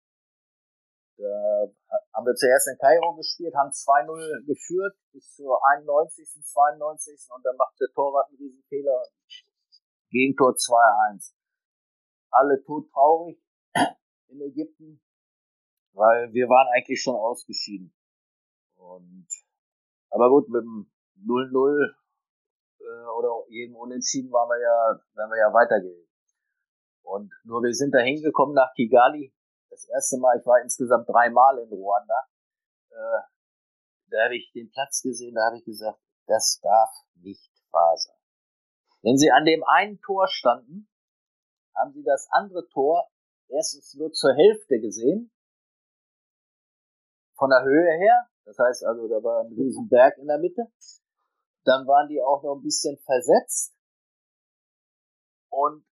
Da 1.22 1.70
haben 2.14 2.26
wir 2.26 2.34
zuerst 2.34 2.68
in 2.68 2.78
Kairo 2.78 3.14
gespielt, 3.16 3.54
haben 3.54 3.70
2-0 3.70 4.46
geführt 4.46 4.96
bis 5.14 5.36
zur 5.36 5.60
91., 5.78 6.28
92. 6.44 7.30
und 7.36 7.46
dann 7.46 7.56
macht 7.58 7.80
der 7.80 7.90
Torwart 7.94 8.30
einen 8.30 8.38
Riesenfehler. 8.38 9.04
Gegentor 10.10 10.52
2-1. 10.52 11.34
Alle 12.32 12.64
todtraurig 12.64 13.40
in 14.28 14.42
Ägypten 14.42 15.02
weil 15.94 16.32
wir 16.34 16.48
waren 16.48 16.68
eigentlich 16.76 17.02
schon 17.02 17.16
ausgeschieden. 17.16 17.94
Und 18.76 19.28
aber 20.10 20.30
gut, 20.30 20.50
mit 20.50 20.64
dem 20.64 20.92
0-0 21.26 21.94
äh, 22.80 23.08
oder 23.18 23.46
jedem 23.50 23.76
Unentschieden 23.76 24.32
waren 24.32 24.50
wir 24.50 24.60
ja, 24.60 25.00
wären 25.16 25.30
wir 25.30 25.38
ja 25.38 25.54
weitergehen. 25.54 26.08
Und 27.04 27.32
nur 27.44 27.62
wir 27.62 27.74
sind 27.74 27.94
da 27.94 28.00
hingekommen 28.00 28.56
nach 28.56 28.74
Kigali. 28.76 29.34
Das 29.72 29.88
erste 29.88 30.18
Mal, 30.18 30.38
ich 30.38 30.46
war 30.46 30.62
insgesamt 30.62 31.08
dreimal 31.08 31.58
in 31.58 31.70
Ruanda. 31.70 32.28
Äh, 32.90 33.22
da 34.12 34.26
habe 34.26 34.36
ich 34.36 34.52
den 34.52 34.70
Platz 34.70 35.02
gesehen, 35.02 35.36
da 35.36 35.46
habe 35.46 35.58
ich 35.58 35.66
gesagt, 35.66 36.00
das 36.28 36.60
darf 36.62 36.90
nicht 37.16 37.52
wahr 37.72 37.98
sein. 37.98 38.18
Wenn 39.02 39.18
sie 39.18 39.32
an 39.32 39.46
dem 39.46 39.64
einen 39.64 40.00
Tor 40.02 40.28
standen, 40.28 40.90
haben 41.76 41.94
sie 41.94 42.04
das 42.04 42.28
andere 42.32 42.68
Tor 42.68 43.10
erstens 43.48 43.94
nur 43.96 44.12
zur 44.12 44.34
Hälfte 44.36 44.80
gesehen 44.80 45.32
von 47.36 47.50
der 47.50 47.64
Höhe 47.64 47.98
her. 47.98 48.30
Das 48.44 48.58
heißt 48.60 48.86
also, 48.86 49.08
da 49.08 49.24
war 49.24 49.46
ein 49.46 49.54
riesen 49.54 49.88
Berg 49.88 50.18
in 50.18 50.28
der 50.28 50.38
Mitte. 50.38 50.72
Dann 51.64 51.88
waren 51.88 52.10
die 52.10 52.22
auch 52.22 52.44
noch 52.44 52.56
ein 52.56 52.64
bisschen 52.64 52.98
versetzt. 52.98 53.74
Und 55.50 55.86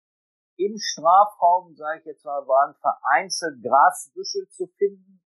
im 0.59 0.77
Strafraum, 0.77 1.73
sage 1.75 1.99
ich 1.99 2.05
jetzt 2.05 2.25
mal, 2.25 2.45
waren 2.45 2.75
vereinzelt 2.75 3.63
Grasbüschel 3.63 4.47
zu 4.49 4.67
finden 4.77 5.21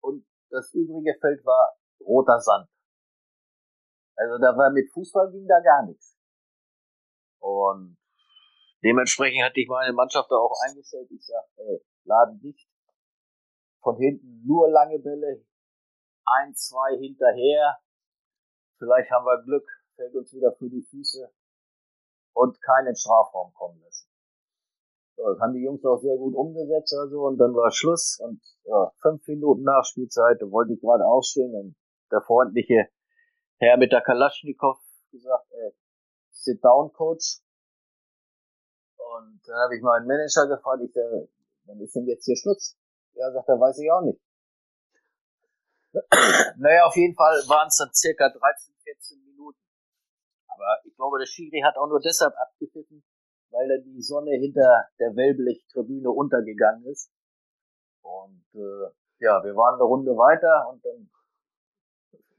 und 0.00 0.24
das 0.50 0.72
übrige 0.72 1.18
Feld 1.20 1.44
war 1.44 1.76
roter 2.00 2.38
Sand. 2.38 2.70
Also 4.16 4.38
da 4.38 4.56
war 4.56 4.70
mit 4.70 4.90
Fußball 4.92 5.30
ging 5.32 5.46
da 5.46 5.60
gar 5.60 5.84
nichts. 5.84 6.16
Und 7.40 7.98
dementsprechend 8.84 9.44
hatte 9.44 9.60
ich 9.60 9.68
meine 9.68 9.92
Mannschaft 9.92 10.30
da 10.30 10.36
auch 10.36 10.54
eingestellt. 10.64 11.10
Ich 11.10 11.26
sag, 11.26 11.44
ey, 11.56 11.84
laden 12.04 12.40
dicht. 12.40 12.68
Von 13.82 13.96
hinten 13.96 14.44
nur 14.46 14.70
lange 14.70 14.98
Bälle, 15.00 15.44
ein, 16.24 16.54
zwei 16.54 16.96
hinterher. 16.98 17.78
Vielleicht 18.78 19.10
haben 19.10 19.24
wir 19.24 19.42
Glück, 19.42 19.68
fällt 19.96 20.14
uns 20.14 20.32
wieder 20.32 20.52
für 20.52 20.68
die 20.68 20.82
Füße 20.82 21.32
und 22.34 22.60
keinen 22.62 22.94
Strafraum 22.94 23.52
kommen 23.54 23.80
lassen. 23.80 24.07
Das 25.18 25.40
haben 25.40 25.52
die 25.52 25.64
Jungs 25.64 25.84
auch 25.84 25.98
sehr 25.98 26.16
gut 26.16 26.34
umgesetzt 26.34 26.94
also 26.94 27.26
und 27.26 27.38
dann 27.38 27.52
war 27.52 27.72
Schluss 27.72 28.20
und 28.20 28.40
ja, 28.64 28.92
fünf 29.02 29.26
Minuten 29.26 29.64
Nachspielzeit, 29.64 30.40
da 30.40 30.50
wollte 30.50 30.74
ich 30.74 30.80
gerade 30.80 31.04
aufstehen 31.04 31.52
und 31.54 31.74
der 32.12 32.22
freundliche 32.22 32.86
Herr 33.58 33.76
mit 33.76 33.90
der 33.90 34.00
Kalaschnikow 34.00 34.78
gesagt, 35.10 35.50
ey, 35.50 35.72
sit 36.30 36.62
down, 36.62 36.92
Coach. 36.92 37.40
Und 38.96 39.40
dann 39.44 39.56
habe 39.56 39.76
ich 39.76 39.82
meinen 39.82 40.06
Manager 40.06 40.46
gefragt, 40.46 40.82
ich 40.84 40.92
sage, 40.92 41.28
wann 41.64 41.80
ist 41.80 41.96
denn 41.96 42.06
jetzt 42.06 42.24
hier 42.24 42.36
Schluss? 42.36 42.76
Ja, 43.14 43.32
sagt 43.32 43.48
er, 43.48 43.58
weiß 43.58 43.78
ich 43.80 43.90
auch 43.90 44.02
nicht. 44.02 44.20
naja, 46.58 46.84
auf 46.84 46.94
jeden 46.94 47.16
Fall 47.16 47.34
waren 47.48 47.66
es 47.66 47.76
dann 47.76 47.92
circa 47.92 48.28
13, 48.28 48.74
14 48.84 49.24
Minuten. 49.24 49.58
Aber 50.46 50.78
ich 50.84 50.94
glaube, 50.94 51.18
der 51.18 51.26
Schiri 51.26 51.60
hat 51.64 51.76
auch 51.76 51.88
nur 51.88 52.00
deshalb 52.00 52.34
abgepfiffen, 52.36 53.02
weil 53.50 53.68
da 53.68 53.76
die 53.78 54.02
Sonne 54.02 54.32
hinter 54.36 54.86
der 54.98 55.14
Wellblechtribüne 55.16 56.10
untergegangen 56.10 56.84
ist. 56.86 57.10
Und 58.02 58.44
äh, 58.54 58.90
ja, 59.20 59.42
wir 59.44 59.56
waren 59.56 59.74
eine 59.74 59.84
Runde 59.84 60.12
weiter 60.12 60.68
und 60.70 60.84
dann 60.84 61.10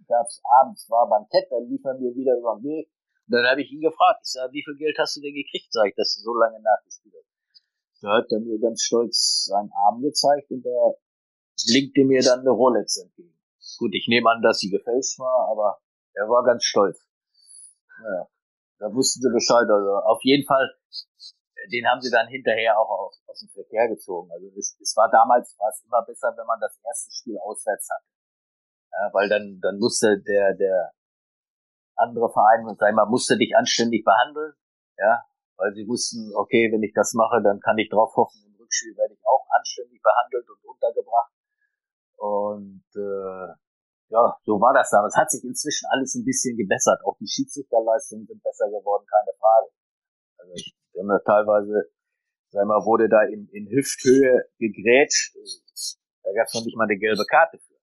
gab's 0.08 0.42
abends 0.60 0.90
war 0.90 1.08
Bankett, 1.08 1.52
dann 1.52 1.70
lief 1.70 1.86
er 1.86 1.94
mir 1.94 2.16
wieder 2.16 2.38
über 2.38 2.58
den 2.58 2.64
Weg. 2.64 2.90
Und 3.28 3.34
dann 3.36 3.46
habe 3.46 3.62
ich 3.62 3.72
ihn 3.72 3.82
gefragt, 3.82 4.22
ich 4.24 4.32
sage, 4.32 4.54
wie 4.54 4.64
viel 4.64 4.76
Geld 4.76 4.98
hast 4.98 5.16
du 5.16 5.22
denn 5.22 5.36
gekriegt, 5.36 5.72
sag 5.72 5.88
ich, 5.88 5.96
dass 5.96 6.16
du 6.16 6.22
so 6.22 6.34
lange 6.34 6.60
nachgespielt 6.60 7.14
hast. 7.16 7.30
Da 8.02 8.18
hat 8.18 8.32
er 8.32 8.40
mir 8.40 8.60
ganz 8.60 8.82
stolz 8.82 9.46
seinen 9.46 9.72
Arm 9.86 10.02
gezeigt 10.02 10.50
und 10.52 10.66
da 10.66 10.94
blinkte 11.68 12.06
mir 12.06 12.24
dann 12.24 12.40
eine 12.40 12.50
Rolex 12.50 12.98
entgegen. 12.98 13.38
Gut, 13.78 13.94
ich 13.94 14.08
nehme 14.08 14.30
an, 14.30 14.42
dass 14.42 14.60
sie 14.60 14.70
gefälscht 14.70 15.20
war, 15.20 15.50
aber 15.52 15.80
er 16.14 16.28
war 16.28 16.44
ganz 16.44 16.64
stolz. 16.64 17.06
Naja, 18.02 18.28
da 18.80 18.94
wussten 18.94 19.22
sie 19.22 19.30
Bescheid. 19.32 19.68
Also 19.70 19.96
auf 20.08 20.24
jeden 20.24 20.46
Fall, 20.48 20.72
den 21.72 21.88
haben 21.88 22.02
sie 22.02 22.12
dann 22.12 22.28
hinterher 22.28 22.80
auch 22.80 22.90
aus, 22.90 23.22
aus 23.28 23.40
dem 23.40 23.50
Verkehr 23.50 23.88
gezogen. 23.88 24.32
Also 24.32 24.48
es, 24.58 24.78
es 24.82 24.96
war 24.96 25.10
damals 25.10 25.56
war 25.60 25.70
es 25.70 25.84
immer 25.84 26.04
besser, 26.06 26.34
wenn 26.38 26.46
man 26.46 26.60
das 26.60 26.80
erste 26.86 27.12
Spiel 27.12 27.38
auswärts 27.40 27.90
hatte. 27.90 28.06
Ja, 28.92 29.10
weil 29.14 29.30
dann, 29.30 29.60
dann 29.62 29.78
musste 29.78 30.20
der, 30.22 30.56
der 30.56 30.92
andere 31.96 32.30
Verein, 32.32 32.66
sag 32.78 32.90
ich 32.90 32.96
mal, 32.96 33.06
musste 33.06 33.38
dich 33.38 33.56
anständig 33.56 34.04
behandeln. 34.04 34.54
Ja, 34.98 35.24
weil 35.58 35.74
sie 35.74 35.88
wussten, 35.88 36.32
okay, 36.36 36.72
wenn 36.72 36.84
ich 36.84 36.94
das 36.94 37.14
mache, 37.14 37.42
dann 37.44 37.60
kann 37.60 37.78
ich 37.78 37.90
drauf 37.90 38.16
hoffen, 38.16 38.42
im 38.48 38.56
Rückspiel 38.56 38.96
werde 38.96 39.14
ich 39.14 39.22
auch 39.28 39.46
anständig 39.58 40.02
behandelt 40.02 40.50
und 40.50 40.64
untergebracht. 40.64 41.34
Und 42.18 42.88
äh, 42.96 43.54
ja, 44.10 44.36
so 44.44 44.60
war 44.60 44.74
das 44.74 44.90
damals. 44.90 45.16
Hat 45.16 45.30
sich 45.30 45.44
inzwischen 45.44 45.88
alles 45.92 46.16
ein 46.16 46.26
bisschen 46.26 46.58
gebessert. 46.58 47.00
Auch 47.06 47.16
die 47.20 47.28
Schiedsrichterleistungen 47.28 48.26
sind 48.26 48.42
besser 48.42 48.68
geworden, 48.68 49.06
keine 49.06 49.38
Frage. 49.38 49.70
Also 50.40 50.54
wir 50.94 51.02
haben 51.02 51.10
da 51.10 51.20
teilweise, 51.20 51.92
sag 52.50 52.66
mal, 52.66 52.84
wurde 52.86 53.08
da 53.10 53.24
in, 53.24 53.48
in 53.52 53.68
Hüfthöhe 53.70 54.50
gegrätscht. 54.58 55.36
Da 56.24 56.32
gab 56.34 56.48
es 56.48 56.54
noch 56.54 56.66
nicht 56.66 56.78
mal 56.78 56.86
eine 56.86 56.98
gelbe 56.98 57.26
Karte 57.26 57.58
für. 57.60 57.76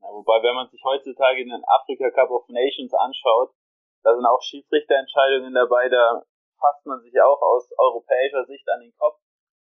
Ja, 0.00 0.08
wobei, 0.08 0.42
wenn 0.42 0.54
man 0.54 0.68
sich 0.68 0.82
heutzutage 0.84 1.44
den 1.44 1.64
Afrika 1.66 2.10
Cup 2.10 2.30
of 2.30 2.48
Nations 2.48 2.92
anschaut, 2.94 3.52
da 4.02 4.14
sind 4.14 4.24
auch 4.24 4.40
Schiedsrichterentscheidungen 4.40 5.52
dabei, 5.52 5.88
da 5.88 6.24
fasst 6.58 6.86
man 6.86 7.00
sich 7.00 7.14
auch 7.20 7.40
aus 7.40 7.68
europäischer 7.76 8.44
Sicht 8.46 8.68
an 8.68 8.80
den 8.80 8.94
Kopf. 8.96 9.20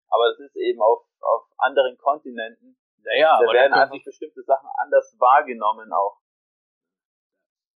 Aber 0.09 0.31
es 0.31 0.39
ist 0.39 0.57
eben 0.57 0.81
auf, 0.81 1.05
auf 1.21 1.43
anderen 1.59 1.97
Kontinenten. 1.99 2.79
Naja, 3.03 3.39
da 3.41 3.53
werden 3.53 3.73
einfach 3.73 4.05
bestimmte 4.05 4.43
Sachen 4.43 4.69
anders 4.83 5.15
wahrgenommen 5.19 5.93
auch. 5.93 6.19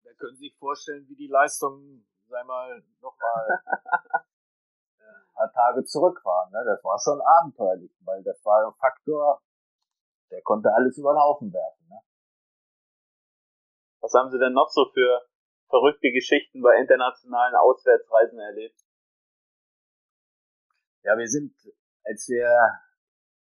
Da 0.03 0.11
können 0.13 0.35
Sie 0.37 0.49
sich 0.49 0.57
vorstellen, 0.57 1.07
wie 1.07 1.15
die 1.15 1.27
Leistung, 1.27 2.05
sei 2.29 2.43
mal, 2.43 2.83
nochmal 3.01 3.47
ein 4.99 5.33
paar 5.33 5.51
Tage 5.51 5.83
zurück 5.85 6.23
waren. 6.23 6.51
Ne? 6.51 6.63
Das 6.65 6.83
war 6.83 6.99
schon 6.99 7.19
abenteuerlich, 7.21 7.91
weil 8.05 8.23
das 8.23 8.43
war 8.45 8.67
ein 8.67 8.73
Faktor, 8.75 9.41
der 10.31 10.41
konnte 10.43 10.71
alles 10.73 10.97
über 10.97 11.13
den 11.13 11.21
Haufen 11.21 11.51
werfen. 11.51 11.87
Ne? 11.87 11.99
Was 14.01 14.13
haben 14.13 14.29
Sie 14.29 14.39
denn 14.39 14.53
noch 14.53 14.69
so 14.69 14.85
für 14.93 15.25
verrückte 15.69 16.11
Geschichten 16.11 16.61
bei 16.61 16.77
internationalen 16.79 17.55
Auswärtsreisen 17.55 18.39
erlebt? 18.39 18.79
Ja, 21.03 21.17
wir 21.17 21.27
sind, 21.27 21.55
als 22.03 22.27
wir 22.27 22.47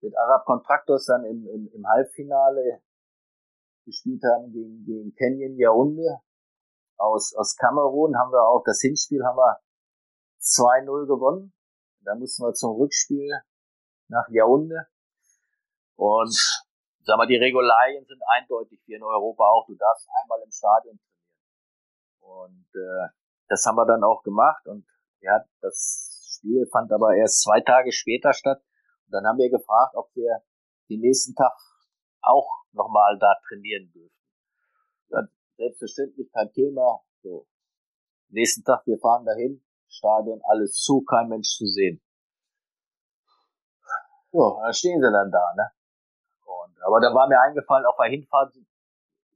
mit 0.01 0.16
Arab 0.16 0.45
Contractors 0.45 1.07
dann 1.07 1.24
im, 1.24 1.47
im, 1.49 1.68
im 1.72 1.87
Halbfinale 1.87 2.82
gespielt 3.84 4.22
haben 4.24 4.53
gegen, 4.53 4.84
gegen 4.84 5.14
Canyon 5.14 5.57
Yaounde 5.57 6.20
aus, 6.97 7.34
aus 7.34 7.57
Kamerun, 7.57 8.16
haben 8.16 8.32
wir 8.32 8.49
auch 8.49 8.62
das 8.64 8.80
Hinspiel 8.80 9.24
haben 9.24 9.36
wir 9.36 9.61
2-0 10.40 11.07
gewonnen. 11.07 11.53
Da 12.01 12.14
mussten 12.14 12.44
wir 12.44 12.55
zum 12.55 12.76
Rückspiel 12.76 13.30
nach 14.09 14.28
Yaounde. 14.28 14.86
Und 15.97 16.34
sag 17.03 17.16
mal, 17.16 17.26
die 17.26 17.36
Regularien 17.36 18.05
sind 18.05 18.22
eindeutig 18.28 18.80
wie 18.86 18.94
in 18.94 19.03
Europa 19.03 19.44
auch. 19.44 19.66
Du 19.66 19.74
darfst 19.74 20.09
einmal 20.22 20.42
im 20.42 20.51
Stadion 20.51 21.01
und 22.20 22.66
äh, 22.74 23.09
das 23.49 23.64
haben 23.66 23.76
wir 23.76 23.86
dann 23.86 24.03
auch 24.03 24.22
gemacht 24.22 24.66
und 24.66 24.86
ja, 25.20 25.44
das 25.61 26.36
Spiel 26.36 26.66
fand 26.70 26.92
aber 26.92 27.14
erst 27.14 27.42
zwei 27.42 27.61
Tage 27.61 27.92
später 27.92 28.32
statt. 28.32 28.61
Und 29.07 29.12
dann 29.12 29.26
haben 29.26 29.38
wir 29.38 29.51
gefragt, 29.51 29.94
ob 29.94 30.14
wir 30.14 30.42
den 30.90 31.01
nächsten 31.01 31.34
Tag 31.34 31.53
auch 32.22 32.49
nochmal 32.72 33.18
da 33.18 33.34
trainieren 33.49 33.90
dürfen. 33.92 34.15
Selbstverständlich 35.57 36.30
kein 36.32 36.52
Thema. 36.52 37.02
So. 37.22 37.46
Nächsten 38.28 38.64
Tag, 38.64 38.86
wir 38.86 38.98
fahren 38.98 39.24
dahin, 39.24 39.62
Stadion, 39.88 40.40
alles 40.44 40.80
zu, 40.80 41.02
kein 41.02 41.28
Mensch 41.28 41.57
zu 41.57 41.66
sehen. 41.66 42.02
Ja, 44.32 44.61
dann 44.62 44.74
stehen 44.74 45.00
sie 45.00 45.11
dann 45.11 45.30
da, 45.30 45.54
ne? 45.57 45.70
Und, 46.44 46.82
aber 46.82 47.00
da 47.00 47.14
war 47.14 47.28
mir 47.28 47.40
eingefallen, 47.40 47.86
auf 47.86 47.96
der 47.96 48.11
Hinfahrt 48.11 48.54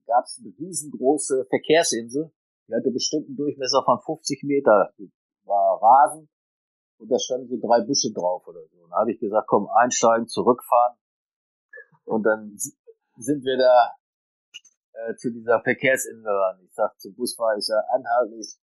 gab 0.06 0.24
es 0.24 0.42
eine 0.42 0.52
riesengroße 0.58 1.46
Verkehrsinsel 1.48 2.32
die 2.70 2.76
hatte 2.76 2.90
bestimmt 2.92 3.26
einen 3.26 3.36
Durchmesser 3.36 3.82
von 3.84 3.98
50 3.98 4.44
Meter. 4.44 4.94
War 5.44 5.82
Rasen 5.82 6.28
und 6.98 7.10
da 7.10 7.18
standen 7.18 7.48
so 7.48 7.56
drei 7.58 7.80
Büsche 7.80 8.12
drauf 8.12 8.46
oder 8.46 8.60
so. 8.68 8.84
Und 8.84 8.90
da 8.90 8.98
habe 8.98 9.12
ich 9.12 9.18
gesagt, 9.18 9.48
komm, 9.48 9.68
einsteigen, 9.74 10.28
zurückfahren. 10.28 10.96
Und 12.04 12.22
dann 12.22 12.56
sind 13.16 13.44
wir 13.44 13.58
da 13.58 13.92
äh, 15.06 15.16
zu 15.16 15.32
dieser 15.32 15.60
Verkehrsinsel. 15.62 16.32
Ich 16.64 16.74
sag 16.74 16.98
zum 17.00 17.14
Busfahrer, 17.14 17.56
ich 17.56 17.66
sag, 17.66 17.84
anhalten. 17.90 18.38
Ich 18.38 18.58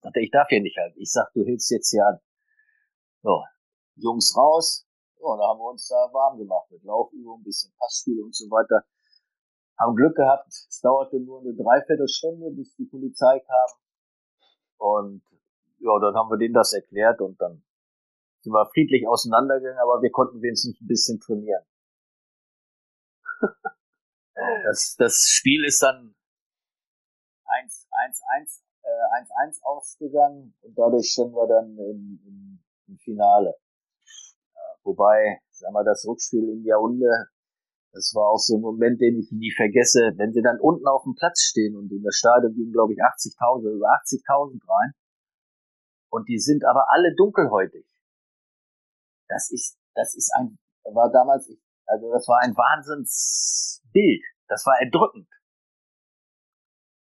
sagte, 0.00 0.20
ich 0.20 0.30
darf 0.30 0.48
hier 0.48 0.62
nicht 0.62 0.76
halten. 0.76 0.98
Ich 1.00 1.10
sag, 1.10 1.32
du 1.34 1.44
hältst 1.44 1.70
jetzt 1.70 1.90
hier 1.90 2.06
an. 2.06 2.18
So, 3.22 3.42
Jungs 3.96 4.36
raus. 4.36 4.86
So, 5.16 5.36
da 5.36 5.48
haben 5.48 5.60
wir 5.60 5.70
uns 5.70 5.86
da 5.86 5.96
warm 6.12 6.38
gemacht 6.38 6.70
mit 6.70 6.82
Laufübung, 6.82 7.40
ein 7.40 7.44
bisschen 7.44 7.72
Passspiel 7.78 8.20
und 8.22 8.34
so 8.34 8.50
weiter 8.50 8.84
haben 9.82 9.96
Glück 9.96 10.16
gehabt, 10.16 10.48
es 10.48 10.80
dauerte 10.80 11.18
nur 11.18 11.40
eine 11.40 11.54
Dreiviertelstunde, 11.54 12.50
bis 12.52 12.74
die 12.76 12.84
Polizei 12.84 13.40
kam. 13.40 13.70
Und 14.78 15.22
ja, 15.78 15.98
dann 16.00 16.14
haben 16.14 16.30
wir 16.30 16.38
denen 16.38 16.54
das 16.54 16.72
erklärt 16.72 17.20
und 17.20 17.40
dann 17.40 17.64
sind 18.40 18.52
wir 18.52 18.66
friedlich 18.72 19.06
auseinandergegangen, 19.06 19.80
aber 19.80 20.02
wir 20.02 20.10
konnten 20.10 20.40
wenigstens 20.42 20.80
ein 20.80 20.86
bisschen 20.86 21.20
trainieren. 21.20 21.64
das, 24.64 24.96
das 24.98 25.28
Spiel 25.28 25.64
ist 25.64 25.82
dann 25.82 26.14
1-1-1 27.46 28.62
äh, 28.82 29.48
1-1 29.48 29.62
ausgegangen 29.62 30.54
und 30.62 30.76
dadurch 30.76 31.10
standen 31.10 31.34
wir 31.34 31.46
dann 31.46 31.76
im, 31.76 32.20
im, 32.26 32.64
im 32.88 32.98
Finale. 32.98 33.54
Ja, 34.54 34.60
wobei, 34.84 35.40
sagen 35.50 35.74
wir, 35.74 35.84
das 35.84 36.04
Rückspiel 36.06 36.48
in 36.48 36.64
Jahrhundert 36.64 37.28
das 37.92 38.12
war 38.14 38.28
auch 38.28 38.38
so 38.38 38.56
ein 38.56 38.62
Moment, 38.62 39.00
den 39.00 39.18
ich 39.18 39.30
nie 39.32 39.52
vergesse, 39.52 40.16
wenn 40.16 40.32
sie 40.32 40.40
dann 40.40 40.58
unten 40.58 40.86
auf 40.88 41.04
dem 41.04 41.14
Platz 41.14 41.42
stehen 41.42 41.76
und 41.76 41.92
in 41.92 42.02
das 42.02 42.16
Stadion 42.16 42.54
gingen, 42.54 42.72
glaube 42.72 42.94
ich, 42.94 42.98
80.000, 42.98 43.68
über 43.68 43.88
80.000 44.00 44.60
rein. 44.66 44.92
Und 46.10 46.26
die 46.28 46.38
sind 46.38 46.64
aber 46.64 46.90
alle 46.90 47.14
dunkelhäutig. 47.14 47.86
Das 49.28 49.50
ist, 49.50 49.78
das 49.94 50.14
ist 50.14 50.32
ein, 50.34 50.58
war 50.84 51.12
damals, 51.12 51.52
also 51.86 52.10
das 52.12 52.26
war 52.28 52.40
ein 52.40 52.56
Wahnsinnsbild. 52.56 54.24
Das 54.52 54.66
war 54.66 54.76
erdrückend. 54.78 55.28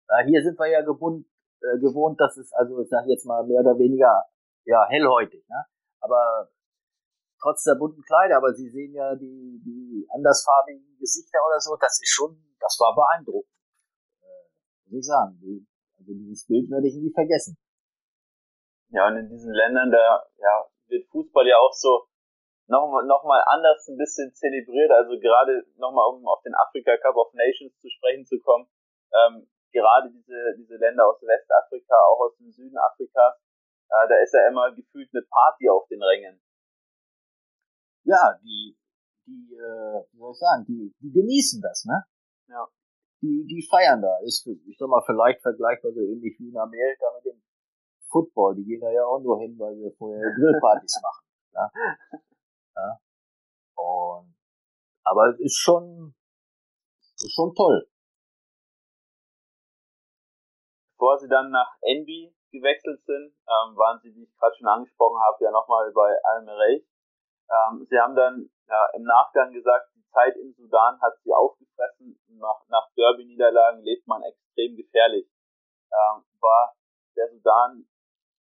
Ja, 0.08 0.24
hier 0.24 0.42
sind 0.42 0.58
wir 0.58 0.68
ja 0.72 0.82
gewohnt, 0.82 1.28
äh, 1.60 1.78
gewohnt, 1.78 2.18
dass 2.22 2.38
es, 2.38 2.54
also 2.54 2.80
ich 2.80 2.88
sage 2.88 3.10
jetzt 3.10 3.26
mal 3.26 3.44
mehr 3.44 3.60
oder 3.60 3.78
weniger, 3.78 4.24
ja, 4.64 4.88
hellhäutig. 4.88 5.46
Ne? 5.50 5.66
Aber 6.00 6.50
trotz 7.42 7.64
der 7.64 7.76
bunten 7.76 8.02
Kleider, 8.02 8.38
aber 8.38 8.54
Sie 8.54 8.70
sehen 8.70 8.94
ja 8.94 9.14
die, 9.16 9.60
die 9.60 10.08
andersfarbigen 10.16 10.96
Gesichter 11.00 11.40
oder 11.46 11.60
so, 11.60 11.76
das 11.76 12.00
ist 12.02 12.16
schon, 12.16 12.32
das 12.62 12.78
war 12.80 12.96
beeindruckend. 12.96 13.52
Äh, 14.22 14.48
muss 14.86 15.00
ich 15.00 15.06
sagen. 15.06 15.68
Also 16.00 16.14
dieses 16.14 16.48
Bild 16.48 16.72
werde 16.72 16.88
ich 16.88 16.96
nie 16.96 17.12
vergessen. 17.12 17.58
Ja, 18.92 19.10
und 19.10 19.18
in 19.18 19.28
diesen 19.28 19.52
Ländern, 19.52 19.92
da 19.92 20.24
ja, 20.38 20.66
wird 20.88 21.10
Fußball 21.10 21.46
ja 21.46 21.58
auch 21.58 21.74
so 21.74 22.08
nochmal 22.68 23.06
noch 23.06 23.24
mal 23.24 23.44
anders 23.48 23.88
ein 23.88 23.98
bisschen 23.98 24.34
zelebriert. 24.34 24.92
Also 24.92 25.20
gerade 25.20 25.66
nochmal, 25.78 26.08
um 26.10 26.28
auf 26.28 26.42
den 26.44 26.56
Afrika 26.56 26.98
Cup 26.98 27.16
of 27.16 27.34
Nations 27.34 27.78
zu 27.80 27.90
sprechen 27.90 28.26
zu 28.26 28.40
kommen, 28.40 28.68
ähm, 29.14 29.48
gerade 29.72 30.10
diese, 30.12 30.56
diese 30.58 30.78
Länder 30.78 31.08
aus 31.08 31.22
Westafrika, 31.22 31.96
auch 32.12 32.30
aus 32.30 32.38
dem 32.38 32.52
Süden 32.52 32.78
Afrikas, 32.78 33.36
äh, 33.90 34.08
da 34.08 34.16
ist 34.22 34.34
ja 34.34 34.48
immer 34.48 34.72
gefühlt 34.72 35.10
eine 35.14 35.26
Party 35.30 35.70
auf 35.70 35.88
den 35.88 36.02
Rängen 36.02 36.40
ja, 38.04 38.38
die, 38.44 38.78
die, 39.26 39.56
äh, 39.56 40.04
wie 40.12 40.18
soll 40.18 40.32
ich 40.32 40.40
sagen, 40.40 40.66
die, 40.68 40.94
die 41.00 41.12
genießen 41.12 41.62
das, 41.62 41.86
ne? 41.86 42.04
Ja. 42.48 42.68
Die, 43.22 43.46
die 43.48 43.66
feiern 43.70 44.02
da. 44.02 44.20
Ist, 44.24 44.46
ich 44.46 44.78
sag 44.78 44.90
mal, 44.90 45.04
vielleicht 45.06 45.42
vergleichbar 45.42 45.94
so 45.94 46.02
ähnlich 46.02 46.36
wie 46.40 46.50
in 46.50 46.58
Amerika 46.58 47.06
mit 47.16 47.34
dem 47.34 47.42
Football. 48.12 48.56
Die 48.56 48.66
gehen 48.66 48.82
da 48.82 48.92
ja 48.92 49.06
auch 49.06 49.22
nur 49.22 49.40
hin, 49.40 49.58
weil 49.58 49.76
wir 49.78 49.92
vorher 49.98 50.30
Grillpartys 50.36 51.00
machen. 51.04 51.26
Ja? 51.54 51.72
ja? 51.74 52.20
Und, 53.76 54.36
aber 55.04 55.30
es 55.30 55.40
ist 55.40 55.58
schon, 55.58 56.16
ist 57.16 57.34
schon 57.34 57.54
toll. 57.56 57.88
Bevor 60.94 61.20
sie 61.20 61.28
dann 61.28 61.52
nach 61.52 61.76
Envy 61.82 62.34
gewechselt 62.52 63.04
sind, 63.06 63.34
ähm, 63.48 63.76
waren 63.76 64.00
sie, 64.02 64.14
wie 64.16 64.24
ich 64.24 64.36
gerade 64.38 64.56
schon 64.56 64.68
angesprochen 64.68 65.20
habe, 65.20 65.44
ja 65.44 65.52
nochmal 65.52 65.92
bei 65.92 66.16
Al-Merreikh. 66.24 66.86
Ähm, 67.50 67.86
sie 67.90 68.00
haben 68.00 68.16
dann 68.16 68.50
ja, 68.68 68.88
im 68.94 69.04
Nachgang 69.04 69.52
gesagt, 69.52 69.90
die 69.96 70.06
Zeit 70.14 70.36
im 70.38 70.54
Sudan 70.54 71.02
hat 71.02 71.20
sie 71.24 71.34
aufgefressen. 71.34 72.20
Nach, 72.40 72.66
nach 72.70 72.90
Derby-Niederlagen 72.96 73.82
lebt 73.82 74.08
man 74.08 74.24
extrem 74.24 74.76
gefährlich. 74.76 75.28
Ähm, 75.92 76.24
war 76.40 76.76
der 77.16 77.30
Sudan 77.30 77.88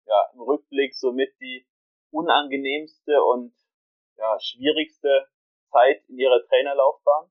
ja, 0.06 0.30
im 0.34 0.42
Rückblick 0.42 0.96
somit 0.96 1.34
die 1.40 1.68
unangenehmste 2.12 3.24
und 3.24 3.54
ja, 4.18 4.38
schwierigste 4.40 5.28
Zeit 5.72 6.04
in 6.08 6.18
ihrer 6.18 6.42
Trainerlaufbahn? 6.48 7.30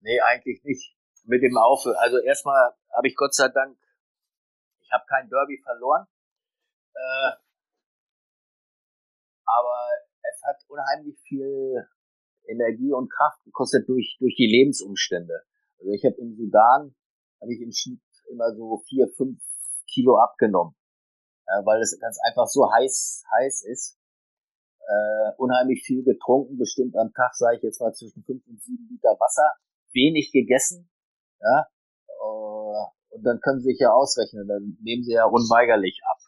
Nee, 0.00 0.20
eigentlich 0.20 0.62
nicht. 0.64 0.96
Mit 1.24 1.42
dem 1.42 1.56
Aufhören. 1.56 1.96
Also 1.96 2.18
erstmal 2.18 2.74
habe 2.94 3.06
ich 3.06 3.16
Gott 3.16 3.34
sei 3.34 3.48
Dank, 3.48 3.78
ich 4.80 4.90
habe 4.92 5.04
kein 5.08 5.28
Derby 5.28 5.60
verloren. 5.62 6.06
Äh, 6.94 7.32
aber 9.44 9.88
es 10.22 10.42
hat 10.42 10.56
unheimlich 10.68 11.18
viel 11.28 11.86
Energie 12.46 12.92
und 12.92 13.10
Kraft 13.10 13.42
gekostet 13.44 13.88
durch, 13.88 14.16
durch 14.18 14.34
die 14.36 14.46
Lebensumstände. 14.46 15.44
Also 15.78 15.92
ich 15.92 16.04
habe 16.04 16.16
im 16.16 16.34
Sudan, 16.34 16.94
habe 17.40 17.52
ich 17.52 17.60
im 17.60 17.72
Schnitt 17.72 18.02
immer 18.30 18.54
so 18.54 18.82
vier, 18.88 19.08
fünf 19.16 19.40
Kilo 19.92 20.18
abgenommen, 20.18 20.74
äh, 21.46 21.64
weil 21.64 21.80
es 21.80 21.98
ganz 22.00 22.18
einfach 22.26 22.46
so 22.46 22.70
heiß, 22.72 23.24
heiß 23.30 23.64
ist. 23.64 23.98
Äh, 24.88 25.32
unheimlich 25.36 25.82
viel 25.84 26.02
getrunken, 26.02 26.58
bestimmt 26.58 26.96
am 26.96 27.12
Tag, 27.12 27.34
sage 27.34 27.56
ich 27.56 27.62
jetzt 27.62 27.80
mal, 27.80 27.92
zwischen 27.92 28.24
fünf 28.24 28.46
und 28.48 28.60
sieben 28.60 28.88
Liter 28.90 29.16
Wasser, 29.20 29.52
wenig 29.92 30.32
gegessen, 30.32 30.90
ja, 31.40 31.66
uh, 32.24 32.86
und 33.10 33.22
dann 33.22 33.40
können 33.40 33.60
Sie 33.60 33.70
sich 33.70 33.78
ja 33.80 33.92
ausrechnen, 33.92 34.48
dann 34.48 34.76
nehmen 34.82 35.04
Sie 35.04 35.12
ja 35.12 35.24
unweigerlich 35.26 36.00
ab. 36.10 36.18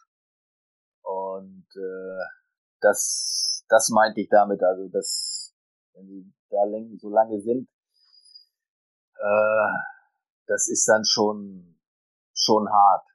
Und 1.01 1.67
äh, 1.75 2.25
das, 2.79 3.65
das 3.67 3.89
meinte 3.89 4.21
ich 4.21 4.29
damit, 4.29 4.63
also 4.63 4.87
dass, 4.87 5.53
wenn 5.93 6.07
Sie 6.07 6.33
da 6.49 6.63
so 6.97 7.09
lange 7.09 7.41
sind, 7.41 7.67
äh, 9.17 9.71
das 10.47 10.67
ist 10.69 10.87
dann 10.87 11.03
schon, 11.05 11.77
schon 12.33 12.69
hart. 12.69 13.05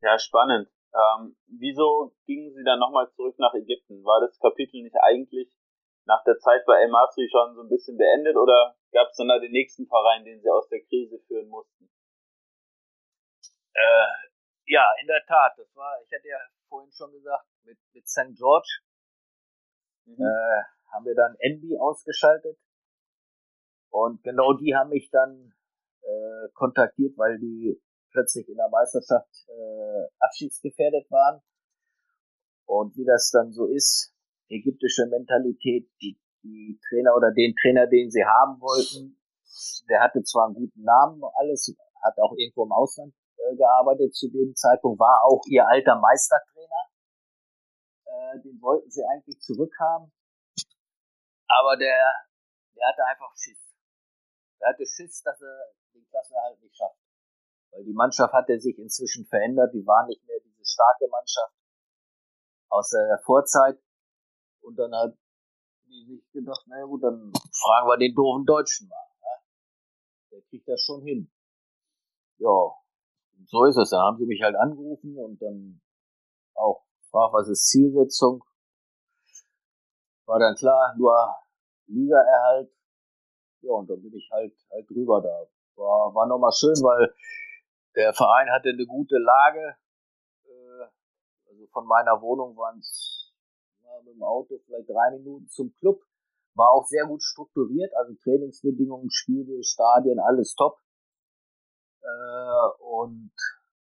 Ja, 0.00 0.16
spannend. 0.18 0.68
Ähm, 0.98 1.36
wieso 1.46 2.12
gingen 2.26 2.52
Sie 2.54 2.64
dann 2.64 2.80
nochmal 2.80 3.08
zurück 3.12 3.38
nach 3.38 3.54
Ägypten? 3.54 4.02
War 4.04 4.20
das 4.20 4.38
Kapitel 4.40 4.82
nicht 4.82 4.96
eigentlich 5.00 5.48
nach 6.06 6.24
der 6.24 6.38
Zeit 6.38 6.64
bei 6.66 6.82
El 6.82 6.88
Masri 6.88 7.28
schon 7.30 7.54
so 7.54 7.62
ein 7.62 7.68
bisschen 7.68 7.96
beendet 7.96 8.36
oder 8.36 8.74
gab 8.90 9.08
es 9.10 9.16
dann 9.16 9.28
da 9.28 9.38
den 9.38 9.52
nächsten 9.52 9.86
Verein, 9.86 10.24
den 10.24 10.40
Sie 10.40 10.50
aus 10.50 10.68
der 10.68 10.80
Krise 10.80 11.20
führen 11.28 11.48
mussten? 11.48 11.88
Äh, 13.74 14.28
ja, 14.66 14.84
in 15.00 15.06
der 15.06 15.22
Tat. 15.26 15.52
Das 15.56 15.74
war, 15.76 16.02
ich 16.02 16.10
hatte 16.12 16.26
ja 16.26 16.38
vorhin 16.68 16.90
schon 16.92 17.12
gesagt, 17.12 17.46
mit, 17.62 17.78
mit 17.92 18.08
St. 18.08 18.34
George 18.34 18.80
mhm. 20.06 20.24
äh, 20.24 20.62
haben 20.92 21.04
wir 21.04 21.14
dann 21.14 21.36
Envy 21.38 21.78
ausgeschaltet. 21.78 22.58
Und 23.90 24.22
genau 24.24 24.54
die 24.54 24.74
haben 24.74 24.90
mich 24.90 25.10
dann 25.10 25.54
äh, 26.02 26.48
kontaktiert, 26.54 27.16
weil 27.16 27.38
die 27.38 27.80
plötzlich 28.18 28.48
in 28.48 28.56
der 28.56 28.68
Meisterschaft 28.68 29.30
äh, 29.46 30.08
abschiedsgefährdet 30.18 31.08
waren. 31.10 31.40
Und 32.66 32.96
wie 32.96 33.04
das 33.04 33.30
dann 33.30 33.52
so 33.52 33.66
ist, 33.66 34.12
ägyptische 34.48 35.06
Mentalität, 35.06 35.88
die, 36.02 36.18
die 36.42 36.80
Trainer 36.88 37.14
oder 37.14 37.30
den 37.30 37.54
Trainer, 37.62 37.86
den 37.86 38.10
sie 38.10 38.24
haben 38.24 38.60
wollten, 38.60 39.16
der 39.88 40.02
hatte 40.02 40.22
zwar 40.24 40.46
einen 40.46 40.56
guten 40.56 40.82
Namen, 40.82 41.22
alles, 41.38 41.74
hat 42.02 42.18
auch 42.18 42.34
irgendwo 42.36 42.64
im 42.64 42.72
Ausland 42.72 43.14
äh, 43.36 43.56
gearbeitet 43.56 44.14
zu 44.14 44.28
dem 44.28 44.54
Zeitpunkt, 44.54 44.98
war 44.98 45.22
auch 45.24 45.42
ihr 45.48 45.66
alter 45.66 45.96
Meistertrainer. 45.96 46.82
Äh, 48.04 48.40
den 48.42 48.60
wollten 48.60 48.90
sie 48.90 49.04
eigentlich 49.04 49.38
zurückhaben. 49.40 50.12
Aber 51.48 51.76
der, 51.76 52.12
der 52.74 52.88
hatte 52.88 53.04
einfach 53.06 53.32
Schiss. 53.36 53.74
Der 54.60 54.70
hatte 54.70 54.84
Schiss, 54.84 55.22
dass 55.22 55.40
er 55.40 55.72
den 55.94 56.06
Klassenerhalt 56.10 56.60
nicht 56.60 56.76
schafft. 56.76 56.98
Weil 57.78 57.84
die 57.84 57.94
Mannschaft 57.94 58.32
hatte 58.32 58.58
sich 58.58 58.76
inzwischen 58.76 59.24
verändert, 59.26 59.72
die 59.72 59.86
war 59.86 60.04
nicht 60.08 60.26
mehr 60.26 60.40
diese 60.42 60.64
starke 60.64 61.06
Mannschaft 61.08 61.54
aus 62.70 62.90
der 62.90 63.20
Vorzeit. 63.24 63.78
Und 64.62 64.74
dann 64.76 64.92
hat 64.92 65.16
die 65.86 66.04
sich 66.04 66.32
gedacht, 66.32 66.66
naja 66.66 66.86
gut, 66.86 67.04
dann 67.04 67.32
fragen 67.52 67.86
wir 67.86 67.96
den 67.96 68.16
doofen 68.16 68.44
Deutschen 68.44 68.88
mal. 68.88 69.06
Ne? 69.20 69.42
Der 70.32 70.42
kriegt 70.50 70.66
das 70.66 70.82
schon 70.82 71.02
hin. 71.04 71.30
Ja, 72.38 72.74
so 73.46 73.64
ist 73.64 73.76
es. 73.76 73.90
Dann 73.90 74.00
haben 74.00 74.18
sie 74.18 74.26
mich 74.26 74.42
halt 74.42 74.56
angerufen 74.56 75.16
und 75.16 75.40
dann 75.40 75.80
auch 76.54 76.84
gefragt, 77.00 77.32
was 77.32 77.48
ist 77.48 77.68
Zielsetzung. 77.68 78.42
War 80.26 80.40
dann 80.40 80.56
klar, 80.56 80.96
nur 80.98 81.32
Ligaerhalt. 81.86 82.72
Ja, 83.60 83.72
und 83.72 83.88
dann 83.88 84.02
bin 84.02 84.12
ich 84.14 84.28
halt, 84.32 84.52
halt 84.72 84.90
drüber 84.90 85.22
da. 85.22 85.46
War, 85.76 86.12
war 86.12 86.26
nochmal 86.26 86.52
schön, 86.52 86.74
weil 86.82 87.14
der 87.98 88.14
Verein 88.14 88.48
hatte 88.50 88.70
eine 88.70 88.86
gute 88.86 89.18
Lage. 89.18 89.76
Äh, 90.44 90.84
also 91.50 91.66
von 91.72 91.84
meiner 91.86 92.22
Wohnung 92.22 92.56
waren 92.56 92.78
es 92.78 93.34
mit 94.04 94.14
dem 94.14 94.22
Auto 94.22 94.58
vielleicht 94.64 94.88
drei 94.88 95.10
Minuten 95.18 95.48
zum 95.48 95.74
Club. 95.74 96.00
War 96.54 96.70
auch 96.70 96.86
sehr 96.86 97.06
gut 97.06 97.22
strukturiert, 97.22 97.92
also 97.96 98.14
Trainingsbedingungen, 98.22 99.10
Spiele, 99.10 99.62
Stadien, 99.64 100.18
alles 100.20 100.54
top. 100.54 100.78
Äh, 102.00 102.68
und 102.80 103.32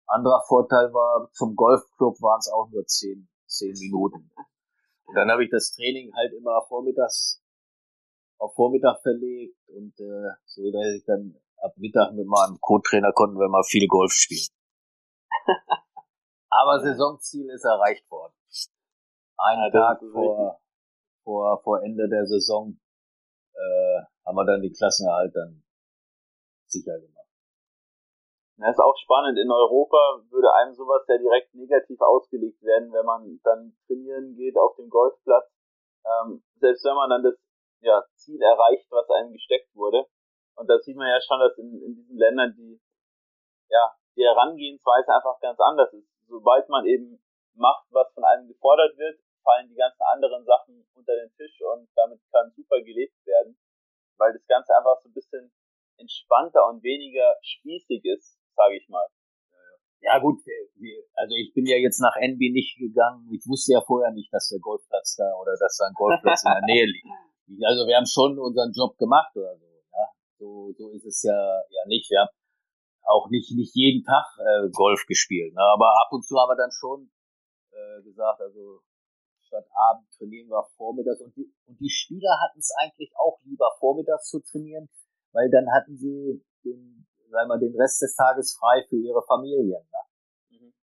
anderer 0.07 0.43
Vorteil 0.47 0.93
war, 0.93 1.31
zum 1.33 1.57
Golfclub 1.57 2.21
waren 2.21 2.39
es 2.39 2.51
auch 2.53 2.69
nur 2.71 2.85
zehn, 2.87 3.29
zehn 3.47 3.73
Minuten. 3.79 4.31
Und 5.05 5.15
dann 5.15 5.31
habe 5.31 5.45
ich 5.45 5.51
das 5.51 5.73
Training 5.73 6.13
halt 6.15 6.33
immer 6.35 6.61
vormittags 6.69 7.43
auf 8.39 8.55
Vormittag 8.55 9.01
verlegt 9.03 9.57
und 9.69 9.99
äh, 10.01 10.31
so, 10.47 10.71
dass 10.73 10.87
ich 10.97 11.05
dann 11.05 11.37
ab 11.63 11.73
Mittag 11.77 12.13
mit 12.13 12.27
meinem 12.27 12.59
Co-Trainer 12.61 13.13
konnten 13.13 13.39
wir 13.39 13.49
mal 13.49 13.63
viel 13.63 13.87
Golf 13.87 14.13
spielen. 14.13 14.51
Aber 16.51 16.81
Saisonziel 16.81 17.49
ist 17.51 17.65
erreicht 17.65 18.11
worden. 18.11 18.35
Einen 19.39 19.73
ja, 19.73 19.95
Tag 19.95 20.01
vor, 20.13 20.61
vor, 21.25 21.63
vor 21.63 21.83
Ende 21.83 22.09
der 22.09 22.27
Saison 22.27 22.79
äh, 23.55 24.01
haben 24.27 24.37
wir 24.37 24.45
dann 24.45 24.63
die 24.63 24.73
Klassenerhalt 24.73 25.35
dann 25.35 25.63
sicher 26.67 26.99
gemacht. 27.01 27.23
Das 28.59 28.77
ist 28.77 28.81
auch 28.81 28.97
spannend. 28.97 29.39
In 29.39 29.51
Europa 29.51 30.23
würde 30.31 30.55
einem 30.55 30.75
sowas 30.75 31.03
ja 31.09 31.19
direkt 31.19 31.55
negativ 31.55 32.01
ausgelegt 32.01 32.63
werden, 32.63 32.93
wenn 32.93 33.07
man 33.07 33.41
dann 33.43 33.77
trainieren 33.87 34.37
geht 34.37 34.57
auf 34.57 34.77
dem 34.77 34.89
Golfplatz. 34.89 35.51
Ähm, 36.05 36.45
selbst 36.57 36.85
wenn 36.85 36.95
man 36.95 37.11
dann 37.11 37.23
das 37.25 37.35
ja, 37.81 38.05
Ziel 38.15 38.41
erreicht, 38.41 38.87
was 38.91 39.09
einem 39.11 39.33
gesteckt 39.33 39.75
wurde, 39.75 40.07
und 40.57 40.69
da 40.69 40.79
sieht 40.79 40.97
man 40.97 41.09
ja 41.09 41.21
schon, 41.21 41.41
dass 41.41 41.57
in, 41.59 41.83
in 41.83 41.95
diesen 41.95 42.17
Ländern 42.17 42.55
die, 42.57 42.81
ja, 43.69 43.95
die 44.17 44.25
Herangehensweise 44.25 45.13
einfach 45.15 45.41
ganz 45.41 45.59
anders 45.61 45.93
ist. 45.93 46.09
Sobald 46.29 46.69
man 46.69 46.85
eben 46.87 47.23
macht, 47.55 47.87
was 47.91 48.13
von 48.15 48.25
einem 48.25 48.49
gefordert 48.49 48.97
wird, 48.97 49.21
fallen 49.43 49.69
die 49.69 49.75
ganzen 49.75 50.03
anderen 50.03 50.45
Sachen 50.45 50.87
unter 50.95 51.15
den 51.15 51.33
Tisch 51.35 51.61
und 51.75 51.89
damit 51.97 52.21
kann 52.31 52.53
super 52.55 52.81
gelebt 52.81 53.17
werden, 53.27 53.59
weil 54.19 54.33
das 54.33 54.47
Ganze 54.47 54.75
einfach 54.77 55.01
so 55.03 55.09
ein 55.09 55.15
bisschen 55.15 55.53
entspannter 55.99 56.67
und 56.69 56.83
weniger 56.83 57.37
spießig 57.43 58.05
ist, 58.05 58.39
sage 58.55 58.77
ich 58.77 58.89
mal. 58.89 59.07
Ja 60.03 60.19
gut, 60.19 60.43
also 61.15 61.35
ich 61.37 61.55
bin 61.55 61.65
ja 61.65 61.77
jetzt 61.77 62.01
nach 62.01 62.17
Envy 62.17 62.51
nicht 62.51 62.77
gegangen. 62.77 63.31
Ich 63.31 63.47
wusste 63.47 63.75
ja 63.75 63.81
vorher 63.81 64.11
nicht, 64.11 64.33
dass 64.33 64.49
der 64.49 64.59
Golfplatz 64.59 65.15
da 65.15 65.33
oder 65.41 65.55
dass 65.57 65.77
da 65.79 65.87
ein 65.87 65.95
Golfplatz 65.95 66.43
in 66.45 66.51
der 66.51 66.67
Nähe 66.67 66.87
liegt. 66.87 67.07
Also 67.67 67.87
wir 67.87 67.97
haben 67.97 68.07
schon 68.07 68.39
unseren 68.39 68.73
Job 68.73 68.97
gemacht 68.97 69.37
oder 69.37 69.55
so. 69.59 69.72
So, 70.43 70.74
so 70.74 70.90
ist 70.90 71.07
es 71.07 71.22
ja, 71.22 71.38
ja 71.70 71.82
nicht. 71.86 72.11
Wir 72.11 72.26
haben 72.26 72.34
auch 73.07 73.30
nicht, 73.30 73.55
nicht 73.55 73.74
jeden 73.78 74.03
Tag 74.03 74.26
äh, 74.43 74.68
Golf 74.74 75.07
gespielt. 75.07 75.55
Ne? 75.55 75.62
Aber 75.62 75.95
ab 76.03 76.11
und 76.11 76.26
zu 76.26 76.34
haben 76.34 76.51
wir 76.51 76.59
dann 76.59 76.74
schon 76.74 77.12
äh, 77.70 78.03
gesagt, 78.03 78.40
also 78.40 78.82
statt 79.47 79.70
Abend 79.70 80.11
trainieren 80.18 80.49
wir 80.51 80.66
vormittags. 80.76 81.20
Und 81.20 81.36
die, 81.36 81.47
und 81.66 81.78
die 81.78 81.90
Spieler 81.90 82.43
hatten 82.43 82.59
es 82.59 82.74
eigentlich 82.82 83.14
auch 83.14 83.38
lieber 83.45 83.70
vormittags 83.78 84.30
zu 84.30 84.43
trainieren, 84.43 84.90
weil 85.30 85.49
dann 85.49 85.70
hatten 85.70 85.97
sie 85.97 86.43
den, 86.64 87.07
sagen 87.30 87.49
wir, 87.49 87.59
den 87.59 87.78
Rest 87.78 88.03
des 88.03 88.16
Tages 88.16 88.59
frei 88.59 88.82
für 88.88 88.99
ihre 88.99 89.22
Familien. 89.22 89.86
Ne? 89.86 90.59
Mhm. 90.59 90.74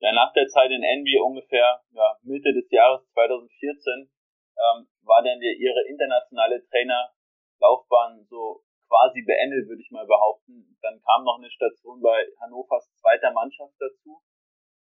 Ja, 0.00 0.10
nach 0.12 0.32
der 0.32 0.48
Zeit 0.48 0.72
in 0.72 0.82
Envy 0.82 1.20
ungefähr 1.22 1.80
ja, 1.90 2.18
Mitte 2.22 2.52
des 2.52 2.68
Jahres 2.72 3.06
2014 3.12 4.10
ähm, 4.58 4.88
war 5.02 5.22
dann 5.22 5.38
ihre 5.40 5.86
internationale 5.86 6.66
Trainer 6.66 7.15
Laufbahn 7.60 8.24
so 8.28 8.62
quasi 8.88 9.22
beendet, 9.22 9.68
würde 9.68 9.82
ich 9.82 9.90
mal 9.90 10.06
behaupten. 10.06 10.76
Dann 10.82 11.00
kam 11.02 11.24
noch 11.24 11.38
eine 11.38 11.50
Station 11.50 12.00
bei 12.00 12.26
Hannovers 12.40 12.88
zweiter 13.00 13.32
Mannschaft 13.32 13.74
dazu. 13.78 14.22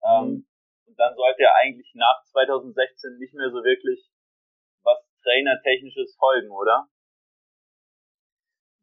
Ähm, 0.04 0.24
mhm. 0.24 0.46
und 0.86 0.98
dann 1.00 1.16
sollte 1.16 1.42
er 1.42 1.54
eigentlich 1.56 1.90
nach 1.94 2.22
2016 2.26 3.16
nicht 3.16 3.32
mehr 3.32 3.50
so 3.50 3.64
wirklich 3.64 4.10
was 4.82 5.00
Trainertechnisches 5.22 6.14
folgen, 6.18 6.50
oder? 6.50 6.88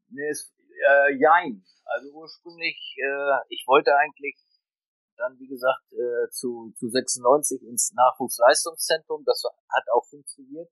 Nee, 0.10 0.30
es, 0.30 0.52
Äh, 0.82 1.14
jein. 1.14 1.64
Also 1.86 2.10
ursprünglich, 2.14 2.96
äh, 2.98 3.38
ich 3.50 3.66
wollte 3.68 3.96
eigentlich 3.96 4.36
dann, 5.18 5.38
wie 5.38 5.48
gesagt, 5.48 5.94
äh, 5.94 6.30
zu, 6.32 6.74
zu 6.78 6.90
96 6.90 7.62
ins 7.62 7.94
Nachwuchsleistungszentrum. 7.94 9.24
Das 9.26 9.44
hat 9.46 9.84
auch 9.94 10.06
funktioniert, 10.10 10.70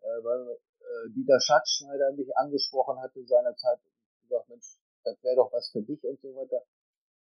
äh, 0.00 0.24
weil 0.24 0.58
äh, 0.88 1.10
Dieter 1.10 1.38
Schatzschneider 1.40 2.12
mich 2.12 2.34
angesprochen 2.36 3.00
hatte 3.00 3.24
seinerzeit. 3.24 3.78
gesagt, 4.22 4.48
Mensch, 4.48 4.78
das 5.04 5.22
wäre 5.22 5.36
doch 5.36 5.52
was 5.52 5.70
für 5.70 5.82
dich 5.82 6.02
und 6.04 6.20
so 6.20 6.34
weiter. 6.34 6.62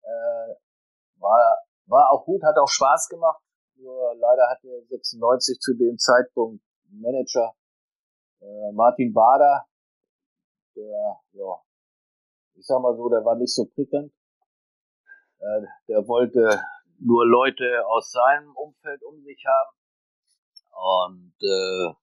Äh, 0.03 0.55
war, 1.19 1.57
war 1.87 2.11
auch 2.11 2.25
gut, 2.25 2.43
hat 2.43 2.57
auch 2.57 2.69
Spaß 2.69 3.09
gemacht. 3.09 3.41
Nur 3.75 4.15
leider 4.15 4.49
hatte 4.49 4.85
96 4.89 5.59
zu 5.59 5.73
dem 5.75 5.97
Zeitpunkt 5.97 6.63
Manager 6.89 7.53
äh, 8.41 8.71
Martin 8.73 9.13
Bader, 9.13 9.65
der, 10.75 11.19
ja, 11.31 11.61
ich 12.55 12.65
sag 12.65 12.81
mal 12.81 12.95
so, 12.95 13.09
der 13.09 13.23
war 13.25 13.35
nicht 13.35 13.53
so 13.53 13.65
prickelnd. 13.65 14.11
Äh, 15.39 15.61
der 15.87 16.07
wollte 16.07 16.61
nur 16.99 17.25
Leute 17.25 17.85
aus 17.87 18.11
seinem 18.11 18.55
Umfeld 18.55 19.03
um 19.03 19.21
sich 19.23 19.43
haben. 19.45 19.77
Und 20.71 21.33
äh, 21.41 21.93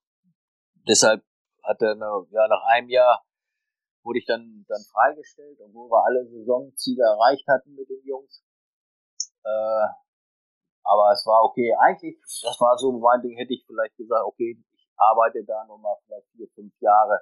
deshalb 0.88 1.22
hat 1.64 1.82
er 1.82 1.96
ja, 1.96 2.48
nach 2.48 2.64
einem 2.68 2.88
Jahr 2.88 3.24
wurde 4.04 4.18
ich 4.18 4.26
dann, 4.26 4.64
dann 4.68 4.82
freigestellt, 4.92 5.58
obwohl 5.60 5.90
wir 5.90 6.04
alle 6.04 6.26
Saisonziele 6.26 7.02
erreicht 7.02 7.46
hatten 7.48 7.74
mit 7.74 7.88
den 7.88 8.04
Jungs. 8.04 8.44
Äh, 9.44 9.86
aber 10.84 11.12
es 11.12 11.24
war 11.26 11.42
okay. 11.42 11.74
Eigentlich, 11.80 12.20
das 12.20 12.60
war 12.60 12.76
so 12.76 12.92
mein 12.92 13.22
Ding, 13.22 13.36
hätte 13.36 13.54
ich 13.54 13.64
vielleicht 13.66 13.96
gesagt, 13.96 14.24
okay, 14.26 14.62
ich 14.72 14.88
arbeite 14.96 15.44
da 15.44 15.64
nochmal 15.64 15.96
vielleicht 16.04 16.28
vier, 16.32 16.48
fünf 16.54 16.72
Jahre. 16.80 17.20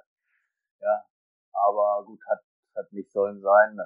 Ja, 0.81 1.05
aber 1.53 2.03
gut, 2.05 2.19
hat, 2.29 2.39
hat 2.75 2.91
nicht 2.91 3.11
sollen 3.11 3.41
sein. 3.41 3.79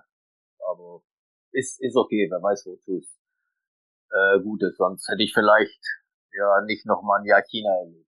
Aber 0.68 1.04
ist, 1.52 1.80
ist 1.82 1.96
okay, 1.96 2.28
wer 2.30 2.42
weiß, 2.42 2.66
wozu 2.66 2.98
es 2.98 3.20
äh, 4.10 4.40
gut 4.42 4.64
ist. 4.64 4.78
Sonst 4.78 5.08
hätte 5.08 5.24
ich 5.24 5.34
vielleicht 5.34 5.82
ja 6.32 6.62
nicht 6.62 6.86
nochmal 6.86 7.22
ein 7.22 7.26
Jahr 7.26 7.44
China 7.44 7.70
erlebt. 7.78 8.07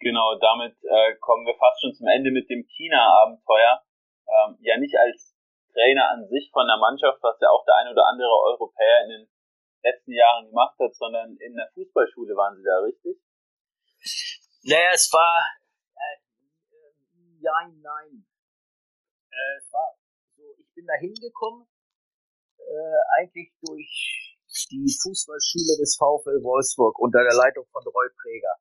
Genau, 0.00 0.34
damit 0.40 0.76
äh, 0.82 1.14
kommen 1.20 1.44
wir 1.44 1.54
fast 1.56 1.80
schon 1.80 1.92
zum 1.92 2.08
Ende 2.08 2.30
mit 2.30 2.48
dem 2.48 2.64
China-Abenteuer. 2.64 3.84
Ähm, 4.26 4.56
ja, 4.60 4.78
nicht 4.78 4.96
als 4.96 5.36
Trainer 5.72 6.08
an 6.08 6.26
sich 6.28 6.50
von 6.52 6.66
der 6.66 6.78
Mannschaft, 6.78 7.18
was 7.22 7.36
ja 7.40 7.48
auch 7.50 7.64
der 7.66 7.76
ein 7.76 7.92
oder 7.92 8.08
andere 8.08 8.32
Europäer 8.48 9.04
in 9.04 9.10
den 9.10 9.28
letzten 9.82 10.12
Jahren 10.12 10.46
gemacht 10.48 10.78
hat, 10.80 10.94
sondern 10.94 11.36
in 11.36 11.54
der 11.54 11.68
Fußballschule 11.74 12.34
waren 12.34 12.56
Sie 12.56 12.64
da 12.64 12.80
richtig? 12.80 13.20
Naja, 14.64 14.90
es 14.94 15.12
war 15.12 15.44
äh, 15.92 16.16
ja, 17.40 17.52
nein. 17.68 18.24
Äh, 19.28 19.56
es 19.58 19.72
war 19.72 19.96
so, 20.36 20.56
ich 20.58 20.74
bin 20.74 20.86
da 20.86 20.94
hingekommen, 20.94 21.68
äh, 22.56 23.20
eigentlich 23.20 23.52
durch 23.60 24.38
die 24.70 24.96
Fußballschule 25.02 25.76
des 25.78 25.96
VfL 25.96 26.42
Wolfsburg 26.42 26.98
unter 26.98 27.22
der 27.22 27.36
Leitung 27.36 27.66
von 27.70 27.84
Roy 27.84 28.08
Präger. 28.16 28.56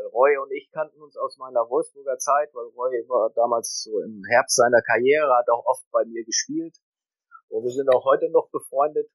Weil 0.00 0.06
Roy 0.12 0.36
und 0.38 0.50
ich 0.52 0.70
kannten 0.72 1.00
uns 1.02 1.16
aus 1.16 1.36
meiner 1.36 1.68
Wolfsburger 1.68 2.18
Zeit, 2.18 2.50
weil 2.54 2.66
Roy 2.66 3.04
war 3.08 3.30
damals 3.34 3.82
so 3.82 4.00
im 4.00 4.22
Herbst 4.28 4.56
seiner 4.56 4.80
Karriere, 4.82 5.36
hat 5.36 5.48
auch 5.50 5.64
oft 5.66 5.84
bei 5.90 6.04
mir 6.04 6.24
gespielt. 6.24 6.76
Und 7.48 7.64
wir 7.64 7.70
sind 7.70 7.88
auch 7.92 8.04
heute 8.04 8.30
noch 8.30 8.48
befreundet. 8.50 9.10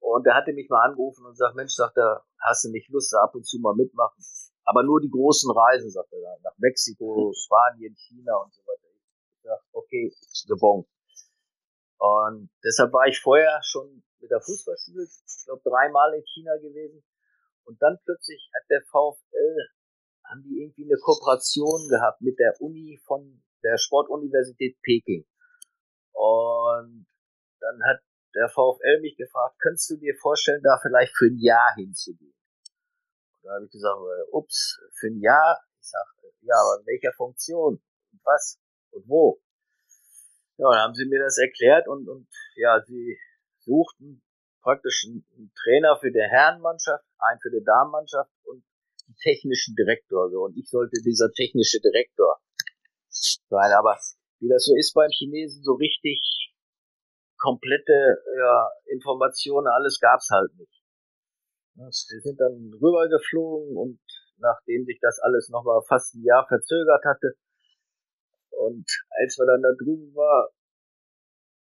Und 0.00 0.26
er 0.26 0.34
hatte 0.34 0.52
mich 0.52 0.68
mal 0.68 0.84
angerufen 0.88 1.24
und 1.24 1.36
sagt, 1.36 1.56
Mensch, 1.56 1.74
sagt 1.74 1.96
er, 1.96 2.24
hast 2.40 2.64
du 2.64 2.70
nicht 2.70 2.88
Lust, 2.90 3.12
da 3.12 3.22
ab 3.22 3.34
und 3.34 3.46
zu 3.46 3.58
mal 3.58 3.74
mitmachen? 3.74 4.22
Aber 4.64 4.82
nur 4.82 5.00
die 5.00 5.10
großen 5.10 5.50
Reisen, 5.50 5.90
sagt 5.90 6.12
er, 6.12 6.38
nach 6.42 6.56
Mexiko, 6.58 7.32
Spanien, 7.34 7.94
China 7.94 8.36
und 8.36 8.52
so 8.52 8.62
weiter. 8.62 8.88
Ich 8.92 9.42
sag, 9.42 9.60
okay, 9.72 10.12
gebongt. 10.48 10.88
Und 11.98 12.50
deshalb 12.62 12.92
war 12.92 13.06
ich 13.06 13.20
vorher 13.20 13.60
schon 13.62 14.02
mit 14.20 14.30
der 14.30 14.40
Fußballschule, 14.40 15.04
ich 15.04 15.44
glaube, 15.44 15.62
dreimal 15.64 16.14
in 16.14 16.24
China 16.24 16.56
gewesen. 16.56 17.02
Und 17.66 17.82
dann 17.82 17.98
plötzlich 18.04 18.48
hat 18.54 18.70
der 18.70 18.82
VfL, 18.82 19.68
haben 20.24 20.42
die 20.42 20.62
irgendwie 20.62 20.84
eine 20.84 20.98
Kooperation 21.00 21.88
gehabt 21.88 22.20
mit 22.20 22.38
der 22.38 22.54
Uni 22.60 22.98
von 23.04 23.42
der 23.62 23.76
Sportuniversität 23.76 24.80
Peking. 24.82 25.26
Und 26.12 27.06
dann 27.60 27.82
hat 27.84 28.00
der 28.34 28.48
VfL 28.48 29.00
mich 29.00 29.16
gefragt, 29.16 29.56
könntest 29.58 29.90
du 29.90 29.96
dir 29.96 30.14
vorstellen, 30.20 30.62
da 30.62 30.78
vielleicht 30.80 31.16
für 31.16 31.26
ein 31.26 31.38
Jahr 31.38 31.74
hinzugehen? 31.74 32.34
Und 33.32 33.44
da 33.44 33.54
habe 33.54 33.64
ich 33.64 33.70
gesagt, 33.70 33.98
äh, 33.98 34.30
ups, 34.30 34.78
für 34.94 35.08
ein 35.08 35.20
Jahr? 35.20 35.60
Ich 35.80 35.88
sage, 35.88 36.32
ja, 36.42 36.54
aber 36.54 36.80
in 36.80 36.86
welcher 36.86 37.12
Funktion? 37.16 37.82
Und 38.12 38.20
was? 38.24 38.60
Und 38.90 39.08
wo? 39.08 39.40
Ja, 40.58 40.70
dann 40.70 40.80
haben 40.80 40.94
sie 40.94 41.06
mir 41.06 41.20
das 41.20 41.38
erklärt 41.38 41.88
und, 41.88 42.08
und 42.08 42.28
ja, 42.54 42.80
sie 42.86 43.18
suchten 43.58 44.22
praktisch 44.66 45.06
einen 45.06 45.52
Trainer 45.62 45.96
für 46.00 46.10
die 46.10 46.18
Herrenmannschaft, 46.18 47.04
einen 47.18 47.38
für 47.38 47.50
die 47.50 47.62
Damenmannschaft 47.62 48.32
und 48.42 48.64
einen 49.06 49.16
technischen 49.22 49.76
Direktor. 49.76 50.28
So. 50.30 50.42
Und 50.42 50.58
ich 50.58 50.68
sollte 50.68 51.00
dieser 51.06 51.30
technische 51.30 51.78
Direktor 51.78 52.40
sein. 53.08 53.70
Aber 53.78 53.96
wie 54.40 54.48
das 54.48 54.64
so 54.64 54.74
ist 54.74 54.92
beim 54.92 55.10
Chinesen, 55.10 55.62
so 55.62 55.74
richtig 55.74 56.20
komplette 57.38 58.18
ja, 58.38 58.68
Informationen, 58.86 59.68
alles 59.68 60.00
gab's 60.00 60.30
halt 60.30 60.52
nicht. 60.58 60.82
Wir 61.74 62.20
sind 62.20 62.40
dann 62.40 62.72
rübergeflogen 62.82 63.76
und 63.76 64.00
nachdem 64.38 64.84
sich 64.84 64.98
das 65.00 65.20
alles 65.20 65.48
nochmal 65.48 65.80
fast 65.86 66.14
ein 66.14 66.24
Jahr 66.24 66.46
verzögert 66.48 67.04
hatte 67.04 67.36
und 68.50 68.90
als 69.22 69.38
wir 69.38 69.46
dann 69.46 69.62
da 69.62 69.68
drüben 69.78 70.14
war, 70.14 70.48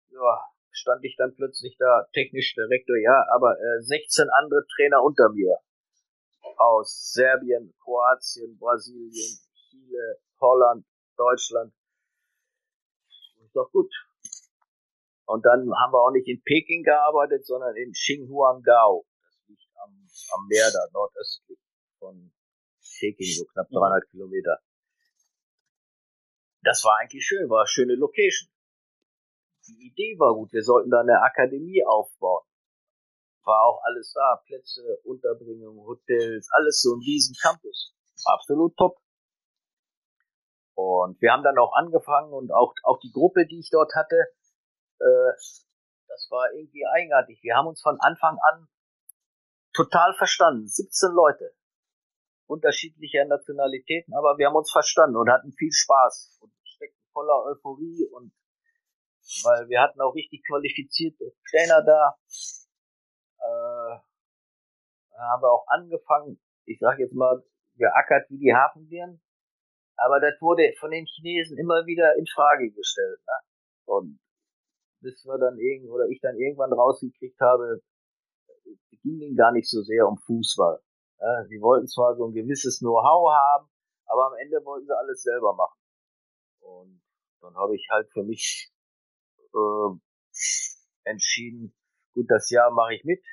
ja, 0.09 0.54
stand 0.75 1.03
ich 1.03 1.15
dann 1.15 1.33
plötzlich 1.35 1.75
da, 1.77 2.07
technisch 2.13 2.53
Direktor, 2.55 2.97
ja, 2.97 3.25
aber 3.33 3.55
äh, 3.57 3.81
16 3.81 4.27
andere 4.29 4.65
Trainer 4.75 5.01
unter 5.03 5.29
mir. 5.29 5.57
Aus 6.57 7.13
Serbien, 7.13 7.73
Kroatien, 7.81 8.57
Brasilien, 8.57 9.39
Chile, 9.69 10.19
Holland, 10.39 10.85
Deutschland. 11.17 11.73
Ist 13.43 13.55
doch 13.55 13.71
gut. 13.71 13.91
Und 15.25 15.45
dann 15.45 15.73
haben 15.73 15.93
wir 15.93 16.01
auch 16.01 16.11
nicht 16.11 16.27
in 16.27 16.41
Peking 16.43 16.83
gearbeitet, 16.83 17.45
sondern 17.45 17.75
in 17.75 17.91
Xinghuangdao. 17.91 19.05
Das 19.23 19.47
liegt 19.47 19.65
am, 19.83 20.07
am 20.33 20.47
Meer 20.47 20.69
da, 20.71 20.79
nordöstlich 20.93 21.59
von 21.97 22.31
Peking, 22.99 23.33
so 23.33 23.45
knapp 23.45 23.69
300 23.69 24.03
mhm. 24.03 24.09
Kilometer. 24.11 24.59
Das 26.61 26.83
war 26.83 26.97
eigentlich 26.99 27.25
schön, 27.25 27.49
war 27.49 27.61
eine 27.61 27.67
schöne 27.67 27.95
Location 27.95 28.54
die 29.67 29.87
Idee 29.87 30.17
war 30.19 30.33
gut. 30.33 30.51
Wir 30.53 30.63
sollten 30.63 30.89
da 30.89 31.01
eine 31.01 31.21
Akademie 31.21 31.83
aufbauen. 31.85 32.43
War 33.43 33.63
auch 33.63 33.81
alles 33.83 34.13
da. 34.13 34.41
Plätze, 34.45 34.81
Unterbringung, 35.03 35.85
Hotels, 35.85 36.49
alles 36.51 36.81
so 36.81 36.95
ein 36.95 37.01
riesen 37.01 37.35
Campus. 37.41 37.93
Absolut 38.25 38.75
top. 38.77 38.97
Und 40.75 41.21
wir 41.21 41.31
haben 41.31 41.43
dann 41.43 41.57
auch 41.57 41.73
angefangen 41.73 42.33
und 42.33 42.51
auch, 42.51 42.73
auch 42.83 42.99
die 42.99 43.11
Gruppe, 43.11 43.45
die 43.45 43.59
ich 43.59 43.69
dort 43.71 43.93
hatte, 43.95 44.15
äh, 44.99 45.31
das 46.07 46.27
war 46.29 46.51
irgendwie 46.53 46.85
eigenartig. 46.85 47.39
Wir 47.41 47.55
haben 47.55 47.67
uns 47.67 47.81
von 47.81 47.97
Anfang 47.99 48.37
an 48.51 48.67
total 49.73 50.13
verstanden. 50.15 50.67
17 50.67 51.11
Leute. 51.11 51.53
Unterschiedlicher 52.47 53.25
Nationalitäten, 53.25 54.13
aber 54.13 54.37
wir 54.37 54.47
haben 54.47 54.55
uns 54.55 54.71
verstanden 54.71 55.17
und 55.17 55.29
hatten 55.31 55.51
viel 55.53 55.71
Spaß 55.71 56.37
und 56.41 56.53
steckten 56.63 57.03
voller 57.11 57.43
Euphorie 57.45 58.07
und 58.11 58.31
weil 59.43 59.69
wir 59.69 59.81
hatten 59.81 60.01
auch 60.01 60.13
richtig 60.13 60.45
qualifizierte 60.45 61.33
Trainer 61.49 61.83
da. 61.83 62.17
Äh, 63.39 63.99
haben 65.17 65.41
wir 65.41 65.51
auch 65.51 65.65
angefangen, 65.67 66.39
ich 66.65 66.79
sage 66.79 67.03
jetzt 67.03 67.13
mal, 67.13 67.43
geackert 67.77 68.29
wie 68.29 68.37
die 68.37 68.53
Hafenbirnen. 68.53 69.21
Aber 69.97 70.19
das 70.19 70.39
wurde 70.41 70.73
von 70.79 70.91
den 70.91 71.05
Chinesen 71.05 71.57
immer 71.57 71.85
wieder 71.85 72.15
in 72.17 72.27
Frage 72.27 72.69
gestellt. 72.71 73.19
Ne? 73.25 73.33
Und 73.85 74.19
bis 75.01 75.23
wir 75.25 75.37
dann 75.37 75.57
irgend 75.57 75.89
oder 75.89 76.07
ich 76.07 76.19
dann 76.21 76.37
irgendwann 76.37 76.73
rausgekriegt 76.73 77.39
habe, 77.39 77.81
ging 79.03 79.21
ihnen 79.21 79.35
gar 79.35 79.51
nicht 79.51 79.69
so 79.69 79.81
sehr 79.83 80.07
um 80.07 80.17
Fußball. 80.17 80.81
Ja, 81.19 81.45
sie 81.45 81.61
wollten 81.61 81.87
zwar 81.87 82.15
so 82.15 82.27
ein 82.27 82.33
gewisses 82.33 82.79
Know-how 82.79 83.31
haben, 83.31 83.69
aber 84.05 84.27
am 84.27 84.33
Ende 84.41 84.63
wollten 84.65 84.87
sie 84.87 84.97
alles 84.97 85.21
selber 85.21 85.53
machen. 85.53 85.79
Und 86.59 87.01
dann 87.41 87.55
habe 87.55 87.75
ich 87.75 87.87
halt 87.89 88.09
für 88.11 88.23
mich 88.23 88.74
äh, 89.55 91.09
entschieden, 91.09 91.75
gut, 92.13 92.25
das 92.29 92.49
Jahr 92.49 92.71
mache 92.71 92.95
ich 92.95 93.03
mit, 93.03 93.23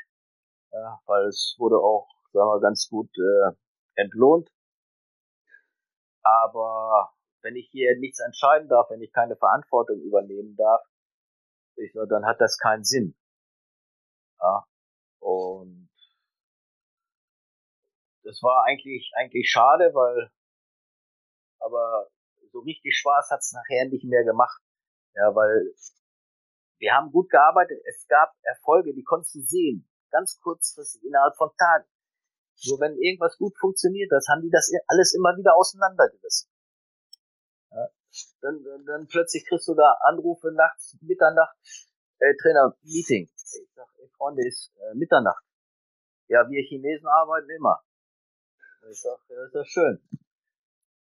ja, 0.72 1.00
weil 1.06 1.26
es 1.26 1.56
wurde 1.58 1.76
auch, 1.76 2.08
sagen 2.32 2.48
wir, 2.48 2.60
ganz 2.60 2.88
gut 2.88 3.10
äh, 3.18 3.54
entlohnt. 3.94 4.50
Aber 6.22 7.12
wenn 7.42 7.56
ich 7.56 7.68
hier 7.70 7.98
nichts 7.98 8.20
entscheiden 8.20 8.68
darf, 8.68 8.88
wenn 8.90 9.02
ich 9.02 9.12
keine 9.12 9.36
Verantwortung 9.36 10.00
übernehmen 10.00 10.56
darf, 10.56 10.80
ich, 11.76 11.92
dann 12.08 12.24
hat 12.24 12.40
das 12.40 12.58
keinen 12.58 12.84
Sinn. 12.84 13.16
Ja, 14.40 14.64
und 15.20 15.88
das 18.24 18.42
war 18.42 18.64
eigentlich 18.66 19.10
eigentlich 19.16 19.50
schade, 19.50 19.92
weil 19.94 20.30
aber 21.58 22.08
so 22.52 22.60
richtig 22.60 22.96
Spaß 22.96 23.30
hat's 23.30 23.52
nachher 23.52 23.88
nicht 23.88 24.04
mehr 24.04 24.24
gemacht. 24.24 24.60
Ja, 25.14 25.34
weil 25.34 25.72
wir 26.82 26.92
haben 26.94 27.12
gut 27.12 27.30
gearbeitet, 27.30 27.80
es 27.86 28.06
gab 28.08 28.34
Erfolge, 28.42 28.92
die 28.92 29.04
konntest 29.04 29.36
du 29.36 29.40
sehen, 29.40 29.88
ganz 30.10 30.40
kurzfristig, 30.40 31.04
innerhalb 31.04 31.36
von 31.36 31.50
Tagen. 31.56 31.86
Nur 32.66 32.80
wenn 32.80 32.98
irgendwas 32.98 33.38
gut 33.38 33.56
funktioniert, 33.56 34.10
das 34.10 34.26
haben 34.28 34.42
die 34.42 34.50
das 34.50 34.68
alles 34.88 35.14
immer 35.14 35.36
wieder 35.36 35.54
auseinandergerissen. 35.56 36.50
Ja, 37.70 37.88
dann, 38.40 38.64
dann, 38.64 38.84
dann 38.84 39.06
plötzlich 39.06 39.46
kriegst 39.46 39.68
du 39.68 39.74
da 39.74 39.96
Anrufe 40.02 40.50
nachts, 40.50 40.98
Mitternacht, 41.00 41.56
äh, 42.18 42.34
Trainer, 42.42 42.76
Meeting. 42.82 43.30
Ich 43.32 43.70
sag, 43.74 43.88
ey 43.98 44.08
Freunde, 44.16 44.46
ist 44.46 44.72
äh, 44.76 44.94
Mitternacht. 44.94 45.44
Ja, 46.26 46.48
wir 46.50 46.62
Chinesen 46.64 47.06
arbeiten 47.06 47.48
immer. 47.50 47.80
Ich 48.90 49.00
sag, 49.00 49.18
ja, 49.28 49.44
ist 49.44 49.54
das 49.54 49.68
schön. 49.68 50.02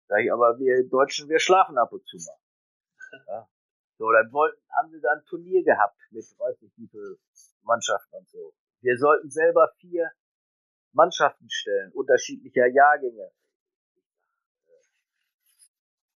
Sag 0.06 0.20
ich, 0.20 0.32
aber 0.32 0.58
wir 0.60 0.88
Deutschen, 0.88 1.28
wir 1.28 1.40
schlafen 1.40 1.76
ab 1.76 1.92
und 1.92 2.06
zu 2.06 2.18
mal. 2.18 2.38
Ja. 3.26 3.48
So, 3.98 4.10
dann 4.10 4.32
wollten, 4.32 4.60
haben 4.76 4.90
sie 4.90 5.00
da 5.00 5.10
ein 5.12 5.24
Turnier 5.26 5.62
gehabt 5.62 5.96
mit, 6.10 6.24
weiß 6.24 6.60
nicht, 6.60 6.76
wie 6.78 6.88
viele 6.88 7.18
Mannschaften 7.62 8.16
und 8.16 8.28
so. 8.28 8.54
Wir 8.80 8.98
sollten 8.98 9.30
selber 9.30 9.72
vier 9.78 10.10
Mannschaften 10.92 11.48
stellen, 11.48 11.92
unterschiedlicher 11.92 12.66
Jahrgänge. 12.66 13.30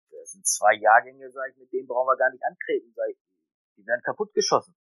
Das 0.10 0.32
sind 0.32 0.48
zwei 0.48 0.74
Jahrgänge, 0.76 1.30
sag 1.32 1.52
ich, 1.52 1.58
mit 1.58 1.72
denen 1.72 1.88
brauchen 1.88 2.08
wir 2.08 2.18
gar 2.18 2.32
nicht 2.32 2.44
antreten, 2.44 2.92
sag 2.96 3.10
ich. 3.10 3.18
Die 3.78 3.86
werden 3.86 4.02
kaputt 4.02 4.34
geschossen. 4.34 4.76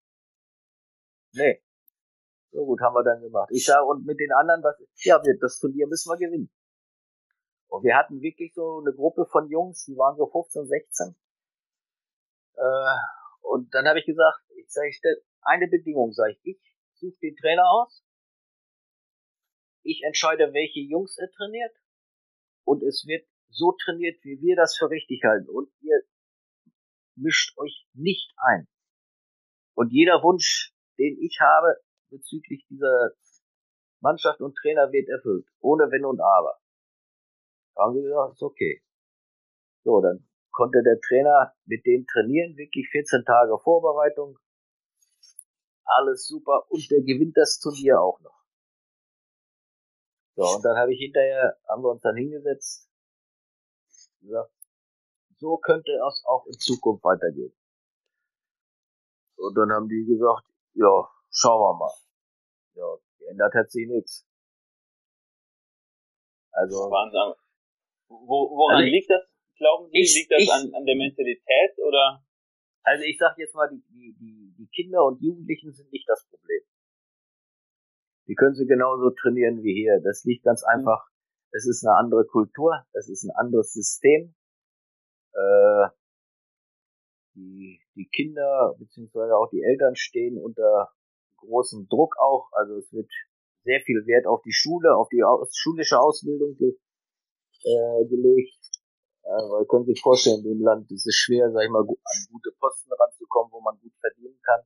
Nee. 1.33 1.61
So 2.51 2.65
gut 2.65 2.79
haben 2.81 2.93
wir 2.93 3.03
dann 3.03 3.21
gemacht. 3.21 3.49
Ich 3.51 3.65
sage, 3.65 3.83
und 3.83 4.05
mit 4.05 4.19
den 4.19 4.31
anderen, 4.31 4.63
was, 4.63 4.77
ja, 5.03 5.21
wir, 5.23 5.37
das 5.39 5.59
Turnier 5.59 5.87
müssen 5.87 6.09
wir 6.11 6.17
gewinnen. 6.17 6.49
Und 7.67 7.83
wir 7.83 7.97
hatten 7.97 8.21
wirklich 8.21 8.53
so 8.53 8.79
eine 8.79 8.93
Gruppe 8.93 9.25
von 9.25 9.49
Jungs, 9.49 9.85
die 9.85 9.97
waren 9.97 10.15
so 10.15 10.27
15, 10.27 10.67
16. 10.67 11.15
Äh, 12.55 12.95
und 13.41 13.73
dann 13.73 13.87
habe 13.87 13.99
ich 13.99 14.05
gesagt, 14.05 14.39
ich 14.57 14.71
sage, 14.71 14.89
ich 14.89 14.97
stelle 14.97 15.21
eine 15.41 15.67
Bedingung, 15.67 16.13
sage 16.13 16.37
ich, 16.43 16.45
ich 16.45 16.61
suche 16.95 17.17
den 17.21 17.35
Trainer 17.35 17.69
aus, 17.69 18.03
ich 19.83 20.01
entscheide, 20.03 20.53
welche 20.53 20.79
Jungs 20.79 21.17
er 21.17 21.29
trainiert 21.31 21.75
und 22.63 22.83
es 22.83 23.05
wird 23.05 23.27
so 23.49 23.73
trainiert, 23.83 24.23
wie 24.23 24.41
wir 24.41 24.55
das 24.55 24.77
für 24.77 24.89
richtig 24.89 25.23
halten 25.23 25.49
und 25.49 25.69
ihr 25.81 26.01
mischt 27.15 27.57
euch 27.57 27.87
nicht 27.93 28.33
ein. 28.37 28.67
Und 29.75 29.91
jeder 29.91 30.23
Wunsch, 30.23 30.73
den 30.97 31.17
ich 31.19 31.39
habe 31.39 31.75
bezüglich 32.09 32.65
dieser 32.69 33.11
Mannschaft 33.99 34.39
und 34.41 34.55
Trainer 34.55 34.91
wird 34.91 35.09
erfüllt, 35.09 35.47
ohne 35.59 35.89
Wenn 35.91 36.05
und 36.05 36.19
Aber. 36.19 36.59
Da 37.75 37.83
haben 37.83 37.95
sie 37.95 38.03
gesagt, 38.03 38.33
ist 38.33 38.43
okay. 38.43 38.83
So, 39.83 40.01
dann 40.01 40.27
konnte 40.53 40.81
der 40.83 40.99
Trainer 41.01 41.53
mit 41.65 41.85
denen 41.85 42.05
trainieren, 42.07 42.55
wirklich 42.55 42.87
14 42.89 43.25
Tage 43.25 43.57
Vorbereitung. 43.59 44.37
Alles 45.83 46.25
super 46.27 46.65
und 46.69 46.89
der 46.89 47.01
gewinnt 47.01 47.35
das 47.35 47.59
Turnier 47.59 47.99
auch 47.99 48.19
noch. 48.21 48.39
So, 50.35 50.43
und 50.55 50.63
dann 50.63 50.77
habe 50.77 50.93
ich 50.93 50.99
hinterher, 50.99 51.59
haben 51.67 51.83
wir 51.83 51.91
uns 51.91 52.01
dann 52.01 52.15
hingesetzt, 52.15 52.89
gesagt, 54.21 54.51
so 55.37 55.57
könnte 55.57 55.91
es 55.91 56.23
auch 56.25 56.45
in 56.47 56.57
Zukunft 56.57 57.03
weitergehen. 57.03 57.53
Und 59.35 59.55
dann 59.55 59.71
haben 59.71 59.89
die 59.89 60.05
gesagt, 60.05 60.47
ja, 60.73 61.09
schauen 61.29 61.59
wir 61.59 61.77
mal. 61.77 61.93
Ja, 62.75 62.97
geändert 63.19 63.53
hat 63.53 63.69
sich 63.69 63.87
nichts. 63.87 64.25
Also. 66.51 66.89
Wahnsinn. 66.89 67.35
Wo, 68.07 68.49
woran 68.55 68.77
also 68.77 68.89
liegt 68.89 69.09
das? 69.09 69.32
Glauben 69.57 69.89
Sie, 69.89 69.99
ich, 69.99 70.15
liegt 70.15 70.31
das 70.31 70.41
ich, 70.41 70.51
an, 70.51 70.73
an 70.73 70.85
der 70.85 70.95
Mentalität 70.95 71.77
oder? 71.77 72.23
Also 72.83 73.03
ich 73.05 73.17
sag 73.17 73.37
jetzt 73.37 73.55
mal, 73.55 73.69
die, 73.69 74.15
die, 74.19 74.53
die 74.57 74.67
Kinder 74.67 75.05
und 75.05 75.21
Jugendlichen 75.21 75.73
sind 75.73 75.91
nicht 75.91 76.07
das 76.07 76.27
Problem. 76.29 76.61
Die 78.27 78.35
können 78.35 78.55
sie 78.55 78.65
genauso 78.65 79.09
trainieren 79.11 79.63
wie 79.63 79.73
hier. 79.73 80.01
Das 80.03 80.23
liegt 80.23 80.43
ganz 80.43 80.63
mhm. 80.63 80.75
einfach, 80.75 81.07
es 81.51 81.65
ist 81.67 81.85
eine 81.85 81.95
andere 81.95 82.25
Kultur, 82.25 82.85
es 82.93 83.09
ist 83.09 83.23
ein 83.23 83.31
anderes 83.35 83.73
System. 83.73 84.33
Äh, 85.33 85.87
die, 87.35 87.79
die 87.95 88.09
Kinder 88.09 88.75
beziehungsweise 88.77 89.35
auch 89.35 89.49
die 89.49 89.63
Eltern 89.63 89.95
stehen 89.95 90.37
unter 90.37 90.91
großem 91.37 91.87
Druck 91.89 92.15
auch. 92.19 92.49
Also 92.51 92.77
es 92.77 92.91
wird 92.93 93.09
sehr 93.63 93.81
viel 93.81 94.05
Wert 94.05 94.27
auf 94.27 94.41
die 94.43 94.53
Schule, 94.53 94.95
auf 94.95 95.09
die 95.09 95.23
aus, 95.23 95.55
schulische 95.55 95.99
Ausbildung 95.99 96.55
ge, 96.55 96.77
äh, 97.63 98.05
gelegt. 98.07 98.62
Ja, 99.23 99.37
weil 99.49 99.65
können 99.65 99.85
sich 99.85 100.01
vorstellen, 100.01 100.43
in 100.43 100.59
dem 100.59 100.61
Land 100.61 100.91
ist 100.91 101.07
es 101.07 101.15
schwer, 101.15 101.49
sag 101.51 101.63
ich 101.63 101.69
mal, 101.69 101.79
an 101.79 102.19
gute 102.29 102.51
Posten 102.59 102.91
ranzukommen, 102.91 103.51
wo 103.53 103.61
man 103.61 103.79
gut 103.79 103.93
verdienen 103.99 104.39
kann. 104.43 104.61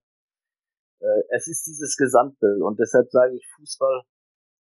Äh, 1.00 1.24
es 1.30 1.48
ist 1.48 1.68
dieses 1.68 1.96
Gesamtbild 1.96 2.62
und 2.62 2.80
deshalb 2.80 3.10
sage 3.12 3.36
ich, 3.36 3.48
Fußball 3.56 4.02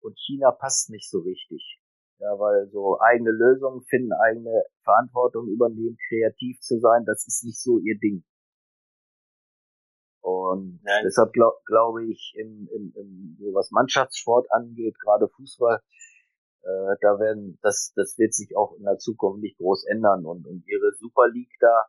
und 0.01 0.19
China 0.27 0.51
passt 0.51 0.91
nicht 0.91 1.09
so 1.09 1.21
richtig. 1.21 1.81
Ja, 2.19 2.39
weil 2.39 2.69
so 2.71 2.99
eigene 3.01 3.31
Lösungen 3.31 3.83
finden, 3.83 4.13
eigene 4.13 4.65
Verantwortung 4.83 5.49
übernehmen, 5.49 5.99
kreativ 6.09 6.59
zu 6.61 6.81
sein, 6.81 7.05
das 7.05 7.27
ist 7.27 7.45
nicht 7.45 7.61
so 7.61 7.79
ihr 7.79 7.99
Ding. 7.99 8.25
Und 10.23 10.81
Nein. 10.83 11.05
deshalb 11.05 11.33
glaube 11.33 11.59
glaub 11.67 12.01
ich, 12.01 12.35
im, 12.37 12.69
im, 12.75 12.93
im, 12.97 13.37
so 13.39 13.55
was 13.55 13.71
Mannschaftssport 13.71 14.51
angeht, 14.51 14.99
gerade 14.99 15.29
Fußball, 15.29 15.81
äh, 16.67 16.97
da 17.01 17.19
werden, 17.21 17.59
das, 17.63 17.93
das 17.95 18.19
wird 18.19 18.35
sich 18.35 18.57
auch 18.57 18.75
in 18.75 18.83
der 18.83 18.99
Zukunft 18.99 19.41
nicht 19.41 19.57
groß 19.59 19.87
ändern. 19.87 20.27
Und, 20.27 20.47
und 20.47 20.67
ihre 20.67 20.93
Super 20.99 21.29
League 21.29 21.55
da, 21.61 21.87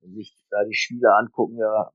wenn 0.00 0.14
sich 0.14 0.36
da 0.50 0.64
die 0.64 0.74
Spieler 0.74 1.16
angucken, 1.18 1.58
ja, 1.58 1.90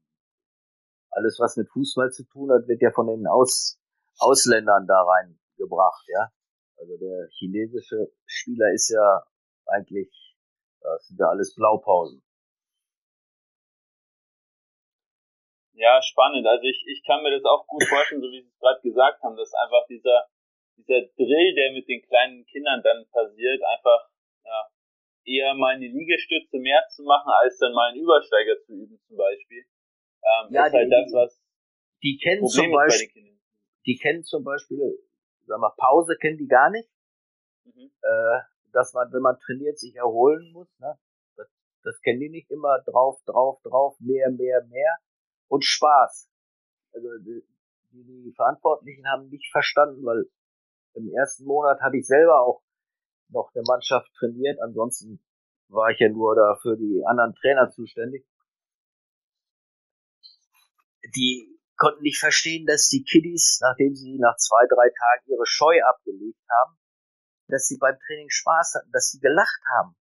alles 1.11 1.39
was 1.39 1.55
mit 1.55 1.69
Fußball 1.69 2.11
zu 2.11 2.25
tun 2.27 2.51
hat, 2.51 2.67
wird 2.67 2.81
ja 2.81 2.91
von 2.91 3.07
den 3.07 3.25
Aus, 3.25 3.79
Ausländern 4.19 4.85
da 4.85 5.01
reingebracht, 5.01 6.05
ja. 6.07 6.29
Also 6.77 6.97
der 6.97 7.29
chinesische 7.37 8.11
Spieler 8.25 8.71
ist 8.73 8.89
ja 8.89 9.23
eigentlich, 9.65 10.35
das 10.81 11.07
sind 11.07 11.19
ja 11.19 11.27
alles 11.27 11.55
Blaupausen. 11.55 12.21
Ja, 15.73 16.01
spannend. 16.01 16.45
Also 16.45 16.63
ich, 16.63 16.83
ich 16.87 17.01
kann 17.05 17.23
mir 17.23 17.31
das 17.31 17.45
auch 17.45 17.65
gut 17.65 17.83
vorstellen, 17.87 18.21
so 18.21 18.27
wie 18.27 18.41
Sie 18.41 18.49
es 18.49 18.59
gerade 18.59 18.81
gesagt 18.81 19.23
haben, 19.23 19.37
dass 19.37 19.53
einfach 19.53 19.87
dieser 19.87 20.27
dieser 20.79 21.01
Drill, 21.15 21.55
der 21.55 21.73
mit 21.73 21.87
den 21.87 22.01
kleinen 22.01 22.45
Kindern 22.45 22.81
dann 22.83 23.05
passiert, 23.11 23.61
einfach 23.63 24.09
ja, 24.45 24.67
eher 25.25 25.53
mal 25.53 25.75
eine 25.75 25.87
Liegestütze 25.87 26.57
mehr 26.57 26.81
zu 26.89 27.03
machen, 27.03 27.31
als 27.43 27.57
dann 27.59 27.73
mal 27.73 27.91
einen 27.91 28.01
Übersteiger 28.01 28.59
zu 28.65 28.73
üben 28.73 28.99
zum 29.07 29.17
Beispiel. 29.17 29.65
Ähm, 30.23 30.53
ja, 30.53 30.65
ist 30.65 30.73
halt 30.73 30.89
die, 30.89 30.95
halt 30.95 31.05
das, 31.05 31.13
was 31.13 31.43
die 32.03 32.17
kennen 32.17 32.41
Problem 32.41 32.63
zum 32.63 32.71
Beispiel, 32.71 33.39
die 33.85 33.97
kennen 33.97 34.23
zum 34.23 34.43
Beispiel, 34.43 34.79
sag 35.45 35.59
mal, 35.59 35.73
Pause 35.77 36.15
kennen 36.17 36.37
die 36.37 36.47
gar 36.47 36.69
nicht. 36.69 36.89
Mhm. 37.65 37.91
Äh, 38.01 38.39
dass 38.71 38.93
man, 38.93 39.11
wenn 39.11 39.21
man 39.21 39.37
trainiert, 39.39 39.77
sich 39.79 39.95
erholen 39.95 40.51
muss. 40.51 40.67
Ne? 40.79 40.97
Das, 41.35 41.47
das 41.83 41.99
kennen 42.01 42.19
die 42.19 42.29
nicht 42.29 42.49
immer 42.51 42.79
drauf, 42.85 43.19
drauf, 43.25 43.59
drauf, 43.63 43.95
mehr, 43.99 44.29
mehr, 44.29 44.63
mehr. 44.65 44.97
Und 45.47 45.65
Spaß. 45.65 46.29
Also 46.93 47.07
die, 47.19 47.43
die 47.91 48.33
Verantwortlichen 48.35 49.07
haben 49.07 49.29
nicht 49.29 49.51
verstanden, 49.51 50.05
weil 50.05 50.25
im 50.93 51.09
ersten 51.13 51.45
Monat 51.45 51.79
habe 51.81 51.97
ich 51.97 52.07
selber 52.07 52.41
auch 52.41 52.61
noch 53.29 53.51
eine 53.53 53.63
Mannschaft 53.67 54.11
trainiert. 54.17 54.59
Ansonsten 54.61 55.23
war 55.69 55.89
ich 55.91 55.99
ja 55.99 56.09
nur 56.09 56.35
da 56.35 56.57
für 56.61 56.75
die 56.75 57.03
anderen 57.05 57.33
Trainer 57.35 57.69
zuständig. 57.69 58.25
Die 61.15 61.59
konnten 61.77 62.01
nicht 62.01 62.19
verstehen, 62.19 62.65
dass 62.65 62.89
die 62.89 63.03
Kiddies, 63.03 63.59
nachdem 63.61 63.95
sie 63.95 64.17
nach 64.19 64.35
zwei, 64.35 64.65
drei 64.67 64.89
Tagen 64.89 65.31
ihre 65.31 65.45
Scheu 65.45 65.81
abgelegt 65.83 66.43
haben, 66.59 66.77
dass 67.47 67.67
sie 67.67 67.77
beim 67.77 67.97
Training 68.05 68.29
Spaß 68.29 68.75
hatten, 68.75 68.91
dass 68.91 69.09
sie 69.09 69.19
gelacht 69.19 69.61
haben 69.77 69.95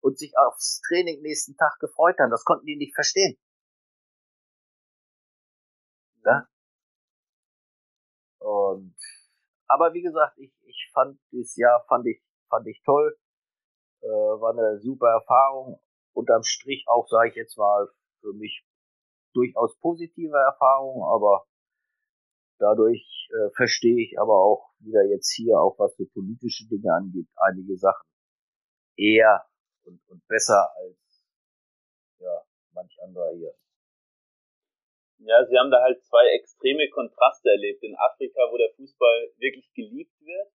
und 0.00 0.18
sich 0.18 0.36
aufs 0.36 0.80
Training 0.86 1.22
nächsten 1.22 1.56
Tag 1.56 1.78
gefreut 1.78 2.18
haben. 2.18 2.30
Das 2.30 2.44
konnten 2.44 2.66
die 2.66 2.76
nicht 2.76 2.94
verstehen. 2.94 3.38
Ja? 6.24 6.46
Und 8.38 8.96
aber 9.72 9.94
wie 9.94 10.02
gesagt, 10.02 10.38
ich, 10.38 10.52
ich 10.64 10.90
fand 10.92 11.18
dieses 11.30 11.56
Jahr 11.56 11.84
fand 11.88 12.06
ich 12.06 12.22
fand 12.48 12.66
ich 12.66 12.82
toll, 12.84 13.16
äh, 14.02 14.06
war 14.06 14.52
eine 14.52 14.78
super 14.80 15.08
Erfahrung. 15.08 15.80
Unterm 16.14 16.42
Strich 16.42 16.84
auch 16.88 17.08
sage 17.08 17.30
ich 17.30 17.36
jetzt 17.36 17.56
mal 17.56 17.88
für 18.20 18.34
mich 18.34 18.66
durchaus 19.32 19.78
positive 19.78 20.36
Erfahrung, 20.36 21.04
aber 21.04 21.46
dadurch 22.58 23.30
äh, 23.32 23.50
verstehe 23.56 24.02
ich 24.04 24.20
aber 24.20 24.34
auch 24.34 24.70
wieder 24.78 25.04
jetzt 25.04 25.32
hier 25.32 25.58
auch 25.58 25.78
was 25.78 25.96
so 25.96 26.04
politische 26.12 26.66
Dinge 26.68 26.92
angeht 26.92 27.28
einige 27.36 27.76
Sachen 27.78 28.06
eher 28.96 29.44
und, 29.84 30.00
und 30.08 30.26
besser 30.28 30.70
als 30.76 31.26
ja 32.18 32.42
manch 32.72 32.96
anderer 33.02 33.32
hier. 33.34 33.54
Ja, 35.24 35.44
sie 35.46 35.58
haben 35.58 35.70
da 35.70 35.82
halt 35.82 36.02
zwei 36.02 36.26
extreme 36.34 36.88
Kontraste 36.90 37.50
erlebt. 37.50 37.82
In 37.82 37.96
Afrika, 37.96 38.50
wo 38.50 38.56
der 38.56 38.70
Fußball 38.76 39.32
wirklich 39.38 39.72
geliebt 39.74 40.14
wird, 40.20 40.48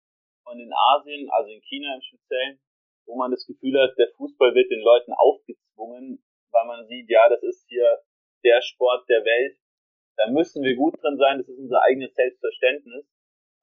und 0.46 0.60
in 0.60 0.72
Asien, 0.72 1.28
also 1.30 1.50
in 1.50 1.60
China 1.62 1.94
im 1.94 2.02
Speziellen, 2.02 2.60
wo 3.06 3.16
man 3.16 3.30
das 3.30 3.46
Gefühl 3.46 3.80
hat, 3.80 3.96
der 3.98 4.12
Fußball 4.16 4.54
wird 4.54 4.70
den 4.70 4.80
Leuten 4.80 5.12
aufgezwungen, 5.12 6.22
weil 6.52 6.66
man 6.66 6.86
sieht, 6.86 7.08
ja, 7.10 7.28
das 7.28 7.42
ist 7.42 7.66
hier 7.68 8.00
der 8.44 8.60
Sport 8.62 9.08
der 9.08 9.24
Welt. 9.24 9.56
Da 10.16 10.30
müssen 10.30 10.62
wir 10.62 10.76
gut 10.76 11.02
drin 11.02 11.16
sein, 11.18 11.38
das 11.38 11.48
ist 11.48 11.58
unser 11.58 11.82
eigenes 11.82 12.14
Selbstverständnis. 12.14 13.04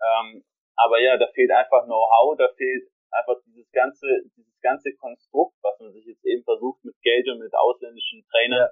Ähm, 0.01 0.43
aber 0.75 0.99
ja, 0.99 1.17
da 1.17 1.27
fehlt 1.27 1.51
einfach 1.51 1.85
Know-how, 1.85 2.37
da 2.37 2.49
fehlt 2.57 2.89
einfach 3.11 3.37
dieses 3.45 3.71
ganze, 3.71 4.07
dieses 4.35 4.59
ganze 4.61 4.93
Konstrukt, 4.95 5.55
was 5.61 5.79
man 5.79 5.93
sich 5.93 6.05
jetzt 6.05 6.25
eben 6.25 6.43
versucht 6.43 6.83
mit 6.83 6.99
Geld 7.01 7.27
und 7.29 7.39
mit 7.39 7.53
ausländischen 7.53 8.25
Trainern 8.31 8.59
ja. 8.59 8.69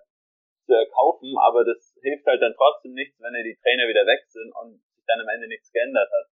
Zu 0.70 0.78
erkaufen, 0.78 1.34
aber 1.42 1.66
das 1.66 1.98
hilft 2.06 2.26
halt 2.30 2.42
dann 2.42 2.54
trotzdem 2.54 2.94
nichts, 2.94 3.18
wenn 3.18 3.34
ja 3.34 3.42
die 3.42 3.58
Trainer 3.58 3.90
wieder 3.90 4.06
weg 4.06 4.22
sind 4.30 4.54
und 4.54 4.78
sich 4.94 5.06
dann 5.10 5.18
am 5.18 5.30
Ende 5.34 5.50
nichts 5.50 5.74
geändert 5.74 6.06
hat. 6.06 6.30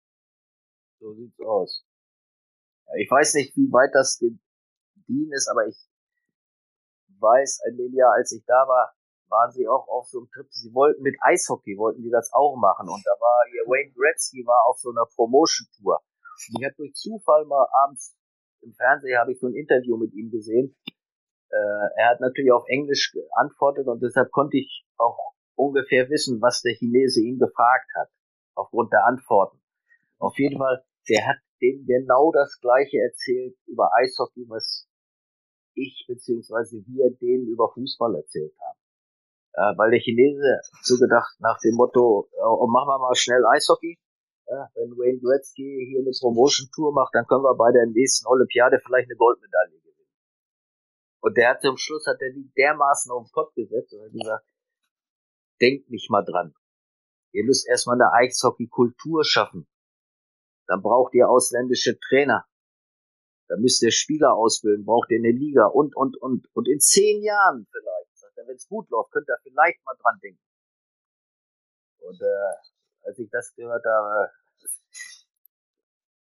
So 1.01 1.13
sieht's 1.17 1.41
aus. 1.41 1.85
Ich 3.01 3.11
weiß 3.11 3.35
nicht, 3.41 3.57
wie 3.57 3.73
weit 3.73 3.97
das 3.97 4.21
gediehen 4.21 5.33
ist, 5.33 5.49
aber 5.49 5.67
ich 5.67 5.77
weiß, 7.19 7.65
Jahr, 7.97 8.13
als 8.13 8.33
ich 8.33 8.45
da 8.45 8.69
war, 8.69 8.93
waren 9.29 9.51
sie 9.51 9.67
auch 9.67 9.89
auf 9.89 10.07
so 10.07 10.19
einem 10.21 10.29
Trip. 10.31 10.47
Sie 10.53 10.73
wollten 10.73 11.03
mit 11.03 11.17
Eishockey, 11.21 11.77
wollten 11.79 12.03
die 12.03 12.11
das 12.11 12.31
auch 12.33 12.57
machen. 12.57 12.89
Und 12.89 13.03
da 13.05 13.17
war 13.19 13.49
hier 13.51 13.65
Wayne 13.65 13.91
Gretzky 13.91 14.45
war 14.47 14.69
auf 14.69 14.79
so 14.79 14.91
einer 14.91 15.07
Promotion-Tour. 15.17 15.99
Ich 16.53 16.65
habe 16.65 16.75
durch 16.77 16.93
Zufall 16.95 17.45
mal 17.47 17.67
abends 17.83 18.15
im 18.61 18.75
Fernsehen 18.75 19.19
habe 19.19 19.33
ich 19.33 19.41
so 19.41 19.47
ein 19.47 19.55
Interview 19.55 19.97
mit 19.97 20.13
ihm 20.13 20.31
gesehen. 20.31 20.77
Äh, 21.51 22.01
er 22.01 22.11
hat 22.11 22.21
natürlich 22.21 22.53
auf 22.53 22.65
Englisch 22.67 23.13
geantwortet 23.13 23.87
und 23.87 24.03
deshalb 24.03 24.31
konnte 24.31 24.59
ich 24.59 24.85
auch 24.97 25.35
ungefähr 25.55 26.09
wissen, 26.11 26.41
was 26.41 26.63
der 26.63 26.75
Chinese 26.75 27.21
ihn 27.23 27.39
gefragt 27.39 27.89
hat, 27.95 28.09
aufgrund 28.55 28.93
der 28.93 29.05
Antworten. 29.07 29.61
Auf 30.19 30.39
jeden 30.39 30.59
Fall, 30.59 30.85
der 31.09 31.27
hat 31.27 31.37
dem 31.63 31.87
genau 31.87 32.33
das 32.33 32.59
gleiche 32.61 32.99
erzählt 32.99 33.57
über 33.67 33.91
Eishockey, 33.95 34.45
was 34.49 34.89
ich 35.75 36.05
beziehungsweise 36.09 36.83
wir 36.87 37.11
denen 37.17 37.49
über 37.49 37.71
Fußball 37.73 38.15
erzählt 38.17 38.55
haben. 38.61 38.79
Äh, 39.55 39.79
weil 39.79 39.91
der 39.91 40.01
Chinese 40.01 40.61
so 40.83 40.99
gedacht 40.99 41.37
nach 41.41 41.59
dem 41.61 41.75
Motto, 41.75 42.29
oh, 42.33 42.67
machen 42.67 42.89
wir 42.89 42.99
mal 42.99 43.15
schnell 43.15 43.45
Eishocky. 43.47 43.99
Ja, 44.49 44.69
wenn 44.75 44.93
Wayne 44.93 45.19
Gretzky 45.19 45.87
hier 45.91 46.01
eine 46.01 46.13
Promotion-Tour 46.21 46.93
macht, 46.93 47.15
dann 47.15 47.27
können 47.27 47.43
wir 47.43 47.57
bei 47.57 47.73
der 47.73 47.87
nächsten 47.87 48.27
Olympiade 48.29 48.79
vielleicht 48.85 49.11
eine 49.11 49.17
Goldmedaille. 49.17 49.86
Und 51.27 51.37
der 51.37 51.51
hat 51.51 51.61
zum 51.61 51.77
Schluss 51.77 52.07
hat 52.07 52.23
er 52.23 52.31
die 52.31 52.53
dermaßen 52.57 53.11
auf 53.11 53.27
den 53.27 53.33
Pott 53.33 53.53
gesetzt 53.57 53.93
und 53.93 54.05
hat 54.05 54.13
gesagt, 54.13 54.47
denkt 55.61 55.91
nicht 55.91 56.09
mal 56.09 56.23
dran. 56.23 56.55
Ihr 57.33 57.43
müsst 57.45 57.67
erstmal 57.69 58.01
eine 58.01 58.13
Eishockey-Kultur 58.13 59.25
schaffen. 59.25 59.67
Dann 60.69 60.83
braucht 60.83 61.15
ihr 61.15 61.29
ausländische 61.29 61.99
Trainer. 61.99 62.47
Dann 63.49 63.61
müsst 63.61 63.83
ihr 63.83 63.91
Spieler 63.91 64.35
ausbilden, 64.35 64.85
braucht 64.85 65.11
ihr 65.11 65.19
eine 65.19 65.33
Liga 65.33 65.67
und, 65.67 65.97
und, 65.97 66.17
und. 66.17 66.47
Und 66.55 66.69
in 66.69 66.79
zehn 66.79 67.21
Jahren 67.25 67.67
vielleicht, 67.73 68.19
sagt 68.19 68.37
wenn 68.37 68.55
es 68.55 68.69
gut 68.69 68.89
läuft, 68.91 69.11
könnt 69.11 69.29
ihr 69.29 69.37
vielleicht 69.43 69.85
mal 69.85 69.97
dran 70.01 70.21
denken. 70.23 70.45
Und 71.99 72.23
äh, 72.23 73.07
als 73.09 73.19
ich 73.19 73.29
das 73.31 73.53
gehört 73.57 73.85
habe, 73.85 74.31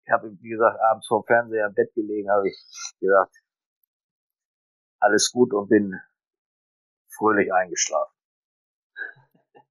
ich 0.05 0.13
habe, 0.13 0.31
wie 0.41 0.51
gesagt, 0.51 0.79
abends 0.81 1.09
vor 1.09 1.25
dem 1.25 1.27
Fernseher 1.27 1.67
im 1.67 1.75
Bett 1.75 1.93
gelegen, 1.93 2.31
habe 2.31 2.47
ich 2.47 2.57
gesagt, 3.01 3.42
alles 5.03 5.31
gut 5.33 5.53
und 5.53 5.69
bin 5.69 6.01
fröhlich 7.17 7.53
eingeschlafen. 7.53 8.15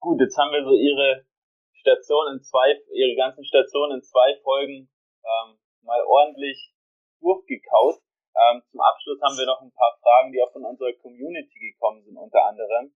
Gut, 0.00 0.20
jetzt 0.20 0.38
haben 0.38 0.52
wir 0.52 0.64
so 0.64 0.72
Ihre 0.72 1.26
Station 1.74 2.34
in 2.34 2.42
zwei, 2.42 2.80
ihre 2.92 3.16
ganzen 3.16 3.44
Stationen 3.44 3.98
in 3.98 4.02
zwei 4.02 4.36
Folgen 4.42 4.90
ähm, 5.24 5.58
mal 5.82 6.00
ordentlich 6.06 6.72
durchgekaut. 7.20 8.00
Ähm, 8.36 8.62
zum 8.70 8.80
Abschluss 8.80 9.20
haben 9.22 9.38
wir 9.38 9.46
noch 9.46 9.60
ein 9.62 9.72
paar 9.72 9.98
Fragen, 10.00 10.32
die 10.32 10.42
auch 10.42 10.52
von 10.52 10.64
unserer 10.64 10.92
Community 10.94 11.58
gekommen 11.58 12.02
sind, 12.04 12.16
unter 12.16 12.44
anderem. 12.44 12.94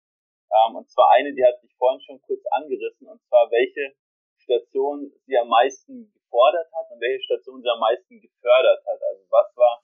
Ähm, 0.53 0.76
und 0.76 0.90
zwar 0.90 1.11
eine, 1.12 1.34
die 1.34 1.45
hat 1.45 1.61
sich 1.61 1.74
vorhin 1.76 2.01
schon 2.03 2.20
kurz 2.22 2.43
angerissen, 2.51 3.09
und 3.09 3.20
zwar 3.24 3.51
welche 3.51 3.95
Station 4.38 5.12
sie 5.26 5.38
am 5.38 5.49
meisten 5.49 6.12
gefordert 6.33 6.72
hat 6.72 6.91
und 6.91 7.01
welche 7.01 7.22
Station 7.24 7.61
sie 7.61 7.68
am 7.68 7.80
meisten 7.80 8.20
gefördert 8.20 8.80
hat. 8.87 9.01
Also 9.03 9.24
was 9.28 9.57
war, 9.57 9.83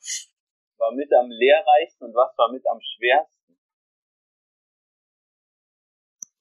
war 0.79 0.93
mit 0.93 1.13
am 1.13 1.29
lehrreichsten 1.29 2.09
und 2.09 2.15
was 2.15 2.37
war 2.39 2.51
mit 2.51 2.67
am 2.67 2.81
schwersten? 2.81 3.59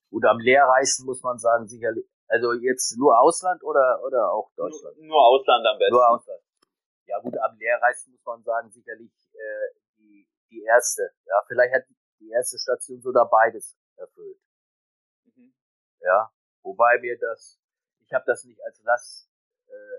Gut, 0.10 0.24
am 0.26 0.40
lehrreichsten 0.40 1.06
muss 1.06 1.22
man 1.22 1.38
sagen, 1.38 1.68
sicherlich 1.68 2.08
also 2.30 2.54
jetzt 2.54 2.98
nur 2.98 3.18
Ausland 3.20 3.64
oder, 3.64 4.04
oder 4.04 4.32
auch 4.32 4.52
Deutschland? 4.56 4.98
Nur, 4.98 5.08
nur 5.08 5.26
Ausland 5.26 5.66
am 5.66 5.78
besten. 5.78 5.94
Nur 5.94 6.10
Ausland. 6.10 6.42
Ja 7.06 7.20
gut, 7.20 7.38
am 7.38 7.58
Lehrreisen 7.58 8.12
muss 8.12 8.26
man 8.26 8.44
sagen, 8.44 8.70
sicherlich 8.70 9.12
äh, 9.34 9.80
die, 9.98 10.28
die 10.50 10.62
erste. 10.64 11.10
Ja, 11.26 11.42
vielleicht 11.48 11.74
hat 11.74 11.84
die 12.20 12.30
erste 12.30 12.60
Station 12.60 13.00
sogar 13.00 13.30
beides 13.30 13.78
erfüllt. 13.96 14.40
Mhm. 15.24 15.54
Ja, 16.02 16.30
wobei 16.64 17.02
wir 17.02 17.18
das, 17.18 17.62
ich 18.00 18.12
habe 18.12 18.26
das 18.28 18.44
nicht 18.44 18.62
als 18.62 18.82
Last 18.84 19.27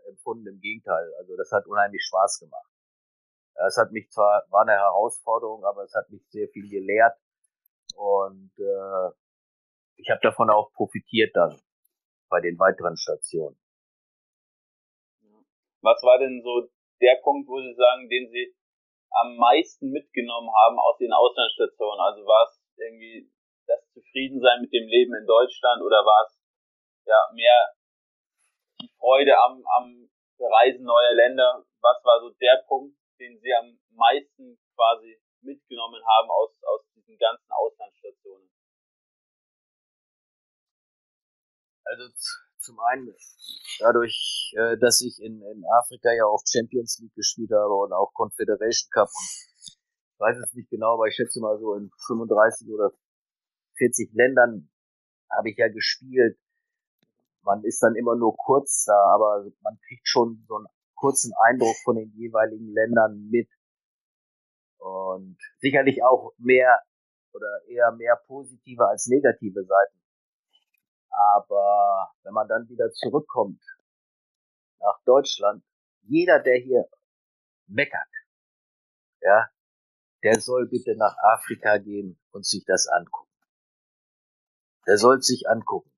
empfunden, 0.09 0.47
im 0.47 0.61
Gegenteil. 0.61 1.13
Also 1.19 1.37
das 1.37 1.51
hat 1.53 1.67
unheimlich 1.67 2.05
Spaß 2.05 2.41
gemacht. 2.41 2.69
Es 3.67 3.77
hat 3.77 3.91
mich 3.91 4.09
zwar, 4.11 4.45
war 4.51 4.63
eine 4.63 4.73
Herausforderung, 4.73 5.65
aber 5.65 5.83
es 5.83 5.95
hat 5.95 6.09
mich 6.11 6.23
sehr 6.29 6.49
viel 6.49 6.69
gelehrt 6.69 7.19
und 7.97 8.53
äh, 8.59 9.11
ich 9.97 10.11
habe 10.11 10.21
davon 10.23 10.49
auch 10.51 10.73
profitiert 10.75 11.35
dann 11.35 11.61
bei 12.29 12.41
den 12.41 12.59
weiteren 12.59 12.97
Stationen. 12.97 13.59
Was 15.83 16.03
war 16.03 16.19
denn 16.19 16.41
so 16.43 16.69
der 17.01 17.19
Punkt, 17.23 17.49
wo 17.49 17.59
Sie 17.61 17.75
sagen, 17.75 18.09
den 18.09 18.31
Sie 18.31 18.55
am 19.11 19.37
meisten 19.37 19.91
mitgenommen 19.91 20.51
haben 20.51 20.79
aus 20.79 20.99
den 20.99 21.13
Auslandsstationen? 21.13 22.01
Also 22.01 22.27
war 22.27 22.47
es 22.47 22.61
irgendwie 22.77 23.31
das 23.67 23.81
Zufriedensein 23.93 24.63
mit 24.63 24.73
dem 24.73 24.87
Leben 24.87 25.15
in 25.15 25.27
Deutschland 25.27 25.83
oder 25.83 26.05
war 26.05 26.27
es 26.27 26.39
ja 27.07 27.19
mehr 27.35 27.75
die 28.81 28.91
Freude 28.99 29.37
am, 29.39 29.65
am 29.77 30.09
Reisen 30.39 30.85
neuer 30.85 31.15
Länder? 31.15 31.65
Was 31.81 32.03
war 32.05 32.21
so 32.21 32.31
der 32.41 32.65
Punkt, 32.67 32.97
den 33.19 33.39
Sie 33.41 33.53
am 33.55 33.79
meisten 33.91 34.59
quasi 34.75 35.21
mitgenommen 35.43 36.03
haben 36.05 36.31
aus, 36.31 36.51
aus 36.63 36.81
diesen 36.95 37.17
ganzen 37.19 37.51
Auslandsstationen? 37.51 38.51
Also 41.85 42.05
zum 42.59 42.79
einen 42.81 43.15
dadurch, 43.81 44.53
äh, 44.57 44.77
dass 44.79 45.01
ich 45.01 45.19
in, 45.23 45.41
in 45.41 45.65
Afrika 45.81 46.13
ja 46.13 46.27
auch 46.27 46.43
Champions 46.45 46.99
League 47.01 47.15
gespielt 47.15 47.51
habe 47.53 47.75
und 47.75 47.93
auch 47.93 48.13
Confederation 48.13 48.91
Cup 48.93 49.09
und 49.09 49.25
ich 50.19 50.21
weiß 50.21 50.37
es 50.37 50.53
nicht 50.55 50.69
genau, 50.69 50.95
aber 50.95 51.07
ich 51.07 51.15
schätze 51.15 51.41
mal 51.41 51.59
so 51.59 51.75
in 51.75 51.91
35 52.07 52.69
oder 52.71 52.91
40 53.79 54.13
Ländern 54.15 54.69
habe 55.31 55.51
ich 55.51 55.57
ja 55.57 55.69
gespielt. 55.69 56.37
Man 57.49 57.65
ist 57.65 57.83
dann 57.83 57.97
immer 57.97 58.15
nur 58.15 58.37
kurz 58.37 58.85
da, 58.85 59.15
aber 59.15 59.51
man 59.63 59.81
kriegt 59.89 60.07
schon 60.07 60.45
so 60.47 60.57
einen 60.57 60.67
kurzen 60.97 61.33
Eindruck 61.47 61.77
von 61.83 61.97
den 61.97 62.13
jeweiligen 62.15 62.75
Ländern 62.75 63.27
mit. 63.31 63.49
Und 64.77 65.39
sicherlich 65.57 66.05
auch 66.05 66.35
mehr 66.37 66.79
oder 67.33 67.63
eher 67.67 67.91
mehr 67.93 68.17
positive 68.27 68.87
als 68.87 69.07
negative 69.07 69.65
Seiten. 69.65 69.99
Aber 71.09 72.13
wenn 72.23 72.35
man 72.35 72.49
dann 72.49 72.69
wieder 72.69 72.93
zurückkommt 72.93 73.65
nach 74.81 75.01
Deutschland, 75.07 75.65
jeder, 76.03 76.41
der 76.41 76.59
hier 76.59 76.87
meckert, 77.67 78.13
ja, 79.23 79.49
der 80.23 80.39
soll 80.39 80.69
bitte 80.69 80.97
nach 80.99 81.17
Afrika 81.23 81.79
gehen 81.79 82.21
und 82.31 82.45
sich 82.45 82.67
das 82.67 82.89
angucken. 82.89 83.33
Der 84.87 84.99
soll 84.99 85.23
sich 85.23 85.49
angucken. 85.49 85.91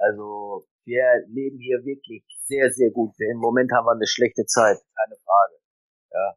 Also 0.00 0.66
wir 0.84 1.04
leben 1.28 1.58
hier 1.58 1.84
wirklich 1.84 2.24
sehr, 2.44 2.70
sehr 2.70 2.90
gut. 2.90 3.14
Im 3.18 3.38
Moment 3.38 3.70
haben 3.72 3.86
wir 3.86 3.92
eine 3.92 4.06
schlechte 4.06 4.44
Zeit, 4.46 4.78
keine 4.94 5.16
Frage. 5.16 5.54
Ja. 6.12 6.36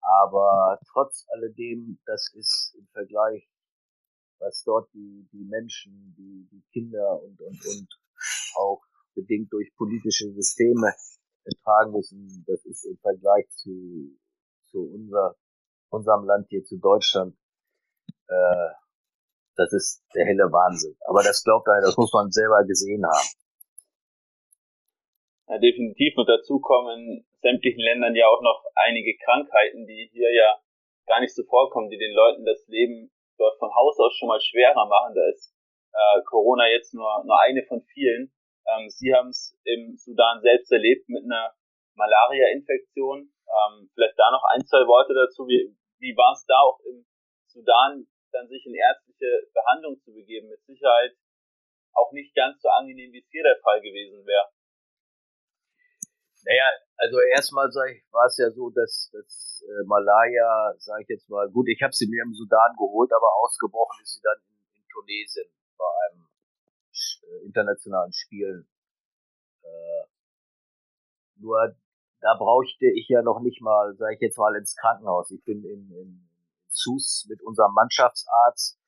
Aber 0.00 0.78
trotz 0.92 1.26
alledem, 1.28 1.98
das 2.06 2.32
ist 2.34 2.74
im 2.78 2.86
Vergleich 2.92 3.48
was 4.40 4.62
dort 4.64 4.92
die, 4.92 5.28
die 5.32 5.44
Menschen, 5.44 6.14
die, 6.16 6.48
die 6.50 6.62
Kinder 6.72 7.20
und, 7.22 7.40
und, 7.40 7.66
und 7.66 7.88
auch 8.56 8.82
bedingt 9.14 9.52
durch 9.52 9.74
politische 9.76 10.32
Systeme 10.32 10.92
ertragen 11.44 11.92
müssen, 11.92 12.44
das 12.46 12.64
ist 12.64 12.84
im 12.84 12.98
Vergleich 12.98 13.48
zu, 13.50 14.16
zu 14.70 14.80
unser, 14.94 15.36
unserem 15.90 16.24
Land 16.24 16.46
hier, 16.50 16.64
zu 16.64 16.78
Deutschland, 16.78 17.36
äh, 18.28 18.70
das 19.58 19.72
ist 19.74 20.06
der 20.14 20.24
helle 20.24 20.46
Wahnsinn. 20.54 20.94
Aber 21.10 21.22
das 21.26 21.42
glaubt 21.42 21.66
einer, 21.66 21.90
das 21.90 21.98
muss 21.98 22.12
man 22.14 22.30
selber 22.30 22.62
gesehen 22.62 23.02
haben. 23.04 23.28
Ja, 25.50 25.58
definitiv. 25.58 26.14
Und 26.16 26.28
dazu 26.28 26.60
kommen 26.60 27.26
sämtlichen 27.42 27.82
Ländern 27.82 28.14
ja 28.14 28.28
auch 28.28 28.40
noch 28.40 28.62
einige 28.76 29.18
Krankheiten, 29.18 29.86
die 29.86 30.08
hier 30.12 30.30
ja 30.32 30.62
gar 31.06 31.20
nicht 31.20 31.34
so 31.34 31.42
vorkommen, 31.42 31.90
die 31.90 31.98
den 31.98 32.14
Leuten 32.14 32.44
das 32.44 32.66
Leben 32.68 33.10
dort 33.36 33.58
von 33.58 33.74
Haus 33.74 33.98
aus 33.98 34.14
schon 34.14 34.28
mal 34.28 34.40
schwerer 34.40 34.86
machen. 34.86 35.14
Da 35.14 35.26
ist 35.28 35.52
äh, 35.92 36.22
Corona 36.30 36.68
jetzt 36.68 36.94
nur, 36.94 37.08
nur 37.24 37.40
eine 37.42 37.64
von 37.66 37.82
vielen. 37.82 38.30
Ähm, 38.68 38.88
Sie 38.90 39.12
haben 39.12 39.30
es 39.30 39.58
im 39.64 39.96
Sudan 39.96 40.40
selbst 40.40 40.70
erlebt 40.70 41.08
mit 41.08 41.24
einer 41.24 41.52
Malaria-Infektion. 41.94 43.26
Ähm, 43.26 43.90
vielleicht 43.94 44.18
da 44.18 44.30
noch 44.30 44.44
ein, 44.54 44.64
zwei 44.66 44.86
Worte 44.86 45.14
dazu. 45.14 45.48
Wie, 45.48 45.74
wie 45.98 46.14
war 46.14 46.32
es 46.34 46.44
da 46.46 46.54
auch 46.60 46.78
im 46.86 47.06
Sudan, 47.46 48.06
dann 48.32 48.48
sich 48.48 48.64
in 48.66 48.74
ärztliche 48.74 49.48
Behandlung 49.52 50.00
zu 50.00 50.12
begeben? 50.12 50.48
Mit 50.48 50.64
Sicherheit 50.64 51.16
auch 51.94 52.12
nicht 52.12 52.34
ganz 52.34 52.60
so 52.60 52.68
angenehm, 52.68 53.12
wie 53.12 53.20
es 53.20 53.28
hier 53.30 53.42
der 53.42 53.58
Fall 53.62 53.80
gewesen 53.80 54.24
wäre. 54.26 54.48
Naja, 56.44 56.64
also 56.96 57.20
erstmal 57.20 57.68
war 57.68 58.26
es 58.26 58.38
ja 58.38 58.50
so, 58.50 58.70
dass, 58.70 59.10
dass 59.12 59.64
äh, 59.66 59.84
Malaya, 59.84 60.74
sage 60.78 61.02
ich 61.02 61.08
jetzt 61.08 61.28
mal, 61.28 61.50
gut, 61.50 61.68
ich 61.68 61.82
habe 61.82 61.92
sie 61.92 62.06
mir 62.06 62.22
im 62.22 62.34
Sudan 62.34 62.74
geholt, 62.76 63.12
aber 63.12 63.28
ausgebrochen 63.42 64.02
ist 64.02 64.14
sie 64.14 64.22
dann 64.22 64.38
in, 64.48 64.80
in 64.80 64.88
Tunesien 64.88 65.46
bei 65.76 65.84
einem 66.06 66.28
äh, 67.22 67.44
internationalen 67.44 68.12
Spielen. 68.12 68.68
Äh, 69.62 70.06
nur 71.36 71.76
da 72.20 72.34
brauchte 72.34 72.86
ich 72.86 73.08
ja 73.08 73.22
noch 73.22 73.40
nicht 73.40 73.60
mal, 73.60 73.94
sage 73.96 74.14
ich 74.14 74.20
jetzt 74.20 74.38
mal, 74.38 74.54
ins 74.56 74.74
Krankenhaus. 74.76 75.30
Ich 75.30 75.44
bin 75.44 75.64
in, 75.64 75.90
in 75.92 76.27
Sus 76.68 77.26
mit 77.28 77.42
unserem 77.42 77.72
Mannschaftsarzt, 77.74 78.78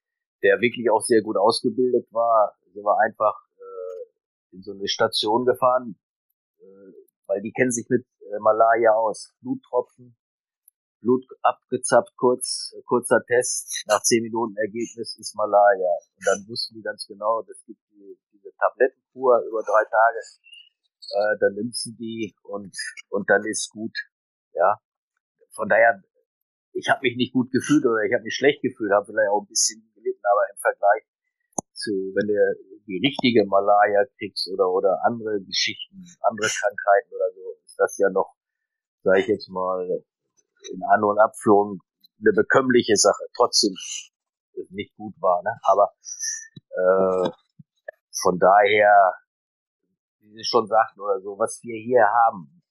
der 0.43 0.61
wirklich 0.61 0.90
auch 0.90 1.02
sehr 1.02 1.23
gut 1.23 1.36
ausgebildet 1.36 2.07
war, 2.12 2.57
sind 2.73 2.85
wir 2.85 2.98
einfach 2.98 3.35
äh, 3.57 4.57
in 4.57 4.62
so 4.62 4.73
eine 4.73 4.89
Station 4.89 5.44
gefahren, 5.44 5.98
äh, 6.59 6.93
weil 7.27 7.43
die 7.43 7.52
kennen 7.52 7.73
sich 7.73 7.86
mit 7.89 8.07
äh, 8.20 8.39
Malaria 8.40 8.93
aus. 8.93 9.35
Bluttropfen, 9.40 10.16
Blut 11.01 11.24
abgezappt, 11.43 12.12
kurz, 12.16 12.74
kurzer 12.86 13.23
Test, 13.27 13.85
nach 13.89 14.02
zehn 14.02 14.23
Minuten 14.23 14.57
Ergebnis 14.57 15.16
ist 15.19 15.35
Malaria. 15.35 15.93
Und 16.16 16.27
dann 16.27 16.48
wussten 16.48 16.74
die 16.74 16.82
ganz 16.82 17.07
genau, 17.07 17.43
das 17.43 17.57
gibt 17.65 17.81
die, 17.90 18.19
diese 18.32 18.51
Tablettenkur 18.57 19.40
über 19.48 19.62
drei 19.62 19.85
Tage, 19.85 20.20
äh, 21.11 21.39
dann 21.40 21.55
nimmst 21.55 21.86
du 21.86 21.90
die 21.93 22.35
und, 22.43 22.77
und 23.09 23.28
dann 23.31 23.44
ist 23.44 23.70
gut. 23.70 23.97
Ja. 24.52 24.78
Von 25.52 25.69
daher, 25.69 26.02
ich 26.72 26.88
habe 26.88 27.01
mich 27.02 27.16
nicht 27.16 27.32
gut 27.32 27.51
gefühlt 27.51 27.84
oder 27.84 28.02
ich 28.05 28.12
habe 28.12 28.24
mich 28.24 28.34
schlecht 28.34 28.62
gefühlt, 28.62 28.92
habe 28.92 29.06
vielleicht 29.06 29.30
auch 29.30 29.42
ein 29.42 29.48
bisschen 29.48 29.80
gelitten, 29.94 30.22
aber 30.24 30.42
im 30.51 30.59
Vergleich 30.59 31.05
zu, 31.72 31.90
wenn 32.14 32.28
du 32.28 32.34
die 32.86 33.01
richtige 33.05 33.47
Malaria 33.47 34.05
kriegst 34.18 34.48
oder, 34.52 34.68
oder 34.68 34.98
andere 35.05 35.40
Geschichten, 35.42 36.05
andere 36.22 36.48
Krankheiten 36.48 37.14
oder 37.14 37.30
so, 37.34 37.56
ist 37.64 37.78
das 37.78 37.98
ja 37.98 38.10
noch, 38.10 38.34
sage 39.02 39.20
ich 39.20 39.28
jetzt 39.28 39.48
mal, 39.48 40.05
in 40.72 40.82
An- 40.84 41.05
und 41.05 41.18
Abführung 41.18 41.80
eine 42.20 42.32
bekömmliche 42.32 42.97
Sache. 42.97 43.24
Trotzdem 43.34 43.74
nicht 44.70 44.94
gut 44.97 45.14
war, 45.20 45.42
ne? 45.42 45.56
Aber 45.62 45.92
äh, 46.70 47.30
von 48.22 48.38
daher, 48.38 49.14
wie 50.20 50.32
Sie 50.34 50.44
schon 50.44 50.66
sagten 50.66 51.01
oder 51.01 51.20
so, 51.20 51.38
was 51.38 51.60
wir 51.62 51.80
hier 51.80 52.05
haben, 52.05 52.62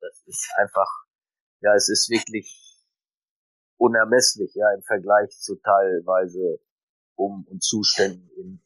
das 0.00 0.22
ist 0.26 0.50
einfach, 0.58 0.88
ja, 1.60 1.74
es 1.74 1.88
ist 1.88 2.10
wirklich 2.10 2.65
unermesslich, 3.78 4.54
ja, 4.54 4.72
im 4.74 4.82
Vergleich 4.82 5.30
zu 5.30 5.56
teilweise 5.56 6.60
um 7.16 7.46
und 7.48 7.62
Zuständen 7.62 8.30
in, 8.36 8.60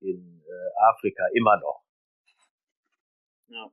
in 0.00 0.42
äh, 0.46 0.70
Afrika 0.90 1.24
immer 1.34 1.58
noch. 1.60 1.82
Ja. 3.48 3.70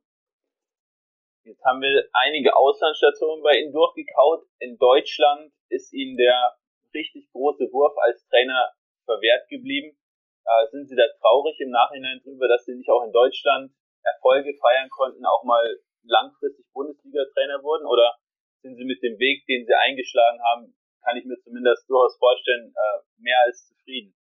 Jetzt 1.44 1.64
haben 1.64 1.82
wir 1.82 2.04
einige 2.14 2.56
Auslandsstationen 2.56 3.44
bei 3.44 3.58
Ihnen 3.58 3.72
durchgekaut. 3.72 4.46
In 4.60 4.78
Deutschland 4.78 5.52
ist 5.70 5.94
Ihnen 5.94 6.18
der 6.18 6.56
richtig 6.94 7.32
große 7.32 7.72
Wurf 7.72 7.96
als 7.98 8.26
Trainer 8.28 8.74
verwehrt 9.06 9.48
geblieben. 9.50 9.98
Äh, 10.46 10.68
sind 10.72 10.88
Sie 10.88 10.96
da 10.96 11.08
traurig 11.22 11.60
im 11.60 11.70
Nachhinein 11.70 12.20
drüber, 12.24 12.48
dass 12.48 12.66
Sie 12.66 12.76
nicht 12.76 12.90
auch 12.90 13.04
in 13.04 13.12
Deutschland 13.12 13.72
Erfolge 14.04 14.54
feiern 14.60 14.90
konnten, 14.90 15.26
auch 15.26 15.44
mal 15.44 15.80
langfristig 16.04 16.66
Bundesliga-Trainer 16.74 17.64
wurden? 17.64 17.86
Oder 17.86 18.16
sind 18.62 18.76
Sie 18.76 18.86
mit 18.86 19.02
dem 19.04 19.18
Weg, 19.20 19.46
den 19.48 19.66
Sie 19.66 19.74
eingeschlagen 19.74 20.40
haben, 20.44 20.76
kann 21.04 21.18
ich 21.18 21.26
mir 21.26 21.40
zumindest 21.42 21.90
durchaus 21.90 22.18
vorstellen, 22.18 22.74
äh, 22.76 23.00
mehr 23.18 23.38
als 23.46 23.68
zufrieden. 23.68 24.16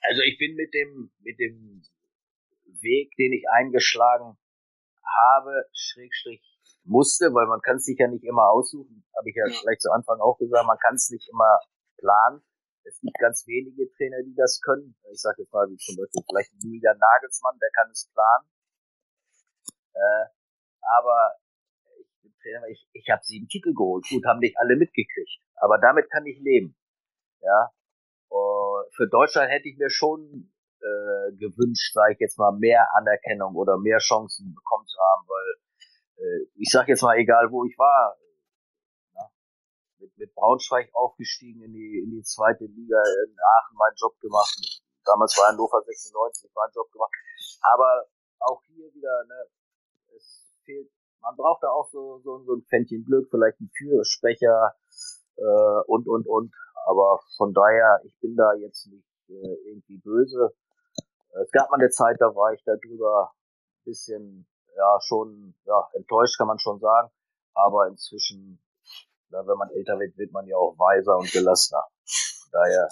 Also 0.00 0.22
ich 0.22 0.38
bin 0.38 0.54
mit 0.54 0.72
dem, 0.72 1.12
mit 1.20 1.38
dem 1.38 1.82
Weg, 2.80 3.12
den 3.16 3.32
ich 3.32 3.44
eingeschlagen 3.50 4.38
habe, 5.04 5.66
Schrägstrich 5.72 6.40
musste, 6.84 7.34
weil 7.34 7.46
man 7.46 7.60
kann 7.60 7.76
es 7.76 7.84
sich 7.84 7.98
ja 7.98 8.08
nicht 8.08 8.24
immer 8.24 8.48
aussuchen, 8.50 9.04
habe 9.16 9.28
ich 9.28 9.36
ja, 9.36 9.44
gleich 9.44 9.78
zu 9.78 9.90
Anfang 9.90 10.20
auch 10.20 10.38
gesagt, 10.38 10.66
man 10.66 10.78
kann 10.78 10.94
es 10.94 11.10
nicht 11.10 11.28
immer 11.28 11.58
planen. 11.98 12.42
Es 12.84 12.98
gibt 13.00 13.18
ganz 13.18 13.46
wenige 13.46 13.92
Trainer, 13.92 14.22
die 14.24 14.34
das 14.34 14.60
können. 14.62 14.96
Ich 15.12 15.20
sage 15.20 15.42
jetzt 15.42 15.52
mal, 15.52 15.68
wie 15.68 15.76
zum 15.76 15.96
Beispiel 15.96 16.24
vielleicht 16.26 16.52
Julian 16.64 16.96
Nagelsmann, 16.96 17.58
der 17.60 17.70
kann 17.76 17.90
es 17.90 18.10
planen. 18.14 18.48
Äh, 19.92 20.26
aber 20.80 21.39
ich, 22.70 22.88
ich 22.92 23.08
habe 23.10 23.22
sieben 23.22 23.48
Titel 23.48 23.72
geholt. 23.74 24.06
Gut, 24.08 24.24
haben 24.26 24.40
nicht 24.40 24.56
alle 24.58 24.76
mitgekriegt. 24.76 25.40
Aber 25.56 25.78
damit 25.78 26.10
kann 26.10 26.26
ich 26.26 26.38
leben. 26.40 26.76
Ja. 27.40 27.70
Für 28.92 29.08
Deutschland 29.08 29.50
hätte 29.50 29.68
ich 29.68 29.76
mir 29.76 29.90
schon 29.90 30.52
äh, 30.80 31.32
gewünscht, 31.36 31.92
sage 31.92 32.14
ich 32.14 32.20
jetzt 32.20 32.38
mal, 32.38 32.52
mehr 32.52 32.86
Anerkennung 32.94 33.54
oder 33.56 33.78
mehr 33.78 33.98
Chancen 33.98 34.54
bekommen 34.54 34.86
zu 34.86 34.98
haben, 34.98 35.28
weil 35.28 36.24
äh, 36.24 36.46
ich 36.54 36.70
sage 36.70 36.92
jetzt 36.92 37.02
mal, 37.02 37.16
egal 37.16 37.50
wo 37.50 37.64
ich 37.64 37.76
war, 37.78 38.16
na, 39.14 39.28
mit, 39.98 40.16
mit 40.16 40.34
Braunschweig 40.34 40.88
aufgestiegen 40.94 41.62
in 41.62 41.72
die, 41.72 42.02
in 42.04 42.10
die 42.10 42.22
zweite 42.22 42.64
Liga, 42.64 43.02
in 43.26 43.36
Aachen 43.36 43.76
meinen 43.76 43.96
Job 43.96 44.18
gemacht. 44.20 44.82
Damals 45.04 45.36
war 45.36 45.48
Hannover 45.52 45.82
96, 45.82 46.50
meinen 46.54 46.72
Job 46.74 46.90
gemacht. 46.92 47.12
Aber 47.62 48.06
auch 48.40 48.62
hier 48.66 48.92
wieder, 48.94 49.24
ne, 49.24 49.46
es 50.16 50.54
fehlt 50.64 50.90
man 51.22 51.36
braucht 51.36 51.62
da 51.62 51.68
auch 51.68 51.88
so, 51.90 52.20
so, 52.24 52.42
so 52.44 52.54
ein 52.54 52.62
Pfännchen 52.68 53.04
Glück, 53.04 53.28
vielleicht 53.30 53.60
ein 53.60 53.70
Fürsprecher 53.76 54.74
äh, 55.36 55.80
und, 55.86 56.06
und, 56.08 56.26
und. 56.26 56.54
Aber 56.86 57.20
von 57.36 57.52
daher, 57.52 58.00
ich 58.04 58.18
bin 58.20 58.36
da 58.36 58.52
jetzt 58.54 58.86
nicht 58.86 59.06
äh, 59.28 59.54
irgendwie 59.68 59.98
böse. 59.98 60.54
Es 61.42 61.50
gab 61.52 61.70
mal 61.70 61.78
eine 61.78 61.90
Zeit, 61.90 62.16
da 62.20 62.34
war 62.34 62.52
ich 62.52 62.62
darüber 62.64 63.32
ein 63.32 63.84
bisschen, 63.84 64.46
ja, 64.76 64.98
schon, 65.02 65.54
ja, 65.64 65.88
enttäuscht 65.92 66.36
kann 66.38 66.48
man 66.48 66.58
schon 66.58 66.80
sagen. 66.80 67.10
Aber 67.54 67.86
inzwischen, 67.88 68.60
ja, 69.30 69.46
wenn 69.46 69.58
man 69.58 69.70
älter 69.70 69.98
wird, 69.98 70.16
wird 70.16 70.32
man 70.32 70.46
ja 70.46 70.56
auch 70.56 70.76
weiser 70.78 71.18
und 71.18 71.30
gelassener. 71.30 71.84
Von 72.42 72.50
daher, 72.52 72.88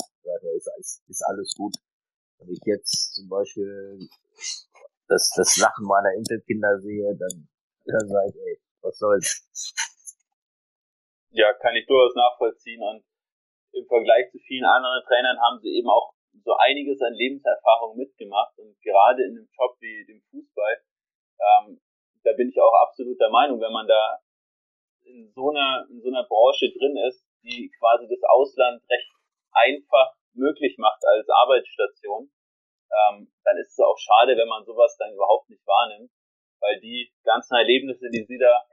ist, 0.57 0.69
alles, 0.69 1.03
ist 1.09 1.23
alles 1.27 1.55
gut. 1.57 1.75
Wenn 2.39 2.51
ich 2.51 2.61
jetzt 2.65 3.15
zum 3.15 3.29
Beispiel 3.29 4.09
das, 5.09 5.33
das 5.37 5.57
Lachen 5.57 5.87
meiner 5.87 6.13
Enkelkinder 6.15 6.79
sehe, 6.81 7.17
dann 7.17 7.49
sage 7.89 8.29
ich, 8.29 8.37
ey, 8.37 8.61
was 8.83 8.99
soll's. 8.99 9.49
Ja, 11.31 11.53
kann 11.55 11.77
ich 11.77 11.87
durchaus 11.87 12.15
nachvollziehen. 12.15 12.83
Und 12.83 13.05
im 13.73 13.87
Vergleich 13.87 14.31
zu 14.31 14.39
vielen 14.39 14.65
anderen 14.65 15.03
Trainern 15.05 15.39
haben 15.41 15.61
sie 15.61 15.77
eben 15.77 15.89
auch 15.89 16.13
so 16.45 16.57
einiges 16.57 17.01
an 17.01 17.15
Lebenserfahrung 17.15 17.97
mitgemacht. 17.97 18.59
Und 18.59 18.81
gerade 18.83 19.25
in 19.25 19.37
einem 19.37 19.49
Job 19.57 19.77
wie 19.81 20.05
dem 20.07 20.23
Fußball, 20.31 20.83
ähm, 21.41 21.81
da 22.25 22.33
bin 22.33 22.49
ich 22.49 22.61
auch 22.61 22.75
absolut 22.83 23.21
der 23.21 23.31
Meinung, 23.31 23.61
wenn 23.61 23.73
man 23.73 23.87
da 23.87 24.21
in 25.05 25.33
so 25.33 25.51
einer, 25.51 25.87
in 25.91 26.01
so 26.03 26.09
einer 26.09 26.25
Branche 26.25 26.69
drin 26.73 26.97
ist, 27.09 27.25
die 27.43 27.71
quasi 27.79 28.07
das 28.09 28.23
Ausland 28.29 28.83
recht 28.91 29.09
einfach 29.53 30.15
möglich 30.35 30.77
macht 30.79 31.01
als 31.07 31.29
Arbeitsstation, 31.29 32.31
ähm, 32.93 33.33
dann 33.45 33.57
ist 33.57 33.73
es 33.73 33.81
auch 33.81 33.97
schade, 33.97 34.37
wenn 34.37 34.49
man 34.49 34.65
sowas 34.65 34.97
dann 34.99 35.13
überhaupt 35.13 35.49
nicht 35.49 35.67
wahrnimmt 35.67 36.11
weil 36.61 36.81
die 36.81 37.13
ganzen 37.25 37.55
Erlebnisse, 37.55 38.09
die 38.11 38.25
sie 38.25 38.39
da 38.39 38.67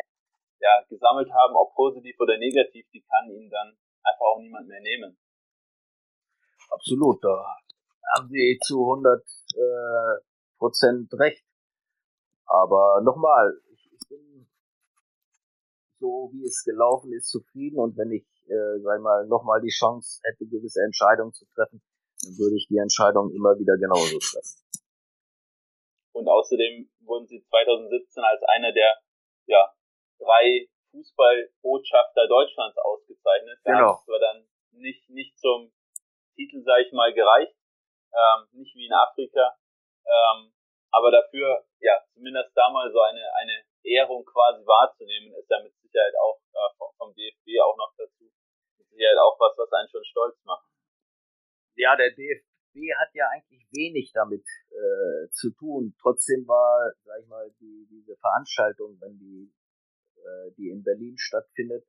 ja, 0.59 0.83
gesammelt 0.89 1.31
haben, 1.31 1.55
ob 1.55 1.73
positiv 1.75 2.15
oder 2.19 2.37
negativ, 2.37 2.85
die 2.93 3.01
kann 3.01 3.29
ihnen 3.29 3.49
dann 3.49 3.77
einfach 4.03 4.25
auch 4.25 4.39
niemand 4.39 4.67
mehr 4.67 4.81
nehmen. 4.81 5.17
Absolut, 6.69 7.23
da 7.23 7.45
haben 8.15 8.29
Sie 8.29 8.59
zu 8.63 8.81
100 8.81 9.21
äh, 9.21 10.23
Prozent 10.57 11.13
recht. 11.13 11.43
Aber 12.45 13.01
nochmal, 13.03 13.59
ich, 13.73 13.91
ich 13.91 14.07
bin 14.07 14.47
so, 15.99 16.29
wie 16.33 16.45
es 16.45 16.63
gelaufen 16.63 17.11
ist, 17.13 17.29
zufrieden 17.29 17.79
und 17.79 17.97
wenn 17.97 18.11
ich, 18.11 18.25
äh, 18.47 18.79
sag 18.81 19.01
mal, 19.01 19.25
nochmal 19.27 19.61
die 19.61 19.69
Chance 19.69 20.21
hätte, 20.23 20.45
gewisse 20.45 20.81
Entscheidungen 20.83 21.33
zu 21.33 21.45
treffen, 21.55 21.81
dann 22.21 22.37
würde 22.37 22.55
ich 22.55 22.67
die 22.67 22.77
Entscheidung 22.77 23.31
immer 23.31 23.57
wieder 23.57 23.77
genauso 23.77 24.17
treffen. 24.19 24.64
Und 26.15 26.29
außerdem 26.29 26.89
wurden 27.03 27.27
sie 27.27 27.43
2017 27.43 28.23
als 28.23 28.41
einer 28.47 28.71
der 28.71 28.95
ja, 29.47 29.67
drei 30.17 30.67
Fußballbotschafter 30.91 32.27
Deutschlands 32.27 32.77
ausgezeichnet. 32.77 33.59
Da 33.65 33.71
genau. 33.73 33.99
hat 33.99 34.21
dann 34.21 34.47
nicht, 34.71 35.09
nicht 35.09 35.37
zum 35.37 35.73
Titel, 36.35 36.63
sage 36.63 36.83
ich 36.87 36.93
mal, 36.93 37.13
gereicht. 37.13 37.53
Ähm, 38.15 38.47
nicht 38.53 38.73
wie 38.75 38.87
in 38.87 38.93
Afrika. 38.93 39.59
Ähm, 40.07 40.53
aber 40.91 41.11
dafür, 41.11 41.65
ja, 41.81 41.99
zumindest 42.13 42.55
da 42.55 42.69
mal 42.69 42.89
so 42.93 43.01
eine, 43.01 43.33
eine 43.35 43.65
Ehrung 43.83 44.23
quasi 44.23 44.65
wahrzunehmen, 44.65 45.35
ist 45.35 45.51
ja 45.51 45.59
mit 45.59 45.75
Sicherheit 45.81 46.13
auch 46.23 46.39
äh, 46.53 46.77
vom, 46.77 46.95
vom 46.97 47.13
DFB 47.13 47.59
auch 47.61 47.75
noch 47.75 47.91
dazu. 47.97 48.31
Mit 48.77 48.87
Sicherheit 48.87 49.17
auch 49.17 49.35
was, 49.37 49.57
was 49.57 49.71
einen 49.73 49.89
schon 49.89 50.05
stolz 50.05 50.41
macht. 50.45 50.63
Ja, 51.75 51.97
der 51.97 52.11
DFB 52.11 52.54
hat 52.99 53.09
ja 53.13 53.27
eigentlich 53.29 53.65
wenig 53.71 54.11
damit 54.13 54.45
äh, 54.69 55.29
zu 55.31 55.51
tun. 55.51 55.95
Trotzdem 56.01 56.47
war, 56.47 56.91
sag 57.03 57.21
ich 57.21 57.27
mal, 57.27 57.49
die, 57.59 57.87
diese 57.89 58.15
Veranstaltung, 58.17 58.97
wenn 58.99 59.17
die, 59.17 59.53
äh, 60.17 60.51
die 60.57 60.69
in 60.69 60.83
Berlin 60.83 61.17
stattfindet, 61.17 61.85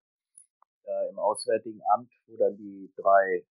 äh, 0.85 1.09
im 1.11 1.19
Auswärtigen 1.19 1.81
Amt, 1.93 2.13
wo 2.27 2.37
dann 2.37 2.57
die 2.57 2.93
drei 2.97 3.45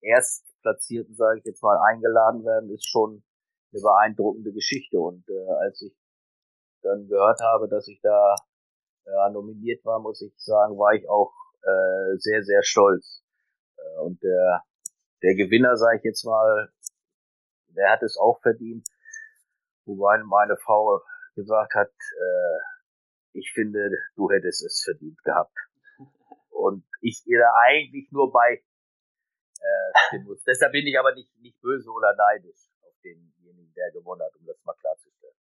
Erstplatzierten, 0.00 1.14
sage 1.16 1.38
ich 1.38 1.44
jetzt 1.44 1.62
mal, 1.62 1.78
eingeladen 1.88 2.44
werden, 2.44 2.70
ist 2.70 2.88
schon 2.88 3.22
eine 3.72 3.82
beeindruckende 3.82 4.52
Geschichte. 4.52 4.98
Und 4.98 5.28
äh, 5.28 5.50
als 5.60 5.82
ich 5.82 5.96
dann 6.82 7.08
gehört 7.08 7.40
habe, 7.40 7.68
dass 7.68 7.88
ich 7.88 8.00
da 8.02 8.36
äh, 9.06 9.32
nominiert 9.32 9.84
war, 9.84 10.00
muss 10.00 10.22
ich 10.22 10.32
sagen, 10.36 10.78
war 10.78 10.94
ich 10.94 11.08
auch 11.08 11.32
äh, 11.62 12.16
sehr, 12.18 12.42
sehr 12.42 12.62
stolz. 12.62 13.22
Äh, 13.76 14.00
und 14.00 14.22
der, 14.22 14.62
der 15.22 15.34
Gewinner, 15.34 15.76
sage 15.76 15.98
ich 15.98 16.04
jetzt 16.04 16.24
mal, 16.24 16.72
der 17.68 17.90
hat 17.90 18.02
es 18.02 18.16
auch 18.16 18.40
verdient. 18.40 18.86
Wobei 19.84 20.18
meine 20.18 20.56
Frau 20.56 21.00
gesagt 21.34 21.74
hat, 21.74 21.90
äh, 21.90 22.58
ich 23.32 23.52
finde, 23.52 23.90
du 24.16 24.30
hättest 24.30 24.64
es 24.64 24.82
verdient 24.84 25.22
gehabt. 25.22 25.54
Und 26.50 26.84
ich 27.00 27.22
ihr 27.26 27.38
da 27.38 27.52
eigentlich 27.66 28.10
nur 28.10 28.32
bei 28.32 28.62
äh, 29.60 30.18
muss. 30.24 30.42
Deshalb 30.44 30.72
bin 30.72 30.86
ich 30.86 30.98
aber 30.98 31.14
nicht, 31.14 31.34
nicht 31.38 31.60
böse 31.60 31.90
oder 31.90 32.14
neidisch 32.14 32.70
auf 32.82 32.94
denjenigen, 33.02 33.72
der 33.74 33.90
gewonnen 33.92 34.22
hat, 34.22 34.34
um 34.36 34.46
das 34.46 34.62
mal 34.64 34.74
klarzustellen. 34.74 35.36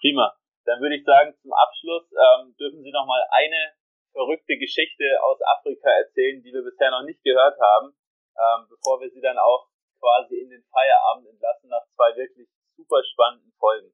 Prima. 0.00 0.36
Dann 0.64 0.80
würde 0.80 0.96
ich 0.96 1.04
sagen, 1.04 1.32
zum 1.42 1.52
Abschluss 1.52 2.10
ähm, 2.10 2.56
dürfen 2.58 2.82
Sie 2.82 2.90
noch 2.90 3.06
mal 3.06 3.22
eine 3.30 3.72
verrückte 4.16 4.56
Geschichte 4.56 5.04
aus 5.20 5.38
Afrika 5.44 5.90
erzählen, 5.90 6.42
die 6.42 6.52
wir 6.52 6.64
bisher 6.64 6.90
noch 6.90 7.04
nicht 7.04 7.22
gehört 7.22 7.60
haben, 7.60 7.92
ähm, 8.32 8.66
bevor 8.72 9.00
wir 9.00 9.10
Sie 9.10 9.20
dann 9.20 9.36
auch 9.36 9.68
quasi 10.00 10.40
in 10.40 10.48
den 10.48 10.64
Feierabend 10.72 11.28
entlassen 11.28 11.68
nach 11.68 11.84
zwei 11.94 12.16
wirklich 12.16 12.48
super 12.76 13.04
spannenden 13.04 13.52
Folgen. 13.58 13.92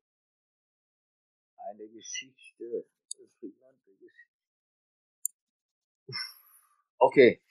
Eine 1.59 1.89
Geschichte, 1.89 2.87
Okay. 7.03 7.43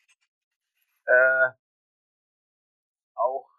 Äh, 1.06 1.50
auch 3.16 3.50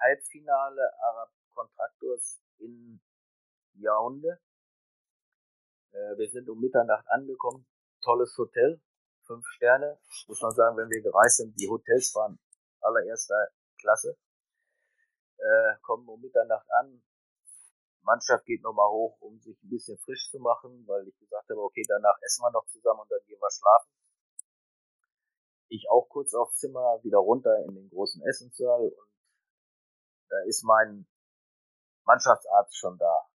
Halbfinale 0.00 0.92
Arab 1.02 1.32
Contractors 1.52 2.40
in 2.58 3.00
Yaounde. 3.74 4.40
Äh, 5.90 6.16
wir 6.16 6.30
sind 6.30 6.48
um 6.48 6.60
Mitternacht 6.60 7.08
angekommen. 7.08 7.66
Tolles 8.02 8.36
Hotel, 8.38 8.80
fünf 9.26 9.46
Sterne. 9.56 9.98
Muss 10.28 10.40
man 10.40 10.52
sagen, 10.52 10.76
wenn 10.76 10.90
wir 10.90 11.02
gereist 11.02 11.38
sind, 11.38 11.58
die 11.58 11.68
Hotels 11.68 12.14
waren 12.14 12.38
allererster 12.80 13.48
Klasse. 13.80 14.16
Äh, 15.38 15.76
kommen 15.82 16.08
um 16.08 16.20
Mitternacht 16.20 16.66
an. 16.70 17.02
Mannschaft 18.02 18.44
geht 18.46 18.62
nochmal 18.62 18.88
hoch, 18.90 19.20
um 19.20 19.40
sich 19.40 19.60
ein 19.62 19.68
bisschen 19.68 19.98
frisch 19.98 20.30
zu 20.30 20.38
machen, 20.38 20.86
weil 20.86 21.06
ich 21.08 21.18
gesagt 21.18 21.50
habe, 21.50 21.60
okay, 21.60 21.82
danach 21.88 22.16
essen 22.22 22.42
wir 22.42 22.52
noch 22.52 22.66
zusammen 22.66 23.00
und 23.00 23.10
dann 23.10 23.24
gehen 23.26 23.40
wir 23.40 23.50
schlafen. 23.50 23.90
Ich 25.68 25.90
auch 25.90 26.08
kurz 26.08 26.32
aufs 26.32 26.58
Zimmer, 26.58 27.00
wieder 27.02 27.18
runter 27.18 27.64
in 27.64 27.74
den 27.74 27.88
großen 27.90 28.22
Essenssaal 28.22 28.82
und 28.82 29.10
da 30.28 30.36
ist 30.46 30.62
mein 30.62 31.06
Mannschaftsarzt 32.04 32.76
schon 32.76 32.96
da 32.98 33.26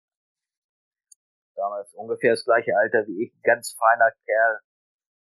damals 1.61 1.93
ungefähr 1.93 2.33
das 2.33 2.43
gleiche 2.43 2.75
Alter 2.75 3.05
wie 3.07 3.23
ich, 3.23 3.41
ganz 3.43 3.77
feiner 3.77 4.11
Kerl 4.25 4.59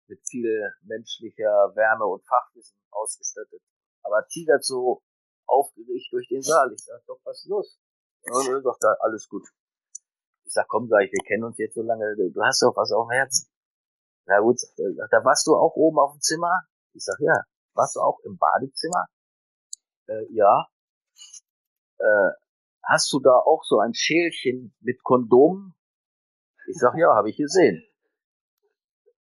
mit 0.08 0.22
viel 0.30 0.72
menschlicher 0.84 1.74
Wärme 1.76 2.06
und 2.06 2.26
Fachwissen 2.26 2.78
ausgestattet. 2.92 3.62
Aber 4.04 4.26
tigert 4.28 4.64
so 4.64 5.02
aufgeregt 5.48 6.08
durch 6.12 6.28
den 6.30 6.42
Saal. 6.42 6.72
Ich 6.74 6.84
sag, 6.84 7.02
doch, 7.08 7.20
was 7.24 7.42
ist 7.42 7.50
los? 7.50 7.80
Und 8.24 8.48
er 8.48 8.62
sagt, 8.62 9.02
alles 9.02 9.28
gut. 9.28 9.48
Ich 10.46 10.54
sag, 10.54 10.68
komm, 10.68 10.88
sag 10.88 11.02
ich, 11.04 11.12
wir 11.12 11.26
kennen 11.26 11.44
uns 11.44 11.58
jetzt 11.58 11.76
so 11.76 11.82
lange, 11.82 12.16
du 12.16 12.42
hast 12.44 12.62
doch 12.62 12.76
was 12.76 12.92
auf 12.92 13.08
dem 13.08 13.12
Herzen. 13.12 13.50
Na 14.26 14.40
gut, 14.40 14.60
da 14.78 15.24
warst 15.26 15.48
du 15.48 15.56
auch 15.56 15.76
oben 15.76 15.98
auf 16.00 16.14
dem 16.14 16.22
Zimmer? 16.22 16.62
Ich 16.94 17.04
sag, 17.04 17.20
ja. 17.20 17.44
Warst 17.74 17.96
du 17.96 18.02
auch 18.02 18.20
im 18.24 18.38
Badezimmer? 18.38 19.06
Äh, 20.08 20.26
ja. 20.32 20.68
Äh, 21.98 22.32
hast 22.84 23.12
du 23.14 23.20
da 23.20 23.38
auch 23.38 23.64
so 23.64 23.80
ein 23.80 23.94
Schälchen 23.94 24.76
mit 24.82 25.04
Kondomen? 25.04 25.76
Ich 26.70 26.78
sag, 26.78 26.94
ja, 26.98 27.16
habe 27.16 27.32
ich 27.32 27.38
gesehen. 27.38 27.84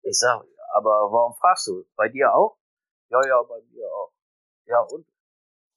Ich 0.02 0.20
sag, 0.20 0.44
aber 0.74 1.10
warum 1.10 1.34
fragst 1.36 1.68
du? 1.68 1.86
Bei 1.96 2.10
dir 2.10 2.36
auch? 2.36 2.58
Ja, 3.08 3.26
ja, 3.26 3.42
bei 3.44 3.62
mir 3.72 3.88
auch. 3.88 4.12
Ja, 4.66 4.82
und? 4.82 5.08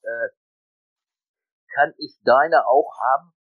Äh, 0.03 0.29
kann 1.73 1.95
ich 1.99 2.19
deine 2.25 2.67
auch 2.67 2.93
haben? 2.99 3.33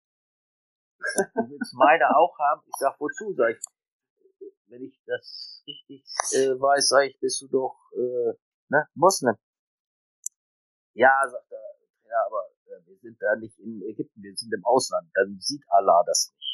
Du 1.34 1.50
willst 1.50 1.74
meine 1.74 2.16
auch 2.16 2.38
haben? 2.38 2.62
Ich 2.66 2.74
sag, 2.78 3.00
wozu? 3.00 3.34
Sag 3.34 3.50
ich, 3.50 3.58
wenn 4.68 4.84
ich 4.84 5.02
das 5.06 5.64
richtig 5.66 6.04
äh, 6.34 6.54
weiß, 6.54 6.88
sag 6.88 7.06
ich, 7.06 7.18
bist 7.18 7.42
du 7.42 7.48
doch 7.48 7.76
äh, 7.96 8.34
ne, 8.68 8.86
Muslim. 8.94 9.34
Ja, 10.92 11.18
sagt 11.28 11.50
er, 11.50 12.08
ja, 12.08 12.26
aber 12.26 12.46
äh, 12.66 12.86
wir 12.86 12.96
sind 12.98 13.20
da 13.20 13.34
nicht 13.34 13.58
in 13.58 13.82
Ägypten, 13.82 14.22
wir 14.22 14.36
sind 14.36 14.54
im 14.54 14.64
Ausland, 14.64 15.10
dann 15.14 15.40
sieht 15.40 15.64
Allah 15.68 16.04
das 16.06 16.32
nicht. 16.32 16.49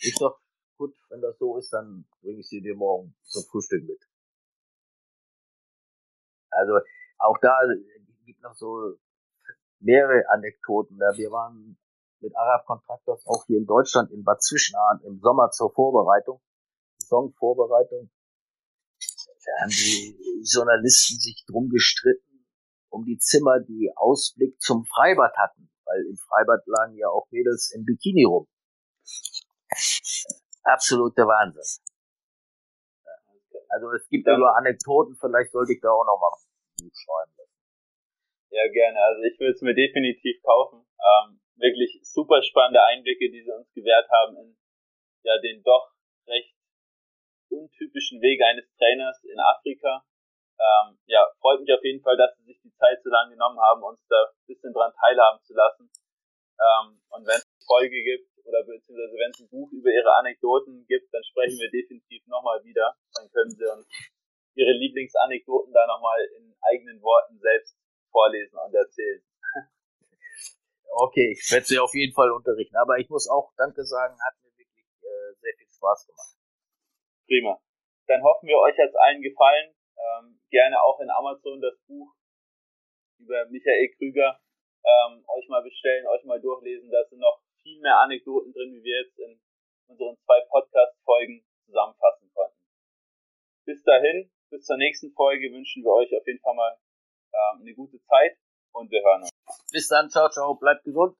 Ist 0.00 0.20
doch 0.20 0.40
gut, 0.76 0.94
wenn 1.10 1.20
das 1.20 1.36
so 1.38 1.56
ist, 1.58 1.72
dann 1.72 2.06
bringe 2.20 2.40
ich 2.40 2.48
sie 2.48 2.60
dir 2.60 2.76
morgen 2.76 3.14
zum 3.24 3.42
Frühstück 3.50 3.84
mit. 3.84 4.00
Also 6.50 6.78
auch 7.18 7.36
da 7.42 7.58
gibt 8.24 8.42
noch 8.42 8.54
so 8.54 8.96
mehrere 9.80 10.28
Anekdoten. 10.30 10.98
Wir 10.98 11.30
waren 11.30 11.78
mit 12.20 12.36
Arab 12.36 12.66
Contractors 12.66 13.26
auch 13.26 13.44
hier 13.46 13.58
in 13.58 13.66
Deutschland 13.66 14.10
in 14.10 14.24
Bad 14.24 14.42
Zwischenahn 14.42 15.00
im 15.04 15.20
Sommer 15.20 15.50
zur 15.50 15.72
Vorbereitung, 15.72 16.40
Saisonvorbereitung. 16.98 18.10
Da 19.44 19.62
haben 19.62 19.70
die 19.70 20.42
Journalisten 20.44 21.18
sich 21.18 21.44
drum 21.46 21.68
gestritten, 21.70 22.46
um 22.90 23.04
die 23.04 23.18
Zimmer, 23.18 23.60
die 23.60 23.90
Ausblick 23.96 24.60
zum 24.60 24.84
Freibad 24.84 25.34
hatten, 25.36 25.70
weil 25.84 26.04
im 26.06 26.16
Freibad 26.16 26.66
lagen 26.66 26.96
ja 26.96 27.08
auch 27.08 27.26
Mädels 27.30 27.72
im 27.74 27.84
Bikini 27.84 28.24
rum. 28.24 28.46
Absoluter 30.64 31.26
Wahnsinn. 31.26 31.84
Also 33.68 33.92
es 33.92 34.08
gibt 34.08 34.26
ja 34.26 34.36
nur 34.36 34.56
Anekdoten, 34.56 35.14
vielleicht 35.20 35.52
sollte 35.52 35.72
ich 35.72 35.80
da 35.80 35.90
auch 35.90 36.04
noch 36.04 36.18
mal 36.18 36.32
ein 36.32 36.88
Buch 36.88 36.96
schreiben 36.96 37.32
lassen. 37.36 37.58
Ja, 38.50 38.66
gerne. 38.68 38.98
Also 38.98 39.22
ich 39.22 39.38
würde 39.38 39.52
es 39.52 39.60
mir 39.60 39.74
definitiv 39.74 40.40
kaufen. 40.42 40.86
Ähm, 40.98 41.40
wirklich 41.56 42.00
super 42.02 42.42
spannende 42.42 42.82
Einblicke, 42.84 43.30
die 43.30 43.42
sie 43.42 43.52
uns 43.52 43.70
gewährt 43.74 44.08
haben 44.10 44.36
in 44.36 44.56
ja 45.22 45.38
den 45.40 45.62
doch 45.62 45.92
recht 46.26 46.54
untypischen 47.50 48.20
Weg 48.20 48.40
eines 48.42 48.64
Trainers 48.76 49.22
in 49.24 49.38
Afrika. 49.38 50.04
Ähm, 50.58 50.98
ja, 51.06 51.26
freut 51.40 51.60
mich 51.60 51.72
auf 51.72 51.84
jeden 51.84 52.02
Fall, 52.02 52.16
dass 52.16 52.34
sie 52.36 52.44
sich 52.44 52.60
die 52.62 52.74
Zeit 52.74 53.00
so 53.02 53.10
lange 53.10 53.32
genommen 53.32 53.60
haben, 53.60 53.82
uns 53.82 54.00
da 54.08 54.16
ein 54.26 54.46
bisschen 54.46 54.72
dran 54.72 54.92
teilhaben 54.98 55.40
zu 55.42 55.54
lassen. 55.54 55.90
Ähm, 56.58 57.00
und 57.10 57.26
wenn 57.26 57.40
Folge 57.68 58.00
gibt, 58.02 58.32
oder 58.48 58.64
beziehungsweise 58.64 59.12
wenn 59.20 59.30
es 59.30 59.40
ein 59.44 59.52
Buch 59.52 59.68
über 59.76 59.92
ihre 59.92 60.08
Anekdoten 60.16 60.88
gibt, 60.88 61.12
dann 61.12 61.22
sprechen 61.22 61.60
wir 61.60 61.70
definitiv 61.70 62.24
nochmal 62.26 62.64
wieder. 62.64 62.96
Dann 63.12 63.28
können 63.30 63.52
sie 63.52 63.68
uns 63.68 63.84
ihre 64.56 64.72
Lieblingsanekdoten 64.72 65.72
da 65.72 65.86
nochmal 65.86 66.18
in 66.40 66.56
eigenen 66.64 67.02
Worten 67.02 67.38
selbst 67.38 67.76
vorlesen 68.10 68.58
und 68.58 68.74
erzählen. 68.74 69.22
Okay, 70.90 71.36
ich 71.36 71.44
werde 71.52 71.66
sie 71.66 71.78
auf 71.78 71.92
jeden 71.92 72.14
Fall 72.14 72.32
unterrichten. 72.32 72.74
Aber 72.74 72.96
ich 72.96 73.08
muss 73.10 73.28
auch 73.28 73.52
Danke 73.56 73.84
sagen, 73.84 74.16
hat 74.24 74.34
mir 74.42 74.50
wirklich 74.56 74.88
äh, 75.04 75.30
sehr 75.38 75.54
viel 75.54 75.68
Spaß 75.70 76.06
gemacht. 76.08 76.34
Prima. 77.28 77.60
Dann 78.08 78.24
hoffen 78.24 78.48
wir, 78.48 78.56
euch 78.56 78.76
hat 78.78 78.88
es 78.88 78.96
allen 78.96 79.20
gefallen. 79.20 79.76
Ähm, 79.94 80.40
gerne 80.50 80.82
auch 80.82 80.98
in 80.98 81.10
Amazon 81.10 81.60
das 81.60 81.78
Buch 81.86 82.16
über 83.20 83.46
Michael 83.46 83.92
Krüger 83.98 84.40
ähm, 84.82 85.24
euch 85.28 85.48
mal 85.48 85.62
bestellen, 85.62 86.06
euch 86.06 86.24
mal 86.24 86.40
durchlesen. 86.40 86.90
Da 86.90 87.04
sind 87.04 87.20
noch 87.20 87.42
viel 87.68 87.80
mehr 87.80 88.00
Anekdoten 88.00 88.52
drin, 88.52 88.72
wie 88.72 88.82
wir 88.82 89.02
jetzt 89.02 89.18
in 89.18 89.40
unseren 89.88 90.16
zwei 90.24 90.40
Podcast-Folgen 90.48 91.44
zusammenfassen 91.66 92.30
konnten. 92.34 92.56
Bis 93.66 93.82
dahin, 93.84 94.30
bis 94.50 94.64
zur 94.64 94.78
nächsten 94.78 95.12
Folge 95.12 95.52
wünschen 95.52 95.84
wir 95.84 95.92
euch 95.92 96.16
auf 96.16 96.26
jeden 96.26 96.40
Fall 96.40 96.54
mal 96.54 96.78
ähm, 97.32 97.60
eine 97.60 97.74
gute 97.74 98.00
Zeit 98.04 98.38
und 98.72 98.90
wir 98.90 99.02
hören 99.02 99.22
uns. 99.22 99.30
Bis 99.70 99.88
dann, 99.88 100.08
ciao, 100.08 100.30
ciao, 100.30 100.54
bleibt 100.54 100.84
gesund. 100.84 101.16